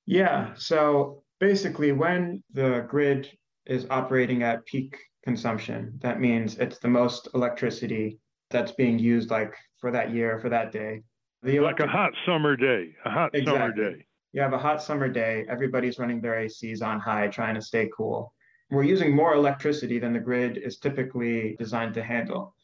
Yeah. 0.06 0.52
So 0.56 1.22
basically, 1.40 1.92
when 1.92 2.42
the 2.52 2.86
grid 2.88 3.28
is 3.66 3.86
operating 3.90 4.42
at 4.42 4.64
peak 4.66 4.96
consumption, 5.24 5.98
that 6.02 6.20
means 6.20 6.58
it's 6.58 6.78
the 6.78 6.88
most 6.88 7.28
electricity 7.34 8.18
that's 8.50 8.72
being 8.72 8.98
used, 8.98 9.30
like 9.30 9.54
for 9.80 9.90
that 9.90 10.12
year, 10.12 10.38
for 10.38 10.48
that 10.50 10.72
day. 10.72 11.02
The 11.42 11.56
electric... 11.56 11.88
like 11.88 11.88
a 11.88 11.92
hot 11.92 12.12
summer 12.26 12.56
day, 12.56 12.94
a 13.04 13.10
hot 13.10 13.30
exactly. 13.34 13.58
summer 13.58 13.72
day. 13.72 14.06
You 14.32 14.42
have 14.42 14.52
a 14.52 14.58
hot 14.58 14.82
summer 14.82 15.08
day, 15.08 15.44
everybody's 15.48 15.98
running 15.98 16.20
their 16.20 16.34
ACs 16.34 16.82
on 16.82 16.98
high, 17.00 17.28
trying 17.28 17.54
to 17.54 17.62
stay 17.62 17.88
cool. 17.96 18.34
We're 18.70 18.82
using 18.82 19.14
more 19.14 19.34
electricity 19.34 19.98
than 19.98 20.12
the 20.12 20.18
grid 20.18 20.56
is 20.58 20.78
typically 20.78 21.54
designed 21.58 21.94
to 21.94 22.02
handle. 22.02 22.54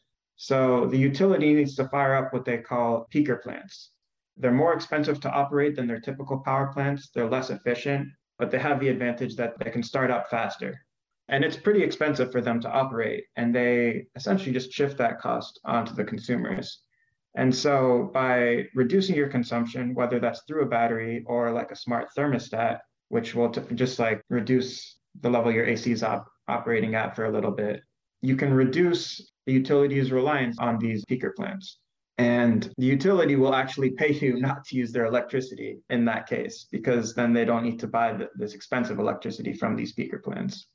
So 0.41 0.87
the 0.87 0.97
utility 0.97 1.53
needs 1.53 1.75
to 1.75 1.87
fire 1.89 2.15
up 2.15 2.33
what 2.33 2.45
they 2.45 2.57
call 2.57 3.07
peaker 3.13 3.39
plants. 3.39 3.91
They're 4.37 4.51
more 4.51 4.73
expensive 4.73 5.19
to 5.19 5.29
operate 5.29 5.75
than 5.75 5.85
their 5.85 5.99
typical 5.99 6.39
power 6.39 6.73
plants. 6.73 7.11
They're 7.13 7.29
less 7.29 7.51
efficient, 7.51 8.07
but 8.39 8.49
they 8.49 8.57
have 8.57 8.79
the 8.79 8.89
advantage 8.89 9.35
that 9.35 9.59
they 9.59 9.69
can 9.69 9.83
start 9.83 10.09
up 10.09 10.31
faster. 10.31 10.83
And 11.27 11.45
it's 11.45 11.57
pretty 11.57 11.83
expensive 11.83 12.31
for 12.31 12.41
them 12.41 12.59
to 12.61 12.71
operate. 12.71 13.25
And 13.35 13.53
they 13.53 14.07
essentially 14.15 14.51
just 14.51 14.71
shift 14.71 14.97
that 14.97 15.19
cost 15.19 15.59
onto 15.63 15.93
the 15.93 16.03
consumers. 16.03 16.81
And 17.35 17.55
so 17.55 18.09
by 18.11 18.65
reducing 18.73 19.15
your 19.15 19.29
consumption, 19.29 19.93
whether 19.93 20.19
that's 20.19 20.41
through 20.47 20.63
a 20.63 20.69
battery 20.69 21.23
or 21.27 21.51
like 21.51 21.69
a 21.69 21.75
smart 21.75 22.07
thermostat, 22.17 22.79
which 23.09 23.35
will 23.35 23.51
t- 23.51 23.75
just 23.75 23.99
like 23.99 24.23
reduce 24.27 24.97
the 25.19 25.29
level 25.29 25.51
your 25.51 25.67
AC 25.67 25.91
is 25.91 26.01
op- 26.01 26.31
operating 26.47 26.95
at 26.95 27.15
for 27.15 27.25
a 27.25 27.31
little 27.31 27.51
bit, 27.51 27.83
you 28.21 28.35
can 28.35 28.51
reduce 28.51 29.30
the 29.45 29.53
utility's 29.53 30.11
reliance 30.11 30.57
on 30.59 30.77
these 30.79 31.03
peaker 31.05 31.33
plants. 31.35 31.79
And 32.17 32.71
the 32.77 32.85
utility 32.85 33.35
will 33.35 33.55
actually 33.55 33.91
pay 33.91 34.13
you 34.13 34.39
not 34.39 34.63
to 34.65 34.75
use 34.75 34.91
their 34.91 35.05
electricity 35.05 35.79
in 35.89 36.05
that 36.05 36.27
case, 36.27 36.67
because 36.71 37.15
then 37.15 37.33
they 37.33 37.45
don't 37.45 37.63
need 37.63 37.79
to 37.79 37.87
buy 37.87 38.13
the, 38.13 38.29
this 38.35 38.53
expensive 38.53 38.99
electricity 38.99 39.53
from 39.53 39.75
these 39.75 39.95
peaker 39.95 40.21
plants. 40.21 40.67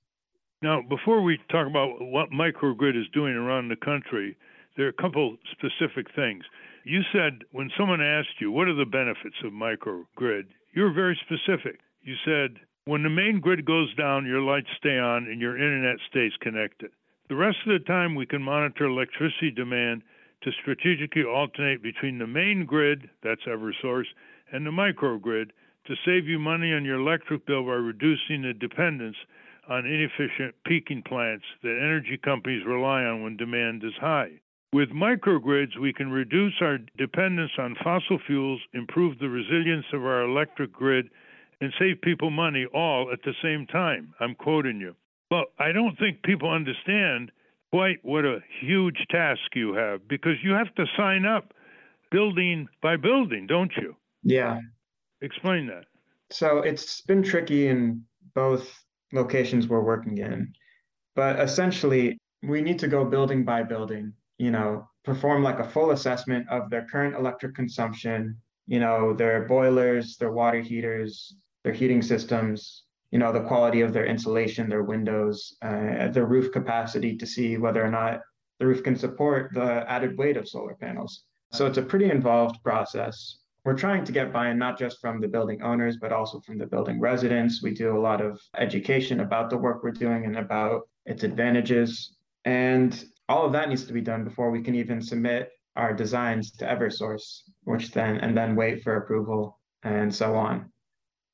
Now, 0.63 0.81
before 0.89 1.23
we 1.23 1.39
talk 1.51 1.67
about 1.67 1.91
what 2.01 2.31
microgrid 2.31 2.99
is 2.99 3.07
doing 3.13 3.35
around 3.35 3.69
the 3.69 3.77
country, 3.77 4.37
there 4.77 4.87
are 4.87 4.91
a 4.91 5.03
couple 5.03 5.37
specific 5.53 6.07
things. 6.15 6.45
You 6.85 7.03
said 7.13 7.43
when 7.53 7.71
someone 7.77 8.01
asked 8.01 8.41
you, 8.41 8.51
what 8.51 8.69
are 8.69 8.75
the 8.75 8.87
benefits 8.87 9.37
of 9.45 9.53
microgrid? 9.53 10.47
You 10.75 10.83
were 10.83 10.93
very 10.93 11.19
specific. 11.25 11.81
You 12.03 12.15
said, 12.25 12.59
when 12.85 13.03
the 13.03 13.11
main 13.11 13.41
grid 13.41 13.65
goes 13.65 13.95
down, 13.97 14.27
your 14.27 14.41
lights 14.41 14.69
stay 14.79 14.99
on 14.99 15.25
and 15.25 15.41
your 15.41 15.57
internet 15.57 15.97
stays 16.09 16.33
connected. 16.41 16.91
The 17.29 17.35
rest 17.35 17.59
of 17.67 17.73
the 17.73 17.85
time, 17.85 18.15
we 18.15 18.25
can 18.25 18.43
monitor 18.43 18.85
electricity 18.85 19.51
demand 19.51 20.03
to 20.43 20.53
strategically 20.53 21.25
alternate 21.25 21.83
between 21.83 22.19
the 22.19 22.27
main 22.27 22.65
grid, 22.65 23.11
that's 23.23 23.45
Eversource, 23.47 24.07
and 24.53 24.65
the 24.65 24.71
microgrid 24.71 25.51
to 25.87 25.97
save 26.05 26.29
you 26.29 26.39
money 26.39 26.73
on 26.73 26.85
your 26.85 27.01
electric 27.01 27.45
bill 27.45 27.65
by 27.65 27.73
reducing 27.73 28.43
the 28.43 28.55
dependence 28.55 29.17
on 29.69 29.87
inefficient 29.87 30.55
peaking 30.65 31.03
plants 31.03 31.45
that 31.63 31.81
energy 31.83 32.17
companies 32.17 32.65
rely 32.65 33.03
on 33.03 33.23
when 33.23 33.37
demand 33.37 33.83
is 33.83 33.95
high. 34.01 34.31
With 34.73 34.91
microgrids, 34.91 35.77
we 35.77 35.93
can 35.93 36.11
reduce 36.11 36.55
our 36.61 36.79
dependence 36.97 37.53
on 37.59 37.75
fossil 37.83 38.21
fuels, 38.25 38.61
improve 38.73 39.19
the 39.19 39.29
resilience 39.29 39.87
of 39.93 40.05
our 40.05 40.23
electric 40.23 40.73
grid, 40.73 41.11
and 41.61 41.73
save 41.79 42.01
people 42.03 42.31
money 42.31 42.67
all 42.67 43.11
at 43.13 43.23
the 43.23 43.35
same 43.43 43.67
time. 43.67 44.15
I'm 44.21 44.37
quoting 44.37 44.79
you. 44.79 44.95
But 45.29 45.47
I 45.59 45.73
don't 45.73 45.99
think 45.99 46.23
people 46.23 46.51
understand 46.51 47.33
quite 47.73 47.99
what 48.03 48.25
a 48.25 48.39
huge 48.61 49.05
task 49.11 49.41
you 49.55 49.75
have 49.75 50.07
because 50.09 50.37
you 50.43 50.53
have 50.53 50.73
to 50.77 50.87
sign 50.97 51.27
up 51.27 51.53
building 52.11 52.69
by 52.83 52.97
building, 52.97 53.47
don't 53.47 53.73
you? 53.77 53.97
Yeah. 54.23 54.61
Explain 55.21 55.67
that. 55.67 55.85
So 56.31 56.59
it's 56.59 57.01
been 57.03 57.23
tricky 57.23 57.69
in 57.69 58.05
both 58.35 58.85
locations 59.13 59.67
we're 59.67 59.83
working 59.83 60.19
in. 60.19 60.53
But 61.15 61.41
essentially, 61.41 62.19
we 62.43 62.61
need 62.61 62.79
to 62.81 62.89
go 62.89 63.05
building 63.05 63.45
by 63.45 63.63
building, 63.63 64.13
you 64.39 64.51
know, 64.51 64.89
perform 65.05 65.43
like 65.43 65.59
a 65.59 65.69
full 65.69 65.93
assessment 65.93 66.49
of 66.51 66.71
their 66.71 66.87
current 66.87 67.17
electric 67.17 67.55
consumption, 67.55 68.37
you 68.67 68.81
know, 68.81 69.15
their 69.15 69.47
boilers, 69.47 70.17
their 70.17 70.33
water 70.33 70.61
heaters, 70.61 71.37
their 71.65 71.73
heating 71.73 72.03
systems, 72.03 72.85
you 73.17 73.21
know, 73.21 73.33
the 73.33 73.41
quality 73.41 73.81
of 73.81 73.95
their 73.95 74.05
insulation, 74.05 74.69
their 74.69 74.83
windows, 74.83 75.57
uh, 75.63 76.09
the 76.09 76.23
roof 76.23 76.53
capacity 76.53 77.17
to 77.17 77.27
see 77.27 77.57
whether 77.57 77.83
or 77.83 77.91
not 77.91 78.21
the 78.59 78.67
roof 78.67 78.83
can 78.83 78.95
support 78.95 79.55
the 79.55 79.91
added 79.91 80.19
weight 80.19 80.37
of 80.37 80.47
solar 80.47 80.75
panels. 80.75 81.25
So 81.53 81.65
it's 81.65 81.79
a 81.79 81.83
pretty 81.83 82.11
involved 82.11 82.63
process. 82.63 83.39
We're 83.65 83.73
trying 83.73 84.05
to 84.05 84.13
get 84.13 84.35
buy 84.35 84.51
in 84.51 84.59
not 84.59 84.79
just 84.79 85.01
from 85.01 85.23
the 85.23 85.29
building 85.29 85.63
owners, 85.63 85.97
but 85.97 86.13
also 86.13 86.41
from 86.41 86.59
the 86.59 86.67
building 86.67 87.01
residents. 87.01 87.63
We 87.63 87.73
do 87.73 87.97
a 87.97 88.05
lot 88.09 88.21
of 88.21 88.39
education 88.59 89.21
about 89.21 89.49
the 89.49 89.57
work 89.57 89.83
we're 89.83 89.93
doing 89.93 90.27
and 90.27 90.37
about 90.37 90.83
its 91.07 91.23
advantages. 91.25 92.19
And 92.45 93.03
all 93.31 93.47
of 93.47 93.53
that 93.53 93.71
needs 93.71 93.87
to 93.87 93.95
be 93.95 94.03
done 94.03 94.25
before 94.25 94.51
we 94.51 94.61
can 94.61 94.75
even 94.75 95.01
submit 95.01 95.49
our 95.75 95.95
designs 95.95 96.51
to 96.59 96.67
Eversource, 96.67 97.45
which 97.65 97.93
then 97.93 98.19
and 98.19 98.37
then 98.37 98.57
wait 98.57 98.83
for 98.83 98.99
approval 98.99 99.59
and 99.85 100.15
so 100.15 100.35
on. 100.35 100.71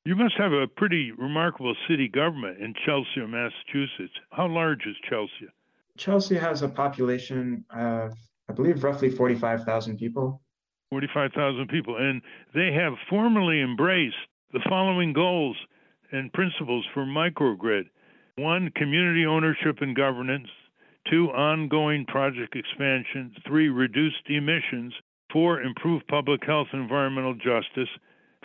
You 0.05 0.17
must 0.17 0.35
have 0.37 0.51
a 0.51 0.67
pretty 0.67 1.11
remarkable 1.11 1.75
city 1.87 2.09
government 2.09 2.59
in 2.59 2.73
Chelsea, 2.85 3.25
Massachusetts. 3.25 4.13
How 4.31 4.47
large 4.47 4.85
is 4.85 4.97
Chelsea? 5.09 5.47
Chelsea 5.97 6.35
has 6.35 6.61
a 6.61 6.67
population 6.67 7.63
of, 7.69 8.11
I 8.49 8.53
believe, 8.53 8.83
roughly 8.83 9.09
45,000 9.09 9.97
people. 9.97 10.41
45,000 10.89 11.67
people. 11.69 11.95
And 11.97 12.21
they 12.53 12.73
have 12.73 12.93
formally 13.09 13.61
embraced 13.61 14.15
the 14.51 14.59
following 14.67 15.13
goals 15.13 15.55
and 16.11 16.31
principles 16.33 16.85
for 16.93 17.05
microgrid 17.05 17.85
one, 18.35 18.71
community 18.75 19.25
ownership 19.25 19.77
and 19.81 19.95
governance, 19.95 20.47
two, 21.09 21.29
ongoing 21.29 22.05
project 22.05 22.55
expansion, 22.55 23.31
three, 23.47 23.69
reduced 23.69 24.27
emissions, 24.27 24.93
four, 25.31 25.61
improved 25.61 26.07
public 26.07 26.43
health 26.45 26.67
and 26.73 26.81
environmental 26.81 27.35
justice, 27.35 27.89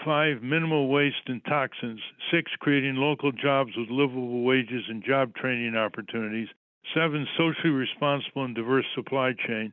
five, 0.05 0.43
minimal 0.43 0.89
waste 0.89 1.27
and 1.27 1.45
toxins, 1.45 2.01
six, 2.31 2.51
creating 2.61 2.97
local 2.97 3.33
jobs 3.33 3.71
with 3.77 3.91
livable 3.91 4.45
wages 4.45 4.85
and 4.89 5.05
job 5.05 5.35
training 5.35 5.77
opportunities, 5.77 6.49
seven, 6.95 7.27
socially 7.37 7.71
responsible 7.71 8.45
and 8.45 8.55
diverse 8.55 8.87
supply 8.95 9.33
chain, 9.47 9.73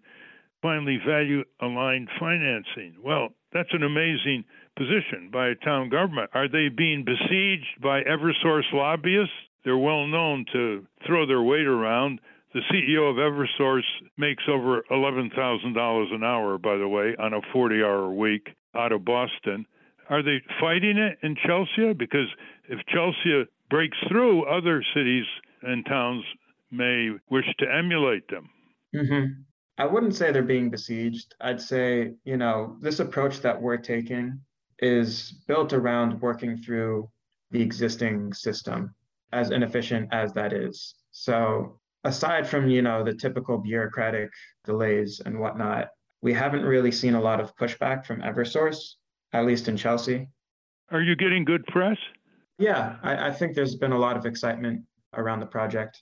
finally, 0.62 0.98
value 1.06 1.44
aligned 1.62 2.10
financing. 2.20 2.96
Well, 3.04 3.30
that's 3.54 3.74
an 3.74 3.84
amazing 3.84 4.44
position 4.78 5.30
by 5.32 5.50
a 5.50 5.56
town 5.56 5.90
government. 5.90 6.32
Are 6.34 6.48
they 6.48 6.70
being 6.70 7.06
besieged 7.06 7.82
by 7.82 8.02
Eversource 8.04 8.72
lobbyists? 8.74 9.34
They're 9.64 9.78
well 9.78 10.08
known 10.08 10.46
to 10.54 10.86
throw 11.08 11.26
their 11.26 11.42
weight 11.42 11.66
around. 11.66 12.20
The 12.54 12.62
CEO 12.72 13.10
of 13.10 13.18
Eversource 13.18 13.82
makes 14.18 14.44
over 14.48 14.84
$11,000 14.92 16.14
an 16.14 16.24
hour, 16.24 16.58
by 16.58 16.78
the 16.78 16.88
way, 16.88 17.16
on 17.18 17.34
a 17.34 17.42
40 17.52 17.84
hour 17.84 18.10
week 18.12 18.50
out 18.76 18.92
of 18.92 19.04
Boston. 19.04 19.66
Are 20.10 20.22
they 20.22 20.41
fighting 20.60 20.97
it 20.97 21.18
in 21.24 21.36
Chelsea? 21.45 21.93
Because 21.93 22.28
if 22.70 22.80
Chelsea 22.88 23.45
breaks 23.70 23.97
through, 24.08 24.45
other 24.45 24.84
cities 24.93 25.26
and 25.62 25.86
towns 25.86 26.24
may 26.72 27.10
wish 27.30 27.45
to 27.60 27.66
emulate 27.72 28.28
them. 28.30 28.49
Mm-hmm. 28.95 29.41
I 29.78 29.86
wouldn't 29.86 30.16
say 30.16 30.32
they're 30.32 30.43
being 30.43 30.70
besieged. 30.70 31.36
I'd 31.41 31.60
say, 31.60 32.14
you 32.24 32.38
know, 32.38 32.78
this 32.82 32.99
approach 32.99 33.41
that 33.41 33.62
we're 33.62 33.78
taking 33.78 34.39
is 34.80 35.32
built 35.47 35.74
around 35.74 36.22
working 36.22 36.58
through 36.58 37.10
the 37.51 37.62
existing 37.62 38.34
system, 38.34 38.93
as 39.34 39.51
inefficient 39.51 40.10
as 40.14 40.34
that 40.34 40.53
is. 40.53 40.95
So, 41.12 41.80
aside 42.03 42.47
from, 42.47 42.70
you 42.70 42.82
know, 42.82 43.03
the 43.03 43.14
typical 43.14 43.58
bureaucratic 43.58 44.30
delays 44.64 45.22
and 45.26 45.39
whatnot, 45.39 45.89
we 46.22 46.34
haven't 46.34 46.64
really 46.64 46.91
seen 46.91 47.16
a 47.16 47.22
lot 47.22 47.41
of 47.41 47.56
pushback 47.56 48.06
from 48.06 48.22
Eversource 48.22 48.95
at 49.36 49.46
least 49.46 49.68
in 49.68 49.78
Chelsea. 49.78 50.28
Are 50.92 51.02
you 51.02 51.16
getting 51.16 51.46
good 51.46 51.66
press? 51.68 51.98
Yeah, 52.58 52.96
I, 53.04 53.28
I 53.28 53.32
think 53.32 53.56
there's 53.56 53.76
been 53.76 53.92
a 53.92 53.98
lot 53.98 54.18
of 54.18 54.26
excitement 54.26 54.84
around 55.14 55.40
the 55.40 55.46
project. 55.46 56.02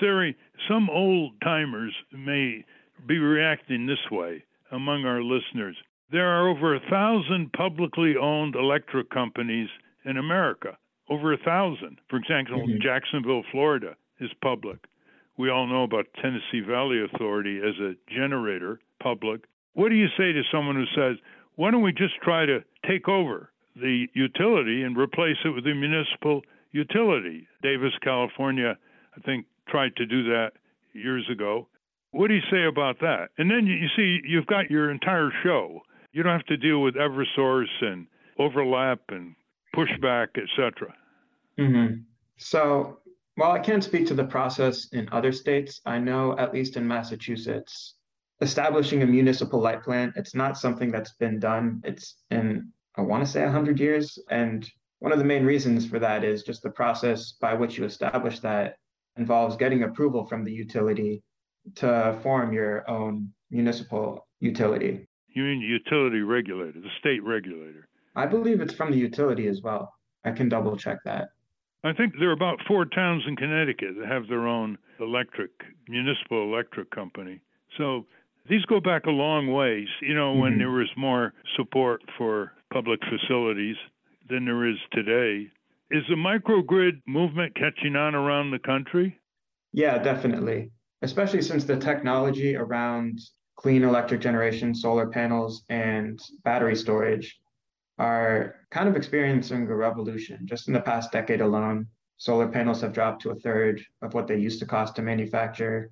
Sari, 0.00 0.36
some 0.68 0.88
old 0.88 1.32
timers 1.42 1.94
may 2.12 2.64
be 3.06 3.18
reacting 3.18 3.86
this 3.86 4.10
way 4.10 4.44
among 4.70 5.04
our 5.04 5.22
listeners. 5.22 5.76
There 6.10 6.28
are 6.28 6.48
over 6.48 6.74
a 6.74 6.80
thousand 6.90 7.52
publicly 7.52 8.14
owned 8.16 8.54
electric 8.54 9.10
companies 9.10 9.68
in 10.04 10.16
America. 10.16 10.78
Over 11.10 11.32
a 11.32 11.38
thousand. 11.38 11.98
For 12.08 12.16
example, 12.16 12.60
mm-hmm. 12.60 12.80
Jacksonville, 12.80 13.42
Florida 13.50 13.96
is 14.20 14.30
public. 14.40 14.78
We 15.36 15.50
all 15.50 15.66
know 15.66 15.82
about 15.82 16.06
Tennessee 16.22 16.60
Valley 16.66 17.04
Authority 17.04 17.58
as 17.58 17.74
a 17.80 17.94
generator, 18.10 18.80
public. 19.02 19.42
What 19.74 19.88
do 19.88 19.94
you 19.94 20.08
say 20.16 20.32
to 20.32 20.42
someone 20.52 20.76
who 20.76 20.84
says, 20.94 21.16
why 21.56 21.70
don't 21.70 21.82
we 21.82 21.92
just 21.92 22.14
try 22.22 22.46
to 22.46 22.64
take 22.88 23.08
over 23.08 23.50
the 23.76 24.06
utility 24.14 24.82
and 24.82 24.96
replace 24.96 25.36
it 25.44 25.50
with 25.50 25.66
a 25.66 25.74
municipal 25.74 26.42
utility? 26.72 27.46
Davis, 27.62 27.92
California, 28.02 28.76
I 29.16 29.20
think, 29.20 29.46
tried 29.68 29.96
to 29.96 30.06
do 30.06 30.24
that 30.24 30.52
years 30.92 31.28
ago. 31.30 31.68
What 32.10 32.28
do 32.28 32.34
you 32.34 32.42
say 32.50 32.64
about 32.64 33.00
that? 33.00 33.28
And 33.38 33.50
then 33.50 33.66
you 33.66 33.88
see, 33.96 34.20
you've 34.24 34.46
got 34.46 34.70
your 34.70 34.90
entire 34.90 35.30
show. 35.42 35.80
You 36.12 36.22
don't 36.22 36.32
have 36.32 36.46
to 36.46 36.56
deal 36.56 36.82
with 36.82 36.94
Eversource 36.94 37.72
and 37.80 38.06
overlap 38.38 39.00
and 39.08 39.34
pushback, 39.74 40.28
etc. 40.36 40.94
Mm-hmm. 41.58 42.02
So, 42.36 42.98
while 43.36 43.52
I 43.52 43.60
can't 43.60 43.82
speak 43.82 44.06
to 44.08 44.14
the 44.14 44.24
process 44.24 44.88
in 44.92 45.08
other 45.10 45.32
states, 45.32 45.80
I 45.86 45.98
know 45.98 46.36
at 46.36 46.52
least 46.52 46.76
in 46.76 46.86
Massachusetts, 46.86 47.94
establishing 48.42 49.02
a 49.02 49.06
municipal 49.06 49.60
light 49.60 49.82
plant, 49.82 50.14
it's 50.16 50.34
not 50.34 50.58
something 50.58 50.90
that's 50.90 51.14
been 51.14 51.38
done. 51.38 51.80
It's 51.84 52.16
in, 52.30 52.70
I 52.96 53.02
want 53.02 53.24
to 53.24 53.30
say, 53.30 53.42
100 53.44 53.80
years. 53.80 54.18
And 54.30 54.68
one 54.98 55.12
of 55.12 55.18
the 55.18 55.24
main 55.24 55.46
reasons 55.46 55.86
for 55.86 55.98
that 56.00 56.24
is 56.24 56.42
just 56.42 56.62
the 56.62 56.70
process 56.70 57.32
by 57.40 57.54
which 57.54 57.78
you 57.78 57.84
establish 57.84 58.40
that 58.40 58.76
involves 59.16 59.56
getting 59.56 59.84
approval 59.84 60.26
from 60.26 60.44
the 60.44 60.52
utility 60.52 61.22
to 61.76 62.18
form 62.22 62.52
your 62.52 62.88
own 62.90 63.32
municipal 63.50 64.26
utility. 64.40 65.06
You 65.28 65.44
mean 65.44 65.60
the 65.60 65.66
utility 65.66 66.20
regulator, 66.20 66.80
the 66.80 66.90
state 66.98 67.22
regulator? 67.22 67.88
I 68.16 68.26
believe 68.26 68.60
it's 68.60 68.74
from 68.74 68.90
the 68.90 68.98
utility 68.98 69.46
as 69.46 69.62
well. 69.62 69.92
I 70.24 70.32
can 70.32 70.48
double 70.48 70.76
check 70.76 70.98
that. 71.04 71.28
I 71.84 71.92
think 71.92 72.14
there 72.18 72.28
are 72.28 72.32
about 72.32 72.60
four 72.66 72.84
towns 72.84 73.24
in 73.26 73.36
Connecticut 73.36 73.94
that 73.98 74.08
have 74.08 74.28
their 74.28 74.46
own 74.46 74.78
electric, 75.00 75.50
municipal 75.88 76.42
electric 76.42 76.90
company. 76.90 77.40
So 77.76 78.06
these 78.48 78.64
go 78.66 78.80
back 78.80 79.06
a 79.06 79.10
long 79.10 79.52
ways, 79.52 79.88
you 80.00 80.14
know, 80.14 80.34
when 80.34 80.52
mm-hmm. 80.52 80.58
there 80.60 80.70
was 80.70 80.88
more 80.96 81.32
support 81.56 82.02
for 82.18 82.52
public 82.72 83.00
facilities 83.08 83.76
than 84.28 84.44
there 84.44 84.68
is 84.68 84.76
today. 84.92 85.48
Is 85.90 86.02
the 86.08 86.14
microgrid 86.14 87.02
movement 87.06 87.54
catching 87.54 87.96
on 87.96 88.14
around 88.14 88.50
the 88.50 88.58
country? 88.58 89.18
Yeah, 89.72 89.98
definitely. 89.98 90.70
Especially 91.02 91.42
since 91.42 91.64
the 91.64 91.76
technology 91.76 92.56
around 92.56 93.20
clean 93.56 93.84
electric 93.84 94.20
generation, 94.20 94.74
solar 94.74 95.06
panels, 95.06 95.64
and 95.68 96.20
battery 96.44 96.76
storage 96.76 97.38
are 97.98 98.56
kind 98.70 98.88
of 98.88 98.96
experiencing 98.96 99.68
a 99.68 99.74
revolution. 99.74 100.40
Just 100.46 100.66
in 100.66 100.74
the 100.74 100.80
past 100.80 101.12
decade 101.12 101.40
alone, 101.40 101.86
solar 102.16 102.48
panels 102.48 102.80
have 102.80 102.92
dropped 102.92 103.22
to 103.22 103.30
a 103.30 103.34
third 103.36 103.84
of 104.00 104.14
what 104.14 104.26
they 104.26 104.38
used 104.38 104.58
to 104.60 104.66
cost 104.66 104.96
to 104.96 105.02
manufacture 105.02 105.90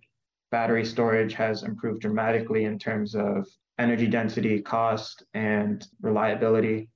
battery 0.50 0.84
storage 0.84 1.34
has 1.34 1.62
improved 1.62 2.00
dramatically 2.00 2.64
in 2.64 2.78
terms 2.78 3.14
of 3.14 3.46
energy 3.78 4.06
density, 4.06 4.60
cost, 4.60 5.24
and 5.34 5.86
reliability. 6.02 6.88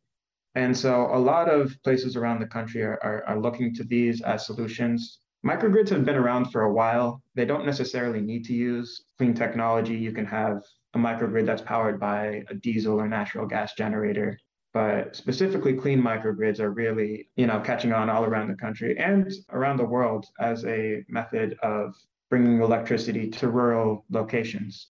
And 0.55 0.77
so 0.77 1.09
a 1.13 1.19
lot 1.19 1.49
of 1.49 1.77
places 1.83 2.17
around 2.17 2.41
the 2.41 2.47
country 2.47 2.83
are, 2.83 2.99
are, 3.03 3.25
are, 3.27 3.41
looking 3.41 3.75
to 3.75 3.85
these 3.85 4.21
as 4.23 4.47
solutions. 4.47 5.19
Microgrids 5.45 5.89
have 5.89 6.05
been 6.05 6.15
around 6.15 6.47
for 6.53 6.63
a 6.63 6.73
while. 6.73 7.23
They 7.35 7.45
don't 7.45 7.67
necessarily 7.67 8.21
need 8.21 8.45
to 8.45 8.55
use 8.55 9.05
clean 9.19 9.35
technology. 9.35 9.95
You 9.95 10.13
can 10.13 10.27
have 10.27 10.63
a 10.95 10.99
microgrid 10.99 11.47
that's 11.47 11.63
powered 11.63 11.99
by 11.99 12.45
a 12.49 12.55
diesel 12.55 13.01
or 13.01 13.09
natural 13.09 13.47
gas 13.47 13.75
generator. 13.75 14.39
But 14.73 15.17
specifically, 15.17 15.75
clean 15.75 16.03
microgrids 16.03 16.61
are 16.61 16.71
really, 16.71 17.29
you 17.37 17.47
know, 17.47 17.61
catching 17.61 17.93
on 17.93 18.11
all 18.11 18.25
around 18.25 18.49
the 18.49 18.57
country 18.57 18.99
and 18.99 19.33
around 19.51 19.77
the 19.77 19.85
world 19.85 20.27
as 20.41 20.65
a 20.65 21.05
method 21.09 21.57
of 21.63 21.95
bringing 22.35 22.61
electricity 22.61 23.31
to 23.31 23.49
rural 23.49 24.05
locations. 24.11 24.89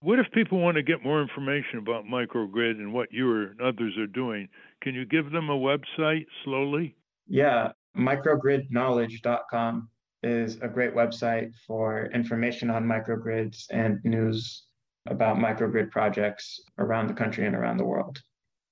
What 0.00 0.18
if 0.18 0.26
people 0.34 0.58
want 0.58 0.74
to 0.74 0.82
get 0.82 1.02
more 1.02 1.22
information 1.22 1.78
about 1.78 2.04
microgrid 2.04 2.72
and 2.72 2.92
what 2.92 3.10
you 3.10 3.44
and 3.44 3.58
others 3.62 3.96
are 3.96 4.06
doing? 4.06 4.46
Can 4.82 4.94
you 4.94 5.06
give 5.06 5.30
them 5.30 5.48
a 5.48 5.56
website 5.56 6.26
slowly? 6.44 6.94
Yeah, 7.26 7.72
microgridknowledge.com 7.96 9.88
is 10.22 10.56
a 10.60 10.68
great 10.68 10.94
website 10.94 11.52
for 11.66 12.10
information 12.12 12.68
on 12.68 12.84
microgrids 12.84 13.64
and 13.70 13.98
news 14.04 14.64
about 15.06 15.38
microgrid 15.38 15.90
projects 15.90 16.60
around 16.76 17.06
the 17.06 17.14
country 17.14 17.46
and 17.46 17.56
around 17.56 17.78
the 17.78 17.86
world. 17.86 18.20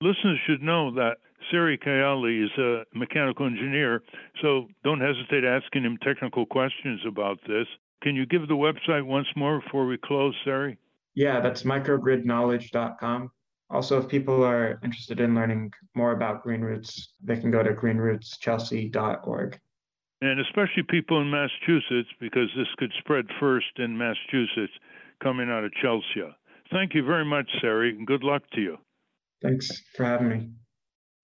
Listeners 0.03 0.39
should 0.47 0.61
know 0.61 0.93
that 0.95 1.17
Sari 1.51 1.79
Kayyali 1.79 2.45
is 2.45 2.51
a 2.59 2.83
mechanical 2.95 3.47
engineer, 3.47 4.03
so 4.43 4.67
don't 4.85 5.01
hesitate 5.01 5.45
asking 5.45 5.85
him 5.85 5.97
technical 6.03 6.45
questions 6.45 7.01
about 7.09 7.39
this. 7.49 7.67
Can 8.03 8.17
you 8.17 8.27
give 8.27 8.49
the 8.49 8.55
website 8.55 9.05
once 9.05 9.29
more 9.37 9.61
before 9.61 9.87
we 9.87 9.99
close, 9.99 10.35
Sari? 10.45 10.79
Yeah, 11.15 11.41
that's 11.41 11.65
microgridknowledge.com. 11.65 13.31
Also, 13.69 13.99
if 13.99 14.09
people 14.09 14.43
are 14.43 14.81
interested 14.83 15.21
in 15.21 15.35
learning 15.35 15.73
more 15.95 16.13
about 16.13 16.43
Green 16.43 16.61
Roots, 16.61 17.13
they 17.23 17.37
can 17.37 17.51
go 17.51 17.63
to 17.63 17.73
greenrootschelsea.org. 17.73 19.59
And 20.23 20.41
especially 20.41 20.83
people 20.89 21.21
in 21.21 21.31
Massachusetts, 21.31 22.09
because 22.21 22.49
this 22.57 22.67
could 22.79 22.93
spread 22.99 23.27
first 23.39 23.67
in 23.79 23.97
Massachusetts 23.97 24.73
coming 25.23 25.49
out 25.51 25.65
of 25.65 25.73
Chelsea. 25.81 26.29
Thank 26.73 26.95
you 26.95 27.05
very 27.05 27.25
much, 27.25 27.49
Sari, 27.61 27.91
and 27.91 28.07
good 28.07 28.23
luck 28.23 28.43
to 28.55 28.61
you. 28.61 28.77
Thanks 29.43 29.69
for 29.97 30.05
having 30.05 30.29
me. 30.29 30.51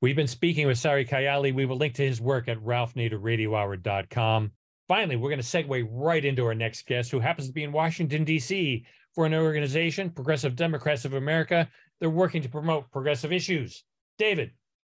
We've 0.00 0.16
been 0.16 0.26
speaking 0.26 0.66
with 0.66 0.78
Sari 0.78 1.04
Kayyali. 1.04 1.54
We 1.54 1.66
will 1.66 1.76
link 1.76 1.94
to 1.94 2.06
his 2.06 2.20
work 2.20 2.48
at 2.48 2.58
ralphnaderradiohour.com. 2.58 4.52
Finally, 4.89 5.16
we're 5.16 5.30
going 5.30 5.41
to 5.41 5.45
segue 5.45 5.89
right 5.91 6.24
into 6.24 6.45
our 6.45 6.55
next 6.55 6.87
guest, 6.87 7.11
who 7.11 7.18
happens 7.18 7.49
to 7.49 7.53
be 7.53 7.64
in 7.64 7.72
Washington, 7.72 8.24
D.C. 8.24 8.84
for 9.14 9.26
an 9.26 9.34
organization, 9.34 10.11
Progressive 10.11 10.55
Democrats 10.55 11.05
of 11.05 11.14
America. 11.14 11.68
They're 11.99 12.11
working 12.11 12.43
to 12.43 12.49
promote 12.49 12.91
progressive 12.93 13.32
issues. 13.32 13.82
David. 14.18 14.53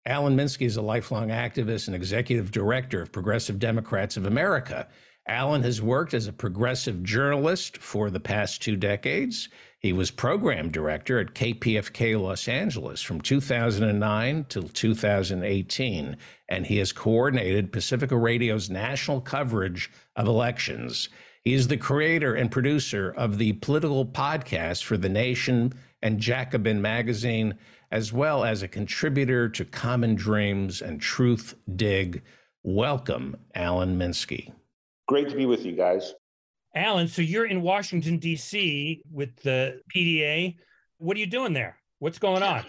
Alan 0.06 0.36
Minsky 0.36 0.66
is 0.66 0.78
a 0.78 0.82
lifelong 0.82 1.30
activist 1.30 1.88
and 1.88 1.96
executive 1.96 2.52
director 2.52 3.02
of 3.02 3.12
Progressive 3.12 3.60
Democrats 3.60 4.16
of 4.16 4.26
America. 4.26 4.88
Alan 5.28 5.62
has 5.64 5.82
worked 5.82 6.14
as 6.14 6.28
a 6.28 6.34
progressive 6.34 7.04
journalist 7.04 7.78
for 7.78 8.10
the 8.10 8.20
past 8.20 8.62
two 8.62 8.76
decades. 8.76 9.50
He 9.80 9.94
was 9.94 10.12
program 10.12 10.72
director 10.72 11.20
at 11.20 11.34
KPFK 11.34 12.22
Los 12.22 12.50
Angeles 12.50 13.02
from 13.02 13.22
2009 13.22 14.46
till 14.50 14.64
2018, 14.64 16.18
and 16.50 16.66
he 16.66 16.78
has 16.78 16.92
coordinated 16.92 17.72
Pacifica 17.72 18.18
Radio's 18.18 18.70
national 18.70 19.22
coverage 19.22 19.90
of 20.18 20.28
elections. 20.28 21.08
He 21.46 21.54
is 21.54 21.70
the 21.70 21.78
creator 21.78 22.36
and 22.36 22.52
producer 22.52 23.14
of 23.16 23.38
the 23.38 23.54
political 23.54 24.06
podcast 24.06 24.84
for 24.84 24.98
The 24.98 25.08
Nation 25.08 25.72
and 26.02 26.20
Jacobin 26.20 26.82
magazine, 26.82 27.58
as 27.90 28.12
well 28.12 28.44
as 28.44 28.62
a 28.62 28.68
contributor 28.68 29.48
to 29.48 29.64
Common 29.64 30.14
Dreams 30.14 30.82
and 30.82 31.00
Truth 31.00 31.56
Dig. 31.78 32.22
Welcome, 32.64 33.38
Alan 33.56 33.98
Minsky. 33.98 34.52
Great 35.08 35.30
to 35.30 35.38
be 35.38 35.46
with 35.46 35.66
you 35.66 35.72
guys. 35.72 36.16
Alan, 36.76 37.08
so 37.08 37.22
you're 37.22 37.48
in 37.48 37.62
Washington, 37.62 38.18
D.C. 38.18 39.02
with 39.12 39.36
the 39.38 39.82
PDA. 39.94 40.58
What 40.98 41.18
are 41.18 41.20
you 41.20 41.26
doing 41.26 41.54
there? 41.54 41.78
What's 42.00 42.20
going 42.20 42.44
on? 42.44 42.66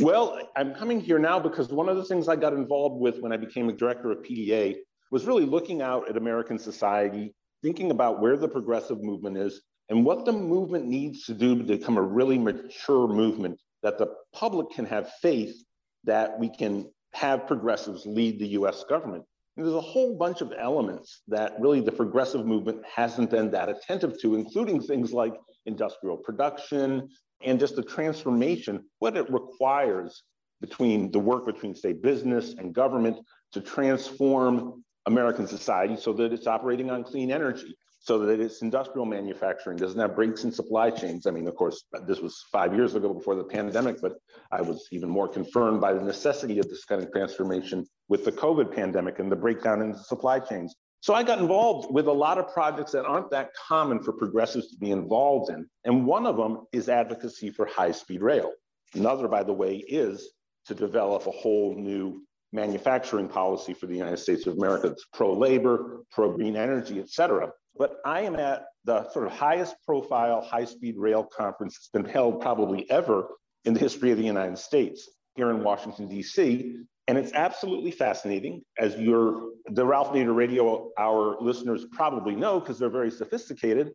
Well, 0.00 0.38
I'm 0.56 0.74
coming 0.74 1.00
here 1.00 1.18
now 1.18 1.38
because 1.38 1.68
one 1.68 1.88
of 1.88 1.96
the 1.96 2.04
things 2.04 2.28
I 2.28 2.36
got 2.36 2.52
involved 2.52 3.00
with 3.00 3.20
when 3.20 3.32
I 3.32 3.36
became 3.36 3.68
a 3.68 3.72
director 3.72 4.10
of 4.10 4.18
PDA 4.18 4.76
was 5.10 5.24
really 5.24 5.46
looking 5.46 5.80
out 5.80 6.08
at 6.08 6.16
American 6.16 6.58
society, 6.58 7.34
thinking 7.62 7.90
about 7.90 8.20
where 8.20 8.36
the 8.36 8.48
progressive 8.48 9.02
movement 9.02 9.38
is 9.38 9.62
and 9.88 10.04
what 10.04 10.24
the 10.24 10.32
movement 10.32 10.86
needs 10.86 11.24
to 11.24 11.34
do 11.34 11.56
to 11.56 11.62
become 11.62 11.96
a 11.96 12.02
really 12.02 12.38
mature 12.38 13.06
movement 13.08 13.58
that 13.82 13.96
the 13.96 14.08
public 14.34 14.70
can 14.70 14.84
have 14.84 15.10
faith 15.22 15.56
that 16.04 16.38
we 16.38 16.48
can 16.48 16.90
have 17.14 17.46
progressives 17.46 18.04
lead 18.04 18.38
the 18.38 18.48
US 18.48 18.84
government. 18.84 19.24
There's 19.56 19.72
a 19.72 19.80
whole 19.80 20.16
bunch 20.16 20.42
of 20.42 20.52
elements 20.58 21.22
that 21.28 21.58
really 21.58 21.80
the 21.80 21.92
progressive 21.92 22.44
movement 22.44 22.82
hasn't 22.84 23.30
been 23.30 23.50
that 23.52 23.70
attentive 23.70 24.20
to, 24.20 24.34
including 24.34 24.82
things 24.82 25.12
like 25.12 25.32
industrial 25.64 26.18
production 26.18 27.08
and 27.42 27.58
just 27.58 27.74
the 27.76 27.82
transformation, 27.82 28.84
what 28.98 29.16
it 29.16 29.30
requires 29.32 30.22
between 30.60 31.10
the 31.10 31.18
work 31.18 31.46
between, 31.46 31.74
say, 31.74 31.92
business 31.92 32.54
and 32.58 32.74
government 32.74 33.18
to 33.52 33.60
transform 33.60 34.84
American 35.06 35.46
society 35.46 35.96
so 35.96 36.12
that 36.12 36.32
it's 36.32 36.46
operating 36.46 36.90
on 36.90 37.04
clean 37.04 37.30
energy 37.30 37.76
so 38.06 38.20
that 38.20 38.38
it's 38.38 38.62
industrial 38.62 39.04
manufacturing, 39.04 39.76
doesn't 39.76 39.98
have 39.98 40.14
breaks 40.14 40.44
in 40.44 40.52
supply 40.52 40.90
chains. 40.90 41.26
I 41.26 41.32
mean, 41.32 41.48
of 41.48 41.56
course, 41.56 41.82
this 42.06 42.20
was 42.20 42.44
five 42.52 42.72
years 42.72 42.94
ago 42.94 43.12
before 43.12 43.34
the 43.34 43.42
pandemic, 43.42 44.00
but 44.00 44.12
I 44.52 44.60
was 44.60 44.86
even 44.92 45.08
more 45.08 45.26
confirmed 45.26 45.80
by 45.80 45.92
the 45.92 46.00
necessity 46.00 46.60
of 46.60 46.68
this 46.68 46.84
kind 46.84 47.02
of 47.02 47.10
transformation 47.10 47.84
with 48.08 48.24
the 48.24 48.30
COVID 48.30 48.72
pandemic 48.72 49.18
and 49.18 49.30
the 49.30 49.34
breakdown 49.34 49.82
in 49.82 49.90
the 49.90 49.98
supply 49.98 50.38
chains. 50.38 50.72
So 51.00 51.14
I 51.14 51.24
got 51.24 51.40
involved 51.40 51.92
with 51.92 52.06
a 52.06 52.12
lot 52.12 52.38
of 52.38 52.52
projects 52.52 52.92
that 52.92 53.04
aren't 53.04 53.30
that 53.32 53.50
common 53.68 54.00
for 54.00 54.12
progressives 54.12 54.68
to 54.68 54.76
be 54.76 54.92
involved 54.92 55.50
in. 55.50 55.68
And 55.84 56.06
one 56.06 56.26
of 56.26 56.36
them 56.36 56.60
is 56.72 56.88
advocacy 56.88 57.50
for 57.50 57.66
high 57.66 57.90
speed 57.90 58.22
rail. 58.22 58.52
Another, 58.94 59.26
by 59.26 59.42
the 59.42 59.52
way, 59.52 59.78
is 59.78 60.30
to 60.66 60.76
develop 60.76 61.26
a 61.26 61.32
whole 61.32 61.74
new 61.74 62.22
manufacturing 62.52 63.26
policy 63.26 63.74
for 63.74 63.86
the 63.86 63.96
United 63.96 64.18
States 64.18 64.46
of 64.46 64.56
America 64.56 64.90
that's 64.90 65.06
pro 65.12 65.36
labor, 65.36 66.04
pro 66.12 66.30
green 66.30 66.54
energy, 66.54 67.00
et 67.00 67.10
cetera. 67.10 67.50
But 67.78 67.96
I 68.04 68.22
am 68.22 68.36
at 68.36 68.64
the 68.84 69.08
sort 69.10 69.26
of 69.26 69.32
highest 69.32 69.76
profile 69.84 70.40
high 70.40 70.64
speed 70.64 70.96
rail 70.96 71.24
conference 71.24 71.74
that's 71.74 71.88
been 71.88 72.10
held 72.10 72.40
probably 72.40 72.90
ever 72.90 73.28
in 73.64 73.74
the 73.74 73.80
history 73.80 74.10
of 74.12 74.18
the 74.18 74.24
United 74.24 74.58
States 74.58 75.08
here 75.34 75.50
in 75.50 75.62
Washington, 75.62 76.08
D.C. 76.08 76.76
And 77.08 77.18
it's 77.18 77.32
absolutely 77.32 77.90
fascinating, 77.90 78.62
as 78.78 78.96
your 78.96 79.50
the 79.66 79.84
Ralph 79.84 80.12
Nader 80.12 80.34
Radio 80.34 80.90
Hour 80.98 81.36
listeners 81.40 81.84
probably 81.92 82.34
know, 82.34 82.58
because 82.60 82.78
they're 82.78 82.88
very 82.88 83.10
sophisticated. 83.10 83.92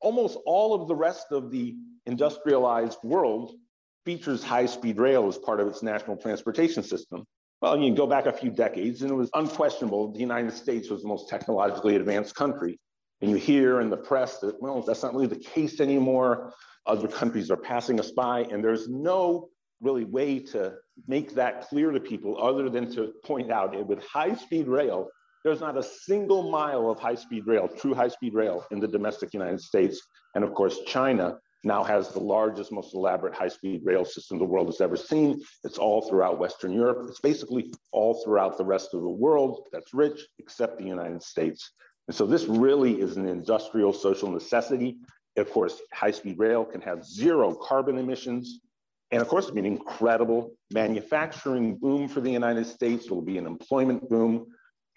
Almost 0.00 0.38
all 0.46 0.74
of 0.74 0.88
the 0.88 0.94
rest 0.94 1.26
of 1.30 1.50
the 1.50 1.74
industrialized 2.06 2.98
world 3.02 3.54
features 4.04 4.42
high-speed 4.42 4.98
rail 4.98 5.26
as 5.26 5.38
part 5.38 5.60
of 5.60 5.68
its 5.68 5.82
national 5.82 6.16
transportation 6.18 6.82
system. 6.82 7.24
Well, 7.62 7.78
you 7.78 7.94
go 7.94 8.06
back 8.06 8.26
a 8.26 8.32
few 8.32 8.50
decades, 8.50 9.00
and 9.00 9.10
it 9.10 9.14
was 9.14 9.30
unquestionable 9.34 10.12
the 10.12 10.20
United 10.20 10.52
States 10.52 10.90
was 10.90 11.02
the 11.02 11.08
most 11.08 11.30
technologically 11.30 11.96
advanced 11.96 12.34
country. 12.34 12.78
And 13.24 13.30
you 13.30 13.38
hear 13.38 13.80
in 13.80 13.88
the 13.88 13.96
press 13.96 14.38
that, 14.40 14.60
well, 14.60 14.82
that's 14.82 15.02
not 15.02 15.14
really 15.14 15.28
the 15.28 15.36
case 15.36 15.80
anymore. 15.80 16.52
Other 16.84 17.08
countries 17.08 17.50
are 17.50 17.56
passing 17.56 17.98
us 17.98 18.10
by, 18.10 18.40
and 18.40 18.62
there's 18.62 18.86
no 18.86 19.48
really 19.80 20.04
way 20.04 20.40
to 20.40 20.74
make 21.08 21.34
that 21.34 21.62
clear 21.62 21.90
to 21.90 22.00
people 22.00 22.36
other 22.38 22.68
than 22.68 22.94
to 22.96 23.14
point 23.24 23.50
out 23.50 23.74
it 23.74 23.86
with 23.86 24.04
high 24.04 24.34
speed 24.34 24.68
rail, 24.68 25.08
there's 25.42 25.60
not 25.60 25.78
a 25.78 25.82
single 25.82 26.50
mile 26.50 26.90
of 26.90 27.00
high 27.00 27.14
speed 27.14 27.46
rail, 27.46 27.66
true 27.66 27.94
high 27.94 28.08
speed 28.08 28.34
rail 28.34 28.66
in 28.70 28.78
the 28.78 28.88
domestic 28.88 29.32
United 29.32 29.62
States. 29.62 30.02
And 30.34 30.44
of 30.44 30.52
course, 30.52 30.80
China 30.86 31.38
now 31.64 31.82
has 31.82 32.10
the 32.10 32.20
largest, 32.20 32.72
most 32.72 32.94
elaborate 32.94 33.34
high 33.34 33.48
speed 33.48 33.80
rail 33.84 34.04
system 34.04 34.38
the 34.38 34.44
world 34.44 34.66
has 34.66 34.82
ever 34.82 34.98
seen. 34.98 35.40
It's 35.64 35.78
all 35.78 36.02
throughout 36.02 36.38
Western 36.38 36.74
Europe. 36.74 37.06
It's 37.08 37.20
basically 37.20 37.72
all 37.90 38.22
throughout 38.22 38.58
the 38.58 38.66
rest 38.66 38.92
of 38.92 39.00
the 39.00 39.08
world 39.08 39.66
that's 39.72 39.94
rich, 39.94 40.26
except 40.38 40.76
the 40.76 40.84
United 40.84 41.22
States. 41.22 41.70
And 42.08 42.14
so 42.14 42.26
this 42.26 42.44
really 42.44 43.00
is 43.00 43.16
an 43.16 43.26
industrial 43.26 43.92
social 43.92 44.30
necessity. 44.30 44.98
Of 45.36 45.50
course, 45.50 45.80
high-speed 45.92 46.38
rail 46.38 46.64
can 46.64 46.80
have 46.82 47.04
zero 47.04 47.54
carbon 47.54 47.98
emissions. 47.98 48.60
And 49.10 49.20
of 49.20 49.28
course, 49.28 49.44
it'll 49.44 49.54
be 49.54 49.60
an 49.60 49.66
incredible 49.66 50.52
manufacturing 50.72 51.76
boom 51.76 52.08
for 52.08 52.20
the 52.20 52.30
United 52.30 52.66
States. 52.66 53.06
It'll 53.06 53.22
be 53.22 53.38
an 53.38 53.46
employment 53.46 54.08
boom. 54.08 54.46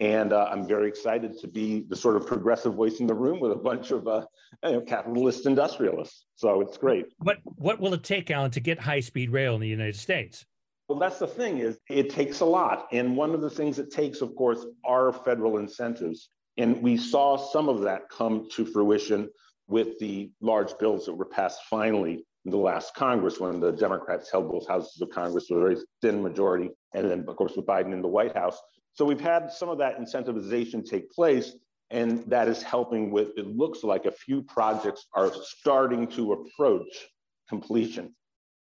And 0.00 0.32
uh, 0.32 0.48
I'm 0.50 0.66
very 0.66 0.88
excited 0.88 1.38
to 1.40 1.48
be 1.48 1.84
the 1.88 1.96
sort 1.96 2.14
of 2.16 2.26
progressive 2.26 2.74
voice 2.74 3.00
in 3.00 3.06
the 3.06 3.14
room 3.14 3.40
with 3.40 3.50
a 3.50 3.56
bunch 3.56 3.90
of 3.90 4.06
uh, 4.06 4.24
you 4.64 4.72
know, 4.72 4.80
capitalist 4.80 5.44
industrialists. 5.46 6.26
So 6.36 6.60
it's 6.60 6.76
great. 6.76 7.06
What 7.18 7.38
what 7.44 7.80
will 7.80 7.94
it 7.94 8.04
take, 8.04 8.30
Alan, 8.30 8.52
to 8.52 8.60
get 8.60 8.78
high 8.78 9.00
speed 9.00 9.30
rail 9.30 9.56
in 9.56 9.60
the 9.60 9.68
United 9.68 9.96
States? 9.96 10.46
Well, 10.88 10.98
that's 10.98 11.18
the 11.18 11.26
thing 11.26 11.58
is 11.58 11.78
it 11.90 12.10
takes 12.10 12.40
a 12.40 12.44
lot. 12.44 12.86
And 12.92 13.16
one 13.16 13.34
of 13.34 13.40
the 13.40 13.50
things 13.50 13.78
it 13.78 13.90
takes, 13.90 14.20
of 14.20 14.36
course, 14.36 14.64
are 14.84 15.12
federal 15.12 15.58
incentives. 15.58 16.30
And 16.58 16.82
we 16.82 16.96
saw 16.96 17.36
some 17.36 17.68
of 17.68 17.82
that 17.82 18.08
come 18.10 18.48
to 18.52 18.66
fruition 18.66 19.30
with 19.68 19.98
the 20.00 20.30
large 20.40 20.76
bills 20.78 21.06
that 21.06 21.14
were 21.14 21.24
passed 21.24 21.60
finally 21.70 22.24
in 22.44 22.50
the 22.50 22.56
last 22.56 22.94
Congress 22.94 23.38
when 23.38 23.60
the 23.60 23.70
Democrats 23.70 24.30
held 24.30 24.50
both 24.50 24.66
houses 24.66 25.00
of 25.00 25.10
Congress 25.10 25.46
with 25.48 25.58
a 25.58 25.62
very 25.62 25.76
thin 26.02 26.22
majority. 26.22 26.70
And 26.94 27.08
then, 27.08 27.24
of 27.28 27.36
course, 27.36 27.54
with 27.54 27.66
Biden 27.66 27.92
in 27.92 28.02
the 28.02 28.08
White 28.08 28.36
House. 28.36 28.58
So 28.94 29.04
we've 29.04 29.20
had 29.20 29.52
some 29.52 29.68
of 29.68 29.78
that 29.78 29.98
incentivization 29.98 30.84
take 30.84 31.10
place. 31.12 31.52
And 31.90 32.24
that 32.26 32.48
is 32.48 32.62
helping 32.62 33.10
with, 33.10 33.28
it 33.38 33.46
looks 33.46 33.82
like 33.82 34.04
a 34.04 34.12
few 34.12 34.42
projects 34.42 35.06
are 35.14 35.32
starting 35.42 36.06
to 36.08 36.32
approach 36.32 36.88
completion. 37.48 38.14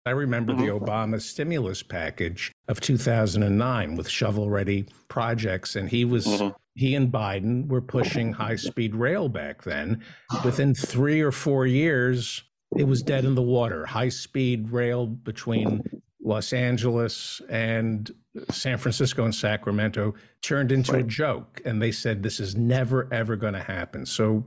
I 0.05 0.11
remember 0.11 0.53
mm-hmm. 0.53 0.65
the 0.65 0.79
Obama 0.79 1.21
stimulus 1.21 1.81
package 1.81 2.51
of 2.67 2.79
2009 2.79 3.95
with 3.95 4.07
shovel 4.07 4.49
ready 4.49 4.85
projects, 5.07 5.75
and 5.75 5.89
he 5.89 6.05
was 6.05 6.27
mm-hmm 6.27 6.49
he 6.75 6.93
and 6.93 7.11
Biden 7.11 7.67
were 7.67 7.81
pushing 7.81 8.33
high 8.33 8.57
speed 8.57 8.95
rail 8.95 9.29
back 9.29 9.63
then. 9.63 10.03
Within 10.43 10.75
three 10.75 11.21
or 11.21 11.31
four 11.31 11.65
years, 11.65 12.43
it 12.77 12.83
was 12.83 13.01
dead 13.01 13.23
in 13.23 13.35
the 13.35 13.41
water. 13.41 13.85
High 13.85 14.09
speed 14.09 14.69
rail 14.71 15.07
between 15.07 15.81
Los 16.21 16.51
Angeles 16.51 17.41
and 17.49 18.11
San 18.51 18.77
Francisco 18.77 19.23
and 19.23 19.33
Sacramento 19.33 20.15
turned 20.41 20.73
into 20.73 20.91
right. 20.91 21.05
a 21.05 21.07
joke. 21.07 21.61
And 21.63 21.81
they 21.81 21.93
said, 21.93 22.21
this 22.21 22.41
is 22.41 22.57
never, 22.57 23.07
ever 23.13 23.37
going 23.37 23.53
to 23.53 23.63
happen. 23.63 24.05
So 24.05 24.45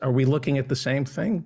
are 0.00 0.12
we 0.12 0.24
looking 0.24 0.58
at 0.58 0.68
the 0.68 0.76
same 0.76 1.04
thing? 1.04 1.44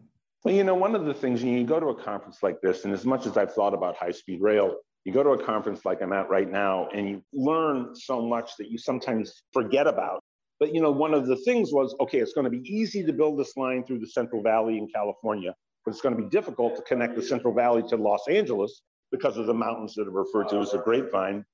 Well, 0.49 0.57
you 0.57 0.65
know, 0.65 0.75
one 0.75 0.95
of 0.95 1.05
the 1.05 1.13
things, 1.13 1.45
you 1.45 1.63
go 1.63 1.79
to 1.79 1.89
a 1.89 1.95
conference 1.95 2.39
like 2.43 2.63
this, 2.63 2.87
and 2.87 2.95
as 2.95 3.05
much 3.05 3.27
as 3.27 3.37
I've 3.37 3.53
thought 3.53 3.75
about 3.75 3.97
high 3.99 4.13
speed 4.13 4.41
rail, 4.41 4.77
you 5.05 5.13
go 5.13 5.23
to 5.23 5.33
a 5.33 5.45
conference 5.45 5.85
like 5.85 6.01
I'm 6.01 6.15
at 6.15 6.31
right 6.31 6.51
now 6.51 6.89
and 6.95 7.07
you 7.07 7.23
learn 7.35 7.95
so 7.95 8.23
much 8.23 8.53
that 8.59 8.71
you 8.71 8.79
sometimes 8.79 9.43
forget 9.53 9.87
about. 9.87 10.25
But 10.59 10.75
you 10.75 10.81
know, 10.81 10.91
one 10.91 11.13
of 11.13 11.27
the 11.27 11.37
things 11.37 11.71
was, 11.71 11.95
okay, 12.01 12.21
it's 12.21 12.33
going 12.33 12.51
to 12.51 12.51
be 12.51 12.67
easy 12.67 13.05
to 13.05 13.13
build 13.13 13.39
this 13.39 13.59
line 13.59 13.85
through 13.85 13.99
the 13.99 14.07
Central 14.07 14.43
Valley 14.43 14.79
in 14.79 14.89
California, 14.89 15.55
but 15.85 15.91
it's 15.91 16.01
going 16.01 16.17
to 16.17 16.23
be 16.23 16.31
difficult 16.31 16.77
to 16.77 16.83
connect 16.85 17.15
the 17.15 17.23
Central 17.23 17.53
Valley 17.53 17.83
to 17.91 17.97
Los 17.97 18.27
Angeles 18.27 18.81
because 19.13 19.37
of 19.37 19.45
the 19.45 19.53
mountains 19.53 19.93
that 19.97 20.09
are 20.09 20.11
referred 20.11 20.49
to 20.49 20.61
as 20.61 20.71
the 20.71 20.79
Grapevine 20.79 21.45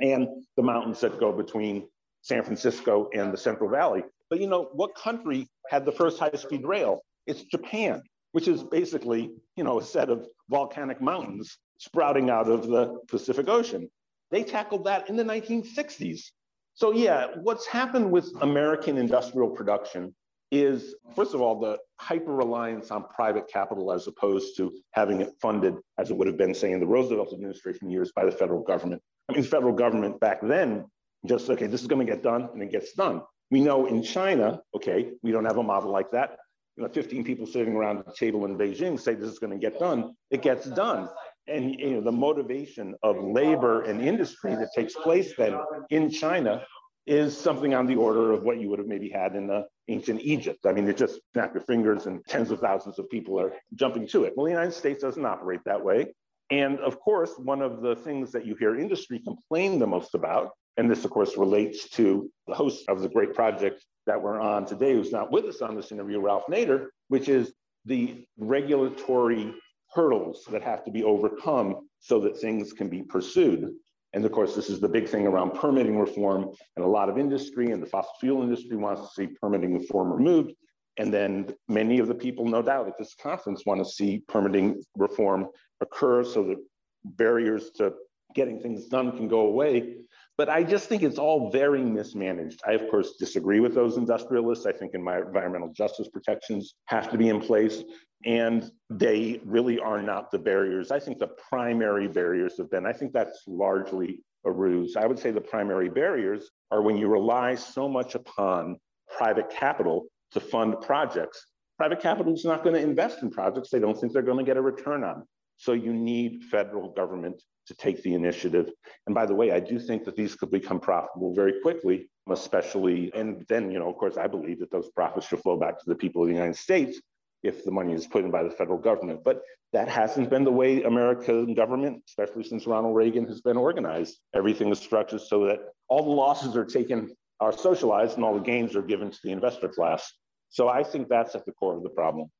and 0.00 0.28
the 0.56 0.62
mountains 0.62 1.00
that 1.00 1.18
go 1.18 1.32
between 1.32 1.88
San 2.22 2.44
Francisco 2.44 3.10
and 3.14 3.32
the 3.32 3.36
Central 3.36 3.68
Valley. 3.68 4.04
But 4.30 4.38
you 4.38 4.46
know, 4.46 4.68
what 4.74 4.94
country 4.94 5.48
had 5.70 5.84
the 5.84 5.92
first 5.92 6.20
high-speed 6.20 6.64
rail? 6.64 7.00
It's 7.26 7.42
Japan. 7.42 8.00
Which 8.34 8.48
is 8.48 8.64
basically, 8.64 9.30
you 9.54 9.62
know, 9.62 9.78
a 9.78 9.84
set 9.84 10.10
of 10.10 10.26
volcanic 10.50 11.00
mountains 11.00 11.56
sprouting 11.78 12.30
out 12.30 12.48
of 12.48 12.66
the 12.66 12.98
Pacific 13.06 13.48
Ocean. 13.48 13.88
They 14.32 14.42
tackled 14.42 14.86
that 14.86 15.08
in 15.08 15.14
the 15.14 15.22
1960s. 15.22 16.32
So 16.74 16.92
yeah, 16.92 17.28
what's 17.42 17.64
happened 17.64 18.10
with 18.10 18.28
American 18.40 18.98
industrial 18.98 19.50
production 19.50 20.16
is, 20.50 20.96
first 21.14 21.32
of 21.34 21.42
all, 21.42 21.60
the 21.60 21.78
hyper 22.00 22.34
reliance 22.34 22.90
on 22.90 23.04
private 23.04 23.46
capital 23.46 23.92
as 23.92 24.08
opposed 24.08 24.56
to 24.56 24.72
having 24.90 25.20
it 25.20 25.30
funded, 25.40 25.76
as 25.98 26.10
it 26.10 26.16
would 26.16 26.26
have 26.26 26.36
been, 26.36 26.54
say, 26.54 26.72
in 26.72 26.80
the 26.80 26.86
Roosevelt 26.86 27.32
administration 27.32 27.88
years 27.88 28.10
by 28.16 28.24
the 28.24 28.32
federal 28.32 28.64
government. 28.64 29.00
I 29.28 29.34
mean, 29.34 29.42
the 29.42 29.48
federal 29.48 29.74
government 29.74 30.18
back 30.18 30.40
then 30.42 30.86
just, 31.24 31.48
okay, 31.50 31.68
this 31.68 31.82
is 31.82 31.86
going 31.86 32.04
to 32.04 32.12
get 32.12 32.24
done, 32.24 32.48
and 32.52 32.60
it 32.60 32.72
gets 32.72 32.94
done. 32.94 33.22
We 33.52 33.60
know 33.60 33.86
in 33.86 34.02
China, 34.02 34.60
okay, 34.74 35.12
we 35.22 35.30
don't 35.30 35.44
have 35.44 35.58
a 35.58 35.62
model 35.62 35.92
like 35.92 36.10
that. 36.10 36.38
You 36.76 36.82
know, 36.82 36.88
15 36.88 37.24
people 37.24 37.46
sitting 37.46 37.74
around 37.74 38.02
the 38.04 38.12
table 38.12 38.44
in 38.46 38.58
Beijing 38.58 38.98
say 38.98 39.14
this 39.14 39.30
is 39.30 39.38
going 39.38 39.52
to 39.52 39.58
get 39.58 39.78
done. 39.78 40.14
It 40.30 40.42
gets 40.42 40.66
done. 40.66 41.08
And 41.46 41.78
you 41.78 41.90
know, 41.90 42.00
the 42.00 42.12
motivation 42.12 42.94
of 43.02 43.16
labor 43.22 43.82
and 43.82 44.00
industry 44.00 44.54
that 44.54 44.70
takes 44.74 44.94
place 44.94 45.34
then 45.36 45.56
in 45.90 46.10
China 46.10 46.64
is 47.06 47.36
something 47.36 47.74
on 47.74 47.86
the 47.86 47.96
order 47.96 48.32
of 48.32 48.42
what 48.42 48.58
you 48.58 48.70
would 48.70 48.78
have 48.78 48.88
maybe 48.88 49.10
had 49.10 49.36
in 49.36 49.46
the 49.46 49.66
ancient 49.88 50.20
Egypt. 50.22 50.60
I 50.64 50.72
mean, 50.72 50.86
you 50.86 50.94
just 50.94 51.20
snap 51.32 51.52
your 51.52 51.62
fingers 51.62 52.06
and 52.06 52.24
tens 52.26 52.50
of 52.50 52.60
thousands 52.60 52.98
of 52.98 53.10
people 53.10 53.38
are 53.38 53.52
jumping 53.74 54.08
to 54.08 54.24
it. 54.24 54.32
Well, 54.34 54.46
the 54.46 54.52
United 54.52 54.72
States 54.72 55.02
doesn't 55.02 55.24
operate 55.24 55.60
that 55.66 55.84
way. 55.84 56.14
And 56.50 56.78
of 56.80 56.98
course, 57.00 57.32
one 57.36 57.62
of 57.62 57.82
the 57.82 57.96
things 57.96 58.32
that 58.32 58.46
you 58.46 58.54
hear 58.54 58.78
industry 58.78 59.20
complain 59.20 59.78
the 59.78 59.86
most 59.86 60.14
about, 60.14 60.50
and 60.76 60.90
this, 60.90 61.04
of 61.04 61.10
course, 61.10 61.36
relates 61.36 61.88
to 61.90 62.30
the 62.46 62.54
host 62.54 62.84
of 62.88 63.00
the 63.02 63.08
great 63.08 63.34
project 63.34 63.84
that 64.06 64.20
we're 64.20 64.40
on 64.40 64.66
today, 64.66 64.92
who's 64.92 65.12
not 65.12 65.30
with 65.32 65.44
us 65.46 65.62
on 65.62 65.76
this 65.76 65.92
interview, 65.92 66.20
Ralph 66.20 66.44
Nader, 66.50 66.86
which 67.08 67.28
is 67.28 67.52
the 67.84 68.24
regulatory 68.38 69.54
hurdles 69.92 70.46
that 70.50 70.62
have 70.62 70.84
to 70.84 70.90
be 70.90 71.04
overcome 71.04 71.88
so 72.00 72.20
that 72.20 72.38
things 72.38 72.72
can 72.72 72.88
be 72.88 73.02
pursued. 73.02 73.70
And 74.12 74.24
of 74.24 74.32
course, 74.32 74.54
this 74.54 74.70
is 74.70 74.80
the 74.80 74.88
big 74.88 75.08
thing 75.08 75.26
around 75.26 75.52
permitting 75.54 75.98
reform. 75.98 76.50
And 76.76 76.84
a 76.84 76.88
lot 76.88 77.08
of 77.08 77.18
industry 77.18 77.72
and 77.72 77.82
the 77.82 77.86
fossil 77.86 78.12
fuel 78.20 78.42
industry 78.42 78.76
wants 78.76 79.02
to 79.02 79.08
see 79.08 79.34
permitting 79.40 79.74
reform 79.74 80.12
removed. 80.12 80.52
And 80.98 81.12
then 81.12 81.52
many 81.68 81.98
of 81.98 82.06
the 82.06 82.14
people, 82.14 82.46
no 82.46 82.62
doubt, 82.62 82.86
at 82.86 82.96
this 82.96 83.14
conference 83.20 83.66
want 83.66 83.80
to 83.80 83.84
see 83.84 84.22
permitting 84.28 84.80
reform 84.96 85.48
occur 85.80 86.22
so 86.22 86.44
that 86.44 86.58
barriers 87.04 87.70
to 87.76 87.92
getting 88.34 88.60
things 88.60 88.86
done 88.86 89.16
can 89.16 89.28
go 89.28 89.40
away. 89.40 89.96
But 90.36 90.48
I 90.48 90.64
just 90.64 90.88
think 90.88 91.02
it's 91.02 91.18
all 91.18 91.50
very 91.50 91.82
mismanaged. 91.82 92.60
I, 92.66 92.72
of 92.72 92.90
course, 92.90 93.14
disagree 93.18 93.60
with 93.60 93.74
those 93.74 93.96
industrialists. 93.96 94.66
I 94.66 94.72
think 94.72 94.94
environmental 94.94 95.72
justice 95.72 96.08
protections 96.08 96.74
have 96.86 97.10
to 97.12 97.18
be 97.18 97.28
in 97.28 97.40
place, 97.40 97.84
and 98.24 98.68
they 98.90 99.40
really 99.44 99.78
are 99.78 100.02
not 100.02 100.32
the 100.32 100.38
barriers. 100.38 100.90
I 100.90 100.98
think 100.98 101.18
the 101.18 101.28
primary 101.48 102.08
barriers 102.08 102.58
have 102.58 102.70
been, 102.70 102.84
I 102.84 102.92
think 102.92 103.12
that's 103.12 103.44
largely 103.46 104.22
a 104.44 104.50
ruse. 104.50 104.96
I 104.96 105.06
would 105.06 105.20
say 105.20 105.30
the 105.30 105.40
primary 105.40 105.88
barriers 105.88 106.50
are 106.72 106.82
when 106.82 106.96
you 106.96 107.06
rely 107.06 107.54
so 107.54 107.88
much 107.88 108.16
upon 108.16 108.78
private 109.16 109.50
capital 109.50 110.06
to 110.32 110.40
fund 110.40 110.80
projects. 110.80 111.46
Private 111.78 112.00
capital 112.00 112.34
is 112.34 112.44
not 112.44 112.64
going 112.64 112.74
to 112.74 112.82
invest 112.82 113.22
in 113.22 113.30
projects 113.30 113.70
they 113.70 113.78
don't 113.78 113.98
think 113.98 114.12
they're 114.12 114.22
going 114.22 114.38
to 114.38 114.44
get 114.44 114.56
a 114.56 114.62
return 114.62 115.04
on. 115.04 115.24
So 115.56 115.72
you 115.72 115.92
need 115.92 116.44
federal 116.50 116.92
government 116.92 117.40
to 117.66 117.74
take 117.74 118.02
the 118.02 118.14
initiative. 118.14 118.70
And 119.06 119.14
by 119.14 119.26
the 119.26 119.34
way, 119.34 119.52
I 119.52 119.60
do 119.60 119.78
think 119.78 120.04
that 120.04 120.16
these 120.16 120.34
could 120.34 120.50
become 120.50 120.80
profitable 120.80 121.34
very 121.34 121.60
quickly, 121.62 122.08
especially, 122.30 123.12
and 123.14 123.44
then, 123.48 123.70
you 123.70 123.78
know, 123.78 123.88
of 123.88 123.96
course, 123.96 124.16
I 124.16 124.26
believe 124.26 124.60
that 124.60 124.70
those 124.70 124.90
profits 124.90 125.26
should 125.26 125.40
flow 125.40 125.56
back 125.56 125.78
to 125.78 125.84
the 125.86 125.94
people 125.94 126.22
of 126.22 126.28
the 126.28 126.34
United 126.34 126.56
States 126.56 127.00
if 127.42 127.64
the 127.64 127.70
money 127.70 127.92
is 127.92 128.06
put 128.06 128.24
in 128.24 128.30
by 128.30 128.42
the 128.42 128.50
federal 128.50 128.78
government. 128.78 129.20
But 129.24 129.42
that 129.72 129.88
hasn't 129.88 130.30
been 130.30 130.44
the 130.44 130.52
way 130.52 130.82
American 130.82 131.54
government, 131.54 132.02
especially 132.08 132.44
since 132.44 132.66
Ronald 132.66 132.96
Reagan, 132.96 133.26
has 133.26 133.40
been 133.40 133.56
organized. 133.56 134.18
Everything 134.34 134.70
is 134.70 134.78
structured 134.78 135.20
so 135.20 135.46
that 135.46 135.58
all 135.88 136.04
the 136.04 136.10
losses 136.10 136.56
are 136.56 136.64
taken, 136.64 137.14
are 137.40 137.52
socialized, 137.52 138.16
and 138.16 138.24
all 138.24 138.34
the 138.34 138.40
gains 138.40 138.76
are 138.76 138.82
given 138.82 139.10
to 139.10 139.18
the 139.22 139.32
investor 139.32 139.68
class. 139.68 140.12
So 140.48 140.68
I 140.68 140.84
think 140.84 141.08
that's 141.08 141.34
at 141.34 141.44
the 141.44 141.52
core 141.52 141.76
of 141.76 141.82
the 141.82 141.90
problem. 141.90 142.30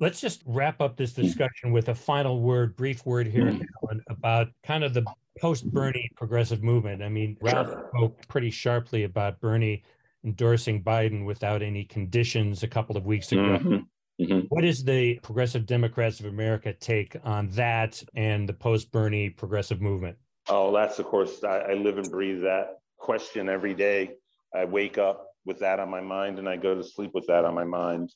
Let's 0.00 0.20
just 0.20 0.42
wrap 0.46 0.80
up 0.80 0.96
this 0.96 1.12
discussion 1.12 1.72
with 1.72 1.88
a 1.88 1.94
final 1.94 2.40
word, 2.40 2.76
brief 2.76 3.06
word 3.06 3.26
here, 3.26 3.44
mm. 3.44 3.64
Alan, 3.82 4.02
about 4.08 4.48
kind 4.64 4.82
of 4.82 4.94
the 4.94 5.04
post 5.40 5.70
Bernie 5.70 6.10
progressive 6.16 6.62
movement. 6.62 7.02
I 7.02 7.08
mean, 7.08 7.36
Ralph 7.40 7.68
spoke 7.94 8.26
pretty 8.28 8.50
sharply 8.50 9.04
about 9.04 9.40
Bernie 9.40 9.84
endorsing 10.24 10.82
Biden 10.82 11.24
without 11.24 11.62
any 11.62 11.84
conditions 11.84 12.62
a 12.62 12.68
couple 12.68 12.96
of 12.96 13.06
weeks 13.06 13.32
ago. 13.32 13.58
Mm-hmm. 13.58 13.76
Mm-hmm. 14.22 14.40
What 14.48 14.64
is 14.64 14.84
the 14.84 15.18
Progressive 15.22 15.66
Democrats 15.66 16.20
of 16.20 16.26
America 16.26 16.72
take 16.72 17.16
on 17.24 17.48
that 17.50 18.02
and 18.14 18.48
the 18.48 18.52
post 18.52 18.92
Bernie 18.92 19.30
progressive 19.30 19.80
movement? 19.80 20.16
Oh, 20.48 20.72
that's 20.72 20.98
of 20.98 21.06
course, 21.06 21.42
I, 21.44 21.58
I 21.58 21.74
live 21.74 21.98
and 21.98 22.10
breathe 22.10 22.42
that 22.42 22.78
question 22.98 23.48
every 23.48 23.74
day. 23.74 24.12
I 24.54 24.64
wake 24.64 24.98
up 24.98 25.28
with 25.44 25.58
that 25.60 25.80
on 25.80 25.90
my 25.90 26.00
mind 26.00 26.38
and 26.38 26.48
I 26.48 26.56
go 26.56 26.74
to 26.74 26.84
sleep 26.84 27.12
with 27.14 27.26
that 27.26 27.44
on 27.44 27.54
my 27.54 27.64
mind. 27.64 28.12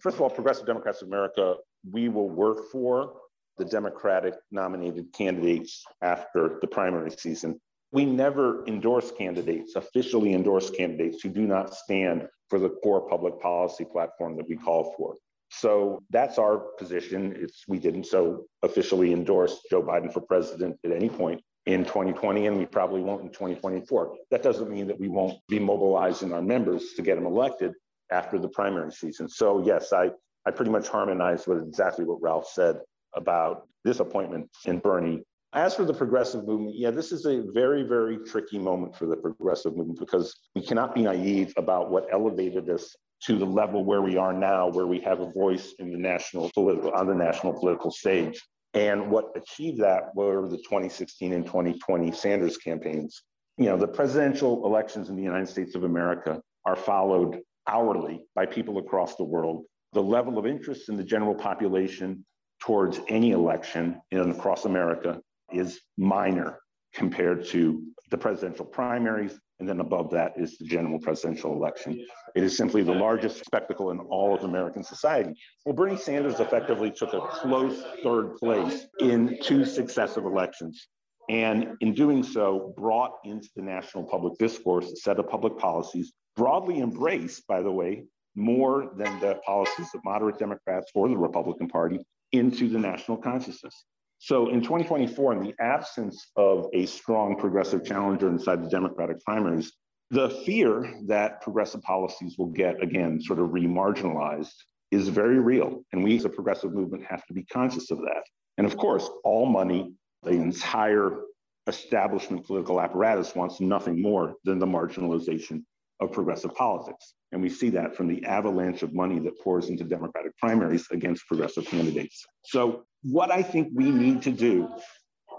First 0.00 0.16
of 0.16 0.20
all, 0.20 0.30
Progressive 0.30 0.66
Democrats 0.66 1.02
of 1.02 1.08
America, 1.08 1.56
we 1.90 2.08
will 2.08 2.28
work 2.28 2.70
for 2.70 3.14
the 3.56 3.64
Democratic 3.64 4.34
nominated 4.52 5.12
candidates 5.12 5.84
after 6.02 6.58
the 6.60 6.68
primary 6.68 7.10
season. 7.10 7.60
We 7.90 8.04
never 8.04 8.64
endorse 8.66 9.10
candidates, 9.10 9.74
officially 9.74 10.34
endorse 10.34 10.70
candidates 10.70 11.22
who 11.22 11.30
do 11.30 11.46
not 11.46 11.74
stand 11.74 12.28
for 12.48 12.60
the 12.60 12.68
core 12.68 13.08
public 13.08 13.40
policy 13.40 13.84
platform 13.84 14.36
that 14.36 14.48
we 14.48 14.56
call 14.56 14.94
for. 14.96 15.16
So 15.50 16.02
that's 16.10 16.38
our 16.38 16.58
position. 16.78 17.34
It's 17.36 17.64
we 17.66 17.78
didn't 17.78 18.04
so 18.04 18.44
officially 18.62 19.12
endorse 19.12 19.60
Joe 19.68 19.82
Biden 19.82 20.12
for 20.12 20.20
president 20.20 20.78
at 20.84 20.92
any 20.92 21.08
point 21.08 21.40
in 21.66 21.84
2020, 21.84 22.46
and 22.46 22.58
we 22.58 22.66
probably 22.66 23.00
won't 23.00 23.22
in 23.22 23.30
2024. 23.30 24.14
That 24.30 24.42
doesn't 24.42 24.70
mean 24.70 24.86
that 24.86 25.00
we 25.00 25.08
won't 25.08 25.38
be 25.48 25.58
mobilizing 25.58 26.32
our 26.32 26.42
members 26.42 26.92
to 26.96 27.02
get 27.02 27.16
them 27.16 27.26
elected 27.26 27.72
after 28.10 28.38
the 28.38 28.48
primary 28.48 28.92
season. 28.92 29.28
So 29.28 29.64
yes, 29.64 29.92
I, 29.92 30.10
I 30.46 30.50
pretty 30.50 30.70
much 30.70 30.88
harmonized 30.88 31.46
with 31.46 31.62
exactly 31.62 32.04
what 32.04 32.22
Ralph 32.22 32.48
said 32.48 32.80
about 33.14 33.66
this 33.84 34.00
appointment 34.00 34.50
in 34.64 34.78
Bernie. 34.78 35.22
As 35.54 35.74
for 35.74 35.84
the 35.84 35.94
progressive 35.94 36.46
movement, 36.46 36.76
yeah, 36.76 36.90
this 36.90 37.10
is 37.10 37.24
a 37.24 37.42
very, 37.52 37.82
very 37.82 38.18
tricky 38.18 38.58
moment 38.58 38.94
for 38.94 39.06
the 39.06 39.16
progressive 39.16 39.76
movement 39.76 39.98
because 39.98 40.38
we 40.54 40.62
cannot 40.62 40.94
be 40.94 41.02
naive 41.02 41.54
about 41.56 41.90
what 41.90 42.06
elevated 42.12 42.68
us 42.68 42.94
to 43.24 43.38
the 43.38 43.46
level 43.46 43.84
where 43.84 44.02
we 44.02 44.16
are 44.16 44.32
now, 44.32 44.68
where 44.68 44.86
we 44.86 45.00
have 45.00 45.20
a 45.20 45.30
voice 45.32 45.74
in 45.78 45.90
the 45.90 45.98
national 45.98 46.50
political 46.54 46.92
on 46.92 47.06
the 47.06 47.14
national 47.14 47.54
political 47.54 47.90
stage. 47.90 48.40
And 48.74 49.10
what 49.10 49.32
achieved 49.34 49.80
that 49.80 50.14
were 50.14 50.46
the 50.46 50.58
2016 50.58 51.32
and 51.32 51.46
2020 51.46 52.12
Sanders 52.12 52.58
campaigns. 52.58 53.22
You 53.56 53.66
know, 53.66 53.76
the 53.76 53.88
presidential 53.88 54.64
elections 54.66 55.08
in 55.08 55.16
the 55.16 55.22
United 55.22 55.48
States 55.48 55.74
of 55.74 55.84
America 55.84 56.40
are 56.64 56.76
followed 56.76 57.40
hourly 57.68 58.24
by 58.34 58.46
people 58.46 58.78
across 58.78 59.16
the 59.16 59.24
world. 59.24 59.64
The 59.92 60.02
level 60.02 60.38
of 60.38 60.46
interest 60.46 60.88
in 60.88 60.96
the 60.96 61.04
general 61.04 61.34
population 61.34 62.24
towards 62.60 63.00
any 63.08 63.30
election 63.30 64.00
in 64.10 64.30
across 64.30 64.64
America 64.64 65.20
is 65.52 65.80
minor 65.96 66.58
compared 66.94 67.44
to 67.46 67.82
the 68.10 68.18
presidential 68.18 68.64
primaries. 68.64 69.38
And 69.60 69.68
then 69.68 69.80
above 69.80 70.10
that 70.10 70.34
is 70.36 70.56
the 70.58 70.64
general 70.64 71.00
presidential 71.00 71.52
election. 71.52 72.04
It 72.34 72.44
is 72.44 72.56
simply 72.56 72.82
the 72.82 72.94
largest 72.94 73.44
spectacle 73.44 73.90
in 73.90 73.98
all 73.98 74.34
of 74.34 74.44
American 74.44 74.84
society. 74.84 75.32
Well, 75.66 75.74
Bernie 75.74 75.96
Sanders 75.96 76.38
effectively 76.38 76.90
took 76.90 77.12
a 77.12 77.20
close 77.20 77.82
third 78.02 78.36
place 78.36 78.86
in 79.00 79.38
two 79.42 79.64
successive 79.64 80.24
elections. 80.24 80.86
And 81.28 81.74
in 81.80 81.92
doing 81.92 82.22
so, 82.22 82.72
brought 82.76 83.12
into 83.24 83.48
the 83.54 83.62
national 83.62 84.04
public 84.04 84.38
discourse 84.38 84.90
a 84.90 84.96
set 84.96 85.18
of 85.18 85.28
public 85.28 85.58
policies 85.58 86.12
broadly 86.38 86.78
embraced, 86.78 87.46
by 87.48 87.60
the 87.60 87.70
way, 87.70 88.04
more 88.36 88.92
than 88.96 89.18
the 89.18 89.34
policies 89.44 89.88
of 89.94 90.00
moderate 90.04 90.38
Democrats 90.38 90.90
or 90.94 91.08
the 91.08 91.16
Republican 91.16 91.68
Party 91.68 91.98
into 92.32 92.68
the 92.68 92.78
national 92.78 93.16
consciousness. 93.16 93.84
So 94.20 94.48
in 94.48 94.60
2024, 94.60 95.32
in 95.34 95.42
the 95.42 95.54
absence 95.60 96.30
of 96.36 96.66
a 96.72 96.86
strong 96.86 97.36
progressive 97.36 97.84
challenger 97.84 98.28
inside 98.28 98.64
the 98.64 98.70
Democratic 98.70 99.20
primaries, 99.24 99.72
the 100.10 100.30
fear 100.46 100.94
that 101.06 101.42
progressive 101.42 101.82
policies 101.82 102.36
will 102.38 102.50
get, 102.50 102.82
again, 102.82 103.20
sort 103.20 103.40
of 103.40 103.48
remarginalized 103.48 104.54
is 104.90 105.08
very 105.08 105.40
real. 105.40 105.82
And 105.92 106.02
we 106.02 106.16
as 106.16 106.24
a 106.24 106.30
progressive 106.30 106.72
movement 106.72 107.04
have 107.04 107.26
to 107.26 107.34
be 107.34 107.44
conscious 107.44 107.90
of 107.90 107.98
that. 107.98 108.22
And 108.56 108.66
of 108.66 108.76
course, 108.76 109.08
all 109.24 109.46
money, 109.46 109.92
the 110.22 110.30
entire 110.30 111.20
establishment 111.66 112.46
political 112.46 112.80
apparatus 112.80 113.34
wants 113.34 113.60
nothing 113.60 114.00
more 114.00 114.34
than 114.44 114.58
the 114.58 114.66
marginalization 114.66 115.62
of 116.00 116.12
progressive 116.12 116.54
politics. 116.54 117.14
And 117.32 117.42
we 117.42 117.48
see 117.48 117.70
that 117.70 117.96
from 117.96 118.08
the 118.08 118.24
avalanche 118.24 118.82
of 118.82 118.94
money 118.94 119.18
that 119.20 119.38
pours 119.40 119.68
into 119.68 119.84
Democratic 119.84 120.36
primaries 120.38 120.86
against 120.90 121.26
progressive 121.26 121.66
candidates. 121.66 122.24
So, 122.44 122.84
what 123.02 123.30
I 123.30 123.42
think 123.42 123.68
we 123.74 123.90
need 123.90 124.22
to 124.22 124.30
do 124.30 124.68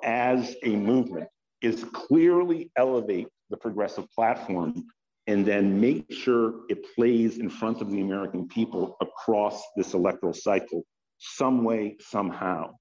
as 0.04 0.56
a 0.64 0.70
movement 0.70 1.28
is 1.62 1.84
clearly 1.94 2.72
elevate 2.78 3.28
the 3.50 3.58
progressive 3.58 4.10
platform 4.12 4.86
and 5.28 5.46
then 5.46 5.80
make 5.80 6.12
sure 6.12 6.62
it 6.70 6.86
plays 6.96 7.38
in 7.38 7.50
front 7.50 7.82
of 7.82 7.92
the 7.92 8.02
American 8.02 8.48
people 8.48 8.98
across 9.02 9.62
this 9.76 9.94
electoral 9.94 10.34
cycle 10.34 10.84
some 11.20 11.64
way, 11.64 11.98
somehow. 12.00 12.72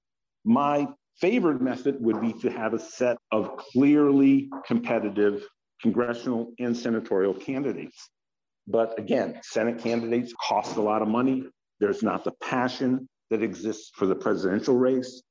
My 0.45 0.87
favorite 1.19 1.61
method 1.61 2.01
would 2.01 2.21
be 2.21 2.33
to 2.41 2.49
have 2.49 2.73
a 2.73 2.79
set 2.79 3.17
of 3.31 3.57
clearly 3.57 4.49
competitive 4.65 5.45
congressional 5.81 6.53
and 6.59 6.75
senatorial 6.75 7.33
candidates. 7.33 8.09
But 8.67 8.97
again, 8.99 9.39
Senate 9.43 9.79
candidates 9.79 10.33
cost 10.47 10.77
a 10.77 10.81
lot 10.81 11.01
of 11.01 11.07
money. 11.07 11.45
There's 11.79 12.03
not 12.03 12.23
the 12.23 12.33
passion 12.43 13.07
that 13.29 13.41
exists 13.41 13.91
for 13.95 14.05
the 14.05 14.15
presidential 14.15 14.75
race. 14.75 15.23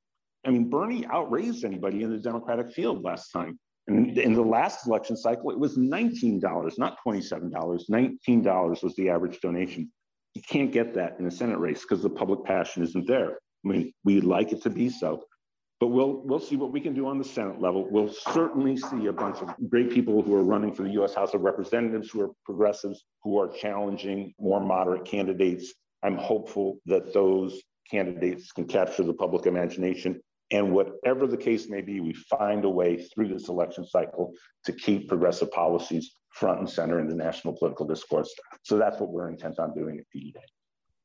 I 0.45 0.51
mean, 0.51 0.69
Bernie 0.69 1.05
outraised 1.05 1.65
anybody 1.65 2.03
in 2.03 2.11
the 2.11 2.17
Democratic 2.17 2.71
field 2.71 3.03
last 3.03 3.31
time. 3.31 3.59
And 3.87 4.17
in 4.17 4.33
the 4.33 4.41
last 4.41 4.87
election 4.87 5.17
cycle, 5.17 5.51
it 5.51 5.59
was 5.59 5.77
$19, 5.77 6.77
not 6.77 6.97
$27. 7.05 7.51
$19 7.51 8.83
was 8.83 8.95
the 8.95 9.09
average 9.09 9.39
donation. 9.41 9.91
You 10.35 10.41
can't 10.47 10.71
get 10.71 10.93
that 10.93 11.17
in 11.19 11.25
a 11.25 11.31
Senate 11.31 11.57
race 11.57 11.81
because 11.81 12.03
the 12.03 12.09
public 12.09 12.45
passion 12.45 12.83
isn't 12.83 13.07
there. 13.07 13.31
I 13.65 13.67
mean, 13.67 13.91
we'd 14.03 14.23
like 14.23 14.51
it 14.51 14.61
to 14.63 14.69
be 14.69 14.89
so, 14.89 15.23
but 15.79 15.87
we'll 15.87 16.21
we'll 16.25 16.39
see 16.39 16.57
what 16.57 16.71
we 16.71 16.81
can 16.81 16.93
do 16.93 17.07
on 17.07 17.17
the 17.17 17.23
Senate 17.23 17.61
level. 17.61 17.87
We'll 17.89 18.11
certainly 18.11 18.75
see 18.75 19.05
a 19.07 19.13
bunch 19.13 19.37
of 19.37 19.49
great 19.69 19.91
people 19.91 20.21
who 20.21 20.35
are 20.35 20.43
running 20.43 20.73
for 20.73 20.83
the 20.83 20.91
U.S. 20.91 21.13
House 21.13 21.33
of 21.33 21.41
Representatives, 21.41 22.09
who 22.09 22.21
are 22.21 22.29
progressives, 22.45 23.05
who 23.23 23.39
are 23.39 23.47
challenging 23.47 24.33
more 24.39 24.59
moderate 24.59 25.05
candidates. 25.05 25.73
I'm 26.03 26.17
hopeful 26.17 26.79
that 26.85 27.13
those 27.13 27.61
candidates 27.89 28.51
can 28.51 28.65
capture 28.65 29.03
the 29.03 29.13
public 29.13 29.45
imagination. 29.45 30.21
And 30.51 30.71
whatever 30.73 31.27
the 31.27 31.37
case 31.37 31.69
may 31.69 31.81
be, 31.81 31.99
we 31.99 32.13
find 32.13 32.65
a 32.65 32.69
way 32.69 32.97
through 32.97 33.29
this 33.29 33.49
election 33.49 33.85
cycle 33.85 34.33
to 34.65 34.73
keep 34.73 35.07
progressive 35.07 35.51
policies 35.51 36.15
front 36.31 36.59
and 36.59 36.69
center 36.69 36.99
in 36.99 37.07
the 37.07 37.15
national 37.15 37.55
political 37.55 37.85
discourse. 37.85 38.33
So 38.63 38.77
that's 38.77 38.99
what 38.99 39.11
we're 39.11 39.29
intent 39.29 39.59
on 39.59 39.73
doing 39.75 39.99
at 39.99 40.05
PDA. 40.15 40.41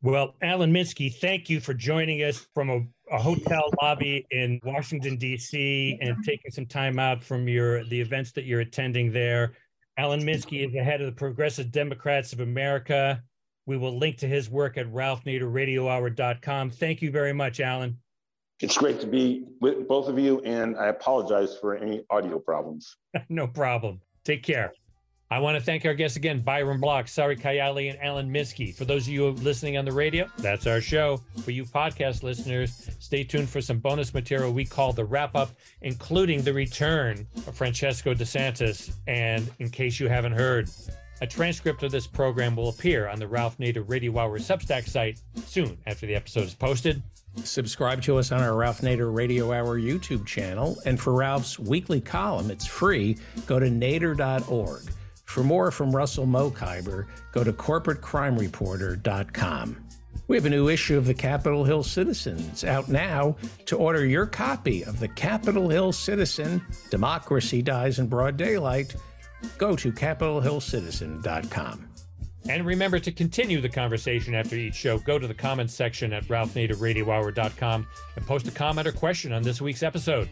Well, 0.03 0.35
Alan 0.43 0.73
Minsky, 0.73 1.15
thank 1.15 1.49
you 1.49 1.61
for 1.61 1.73
joining 1.75 2.23
us 2.23 2.47
from 2.55 2.71
a, 2.71 2.83
a 3.11 3.19
hotel 3.19 3.71
lobby 3.83 4.27
in 4.31 4.61
Washington, 4.65 5.17
D.C., 5.17 5.99
and 6.01 6.17
taking 6.25 6.51
some 6.51 6.67
time 6.67 6.99
out 6.99 7.23
from 7.23 7.49
your 7.49 7.85
the 7.85 8.01
events 8.01 8.33
that 8.33 8.45
you're 8.45 8.61
attending 8.61 9.13
there. 9.13 9.53
Alan 9.97 10.23
Minsky 10.23 10.67
is 10.67 10.73
the 10.73 10.83
head 10.83 11.01
of 11.01 11.07
the 11.07 11.13
Progressive 11.13 11.71
Democrats 11.71 12.33
of 12.33 12.41
America. 12.41 13.23
We 13.67 13.77
will 13.77 13.97
link 13.97 14.19
to 14.19 14.27
his 14.27 14.51
work 14.51 14.77
at 14.77 14.87
ralphnaderradiohour.com. 14.93 16.71
Thank 16.71 17.03
you 17.03 17.11
very 17.11 17.33
much, 17.33 17.61
Alan. 17.61 17.99
It's 18.61 18.77
great 18.77 19.01
to 19.01 19.07
be 19.07 19.45
with 19.61 19.87
both 19.89 20.09
of 20.09 20.19
you, 20.19 20.41
and 20.41 20.77
I 20.77 20.89
apologize 20.89 21.57
for 21.59 21.77
any 21.77 22.05
audio 22.11 22.39
problems. 22.39 22.97
no 23.29 23.47
problem. 23.47 24.01
Take 24.25 24.43
care. 24.43 24.73
I 25.35 25.41
want 25.41 25.59
to 25.59 25.61
thank 25.61 25.85
our 25.85 25.95
guests 25.95 26.17
again, 26.17 26.43
Byron 26.43 26.79
Bloch, 26.79 27.09
Sari 27.09 27.37
Kayyali, 27.37 27.91
and 27.91 28.01
Alan 28.01 28.31
Minsky. 28.31 28.73
For 28.73 28.85
those 28.85 29.09
of 29.09 29.13
you 29.13 29.31
listening 29.31 29.77
on 29.77 29.85
the 29.85 29.91
radio, 29.91 30.29
that's 30.39 30.69
our 30.69 30.81
show. 30.81 31.21
For 31.43 31.51
you 31.51 31.65
podcast 31.65 32.23
listeners, 32.23 32.89
stay 33.01 33.25
tuned 33.25 33.49
for 33.49 33.61
some 33.61 33.81
bonus 33.81 34.15
material 34.15 34.53
we 34.53 34.65
call 34.65 34.93
the 34.93 35.05
wrap 35.05 35.35
up, 35.35 35.51
including 35.83 36.43
the 36.43 36.53
return 36.53 37.27
of 37.49 37.57
Francesco 37.57 38.15
DeSantis. 38.15 38.95
And 39.09 39.51
in 39.59 39.71
case 39.71 39.99
you 39.99 40.09
haven't 40.09 40.35
heard, 40.35 40.71
a 41.21 41.27
transcript 41.27 41.83
of 41.83 41.91
this 41.91 42.07
program 42.07 42.55
will 42.55 42.69
appear 42.69 43.09
on 43.09 43.19
the 43.19 43.27
Ralph 43.27 43.59
Nader 43.59 43.83
Radio 43.91 44.17
Hour 44.17 44.39
Substack 44.39 44.89
site 44.89 45.21
soon 45.47 45.77
after 45.87 46.07
the 46.07 46.15
episode 46.15 46.45
is 46.45 46.55
posted. 46.55 47.03
Subscribe 47.43 48.03
to 48.03 48.19
us 48.19 48.31
on 48.31 48.41
our 48.41 48.55
Ralph 48.55 48.83
Nader 48.83 49.13
Radio 49.13 49.53
Hour 49.53 49.81
YouTube 49.81 50.27
channel. 50.27 50.79
And 50.87 51.01
for 51.01 51.13
Ralph's 51.13 51.59
weekly 51.59 52.01
column, 52.01 52.53
it's 52.53 52.67
free. 52.67 53.17
Go 53.47 53.59
to 53.59 53.67
nader.org. 53.67 54.83
For 55.25 55.43
more 55.43 55.71
from 55.71 55.95
Russell 55.95 56.27
Mokhiber, 56.27 57.07
go 57.33 57.45
to 57.45 57.53
corporatecrimereporter.com. 57.53 59.85
We 60.27 60.37
have 60.37 60.47
a 60.47 60.51
new 60.51 60.69
issue 60.69 60.97
of 60.97 61.07
the 61.07 61.15
Capitol 61.15 61.65
Hill 61.65 61.83
Citizen. 61.83 62.39
It's 62.51 62.65
out 62.65 62.89
now. 62.89 63.37
To 63.67 63.77
order 63.77 64.07
your 64.07 64.27
copy 64.27 64.85
of 64.85 65.01
the 65.01 65.09
Capitol 65.09 65.69
Hill 65.69 65.93
Citizen, 65.93 66.63
Democracy 66.91 67.63
Dies 67.63 67.99
in 67.99 68.07
Broad 68.07 68.37
Daylight, 68.37 68.95
go 69.59 69.75
to 69.77 69.93
capitolhillcitizen.com. 69.93 71.89
And 72.49 72.67
remember 72.67 72.99
to 72.99 73.11
continue 73.11 73.61
the 73.61 73.69
conversation 73.69 74.35
after 74.35 74.57
each 74.57 74.75
show. 74.75 74.99
Go 74.99 75.19
to 75.19 75.27
the 75.27 75.35
comments 75.35 75.73
section 75.73 76.13
at 76.13 76.25
ralphnaderradiohour.com 76.25 77.87
and 78.17 78.27
post 78.27 78.47
a 78.47 78.51
comment 78.51 78.87
or 78.87 78.93
question 78.93 79.33
on 79.33 79.43
this 79.43 79.63
week's 79.63 79.83
episode. 79.83 80.29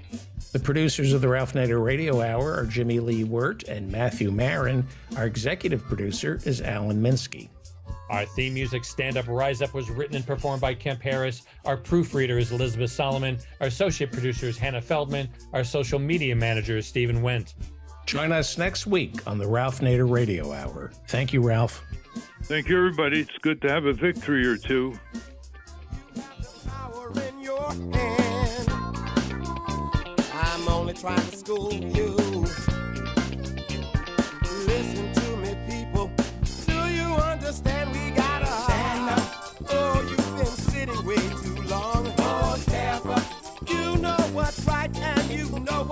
The 0.53 0.59
producers 0.59 1.15
of 1.15 1.23
the 1.23 1.29
Ralph 1.29 1.55
Nader 1.55 1.83
Radio 1.83 2.21
Hour 2.21 2.55
are 2.55 2.67
Jimmy 2.67 3.01
Lee 3.01 3.25
Wirt 3.25 3.63
and 3.65 3.91
Matthew 3.91 4.31
Marin. 4.31 4.87
Our 5.17 5.25
executive 5.25 5.83
producer 5.85 6.39
is 6.45 6.61
Alan 6.61 7.03
Minsky. 7.03 7.49
Our 8.11 8.27
theme 8.27 8.53
music, 8.53 8.85
Stand 8.85 9.17
Up 9.17 9.27
Rise 9.27 9.63
Up, 9.63 9.73
was 9.73 9.91
written 9.91 10.17
and 10.17 10.27
performed 10.27 10.61
by 10.61 10.75
Kemp 10.75 11.01
Harris. 11.01 11.45
Our 11.65 11.79
proofreader 11.79 12.37
is 12.37 12.53
Elizabeth 12.53 12.91
Solomon. 12.91 13.39
Our 13.63 13.69
associate 13.69 14.13
producer 14.13 14.47
is 14.47 14.59
Hannah 14.59 14.83
Feldman. 14.83 15.31
Our 15.55 15.65
social 15.65 15.99
media 15.99 16.37
manager 16.37 16.77
is 16.77 16.87
Stephen 16.87 17.23
Wendt. 17.23 17.55
Join 18.05 18.31
us 18.31 18.59
next 18.59 18.87
week 18.87 19.27
on 19.27 19.39
the 19.39 19.47
Ralph 19.47 19.81
Nader 19.81 20.11
Radio 20.11 20.53
Hour. 20.53 20.93
Thank 21.09 21.33
you, 21.33 21.41
Ralph. 21.41 21.83
Thank 22.53 22.69
you, 22.69 22.77
everybody. 22.77 23.21
It's 23.21 23.39
good 23.41 23.63
to 23.63 23.71
have 23.71 23.87
a 23.87 23.95
victory 23.95 24.47
or 24.47 24.59
two. 24.59 24.93
I'm 30.35 30.69
only 30.69 30.93
trying 30.93 31.17
to 31.31 31.35
school 31.35 31.73
you. 31.73 32.15
Listen 34.67 35.15
to 35.15 35.37
me, 35.39 35.57
people. 35.67 36.11
Do 36.67 36.75
you 36.93 37.15
understand? 37.15 37.91
We 37.93 38.11
gotta 38.11 38.45
stand 38.45 39.09
up. 39.09 39.57
Oh, 39.71 40.03
you've 40.11 40.37
been 40.37 40.45
sitting 40.45 41.07
way 41.07 41.17
too 41.17 41.63
long. 41.63 42.13
Oh. 42.19 42.43
You 43.67 43.97
know 43.97 44.19
what's 44.35 44.63
right 44.67 44.95
and 44.95 45.31
you 45.31 45.49
know. 45.61 45.85